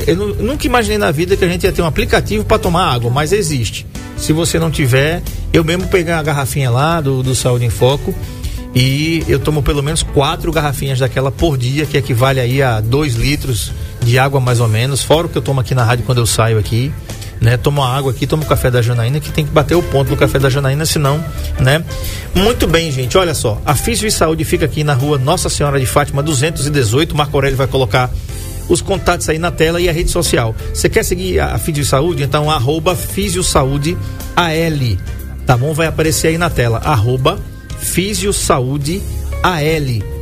Eu 0.07 0.17
nu- 0.17 0.35
nunca 0.37 0.67
imaginei 0.67 0.97
na 0.99 1.11
vida 1.11 1.37
que 1.37 1.45
a 1.45 1.49
gente 1.49 1.65
ia 1.65 1.73
ter 1.73 1.83
um 1.83 1.87
aplicativo 1.87 2.43
para 2.45 2.59
tomar 2.59 2.91
água, 2.93 3.11
mas 3.11 3.33
existe. 3.33 3.87
Se 4.21 4.35
você 4.35 4.59
não 4.59 4.71
tiver, 4.71 5.23
eu 5.53 5.65
mesmo 5.65 5.89
peguei 5.89 6.13
uma 6.13 6.23
garrafinha 6.23 6.71
lá 6.71 7.01
do, 7.01 7.23
do 7.23 7.35
Saúde 7.35 7.65
em 7.65 7.71
Foco 7.71 8.15
e 8.75 9.25
eu 9.27 9.41
tomo 9.41 9.63
pelo 9.63 9.83
menos 9.83 10.03
quatro 10.03 10.53
garrafinhas 10.53 10.99
daquela 10.99 11.33
por 11.33 11.57
dia, 11.57 11.87
que 11.87 11.97
equivale 11.97 12.39
aí 12.39 12.63
a 12.63 12.81
dois 12.81 13.15
litros 13.15 13.73
de 14.03 14.19
água 14.19 14.39
mais 14.39 14.61
ou 14.61 14.69
menos, 14.69 15.03
fora 15.03 15.27
o 15.27 15.31
que 15.31 15.39
eu 15.39 15.43
tomo 15.43 15.61
aqui 15.61 15.75
na 15.75 15.83
rádio 15.83 16.05
quando 16.05 16.19
eu 16.19 16.27
saio 16.27 16.59
aqui. 16.59 16.93
Né, 17.41 17.57
tomo 17.57 17.83
a 17.83 17.97
água 17.97 18.13
aqui, 18.13 18.27
tomo 18.27 18.45
café 18.45 18.71
da 18.71 18.83
Janaína, 18.83 19.19
que 19.19 19.33
tem 19.33 19.47
que 19.47 19.51
bater 19.51 19.75
o 19.75 19.83
ponto 19.83 20.11
do 20.11 20.17
café 20.17 20.39
da 20.39 20.51
Janaína, 20.51 20.85
senão, 20.85 21.25
né? 21.59 21.83
Muito 22.35 22.67
bem, 22.67 22.93
gente, 22.93 23.17
olha 23.17 23.33
só, 23.33 23.59
a 23.65 23.75
Físio 23.75 24.07
e 24.07 24.11
Saúde 24.11 24.45
fica 24.45 24.67
aqui 24.67 24.85
na 24.85 24.93
rua 24.93 25.17
Nossa 25.17 25.49
Senhora 25.49 25.81
de 25.81 25.87
Fátima 25.87 26.23
218, 26.23 27.17
Marco 27.17 27.35
Aurélio 27.35 27.57
vai 27.57 27.67
colocar 27.67 28.11
os 28.71 28.81
contatos 28.81 29.29
aí 29.29 29.39
na 29.39 29.51
tela 29.51 29.81
e 29.81 29.89
a 29.89 29.93
rede 29.93 30.11
social. 30.11 30.55
Você 30.73 30.89
quer 30.89 31.05
seguir 31.05 31.41
a 31.41 31.59
Físio 31.59 31.85
Saúde? 31.85 32.23
Então, 32.23 32.49
arroba 32.51 32.95
Físio 32.95 33.43
Saúde 33.43 33.99
AL, 34.37 34.97
tá 35.45 35.57
bom? 35.57 35.75
Vai 35.75 35.89
aparecer 35.89 36.29
aí 36.29 36.39
na 36.39 36.49
tela, 36.49 36.79
arroba 36.79 37.41
Físio 37.81 38.33
Saúde 38.33 39.03
AL 39.43 40.21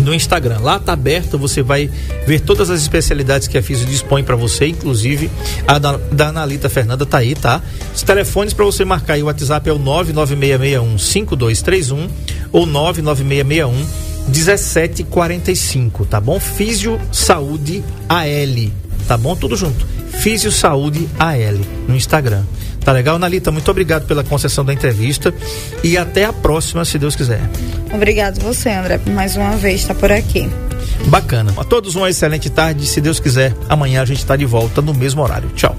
no 0.00 0.14
Instagram. 0.14 0.60
Lá 0.60 0.78
tá 0.78 0.94
aberto, 0.94 1.38
você 1.38 1.62
vai 1.62 1.90
ver 2.26 2.40
todas 2.40 2.70
as 2.70 2.80
especialidades 2.80 3.46
que 3.46 3.58
a 3.58 3.62
Físio 3.62 3.86
dispõe 3.86 4.24
para 4.24 4.34
você, 4.34 4.66
inclusive 4.66 5.30
a 5.66 5.78
da, 5.78 5.96
da 5.96 6.28
Analita 6.28 6.70
Fernanda 6.70 7.06
tá 7.06 7.18
aí, 7.18 7.34
tá? 7.34 7.62
Os 7.94 8.02
telefones 8.02 8.54
para 8.54 8.64
você 8.64 8.84
marcar 8.84 9.14
aí, 9.14 9.22
o 9.22 9.26
WhatsApp 9.26 9.68
é 9.68 9.72
o 9.72 9.78
996615231 9.78 12.08
ou 12.50 12.66
99661 12.66 14.13
1745, 14.28 16.06
tá 16.06 16.20
bom? 16.20 16.40
Físio 16.40 17.00
Saúde 17.12 17.84
AL, 18.08 18.70
tá 19.06 19.16
bom? 19.16 19.36
Tudo 19.36 19.56
junto. 19.56 19.86
Físio 20.18 20.50
Saúde 20.50 21.08
AL 21.18 21.58
no 21.88 21.94
Instagram. 21.94 22.44
Tá 22.84 22.92
legal, 22.92 23.16
Analita? 23.16 23.50
Muito 23.50 23.70
obrigado 23.70 24.06
pela 24.06 24.22
concessão 24.22 24.64
da 24.64 24.72
entrevista 24.72 25.34
e 25.82 25.96
até 25.96 26.24
a 26.24 26.32
próxima, 26.32 26.84
se 26.84 26.98
Deus 26.98 27.16
quiser. 27.16 27.40
Obrigado 27.92 28.40
você, 28.40 28.70
André, 28.70 28.98
por 28.98 29.12
mais 29.12 29.36
uma 29.36 29.56
vez 29.56 29.80
estar 29.80 29.94
por 29.94 30.12
aqui. 30.12 30.48
Bacana. 31.06 31.54
A 31.56 31.64
todos 31.64 31.94
uma 31.94 32.10
excelente 32.10 32.50
tarde. 32.50 32.86
Se 32.86 33.00
Deus 33.00 33.18
quiser, 33.18 33.54
amanhã 33.68 34.02
a 34.02 34.04
gente 34.04 34.18
está 34.18 34.36
de 34.36 34.44
volta 34.44 34.82
no 34.82 34.92
mesmo 34.92 35.22
horário. 35.22 35.48
Tchau. 35.50 35.74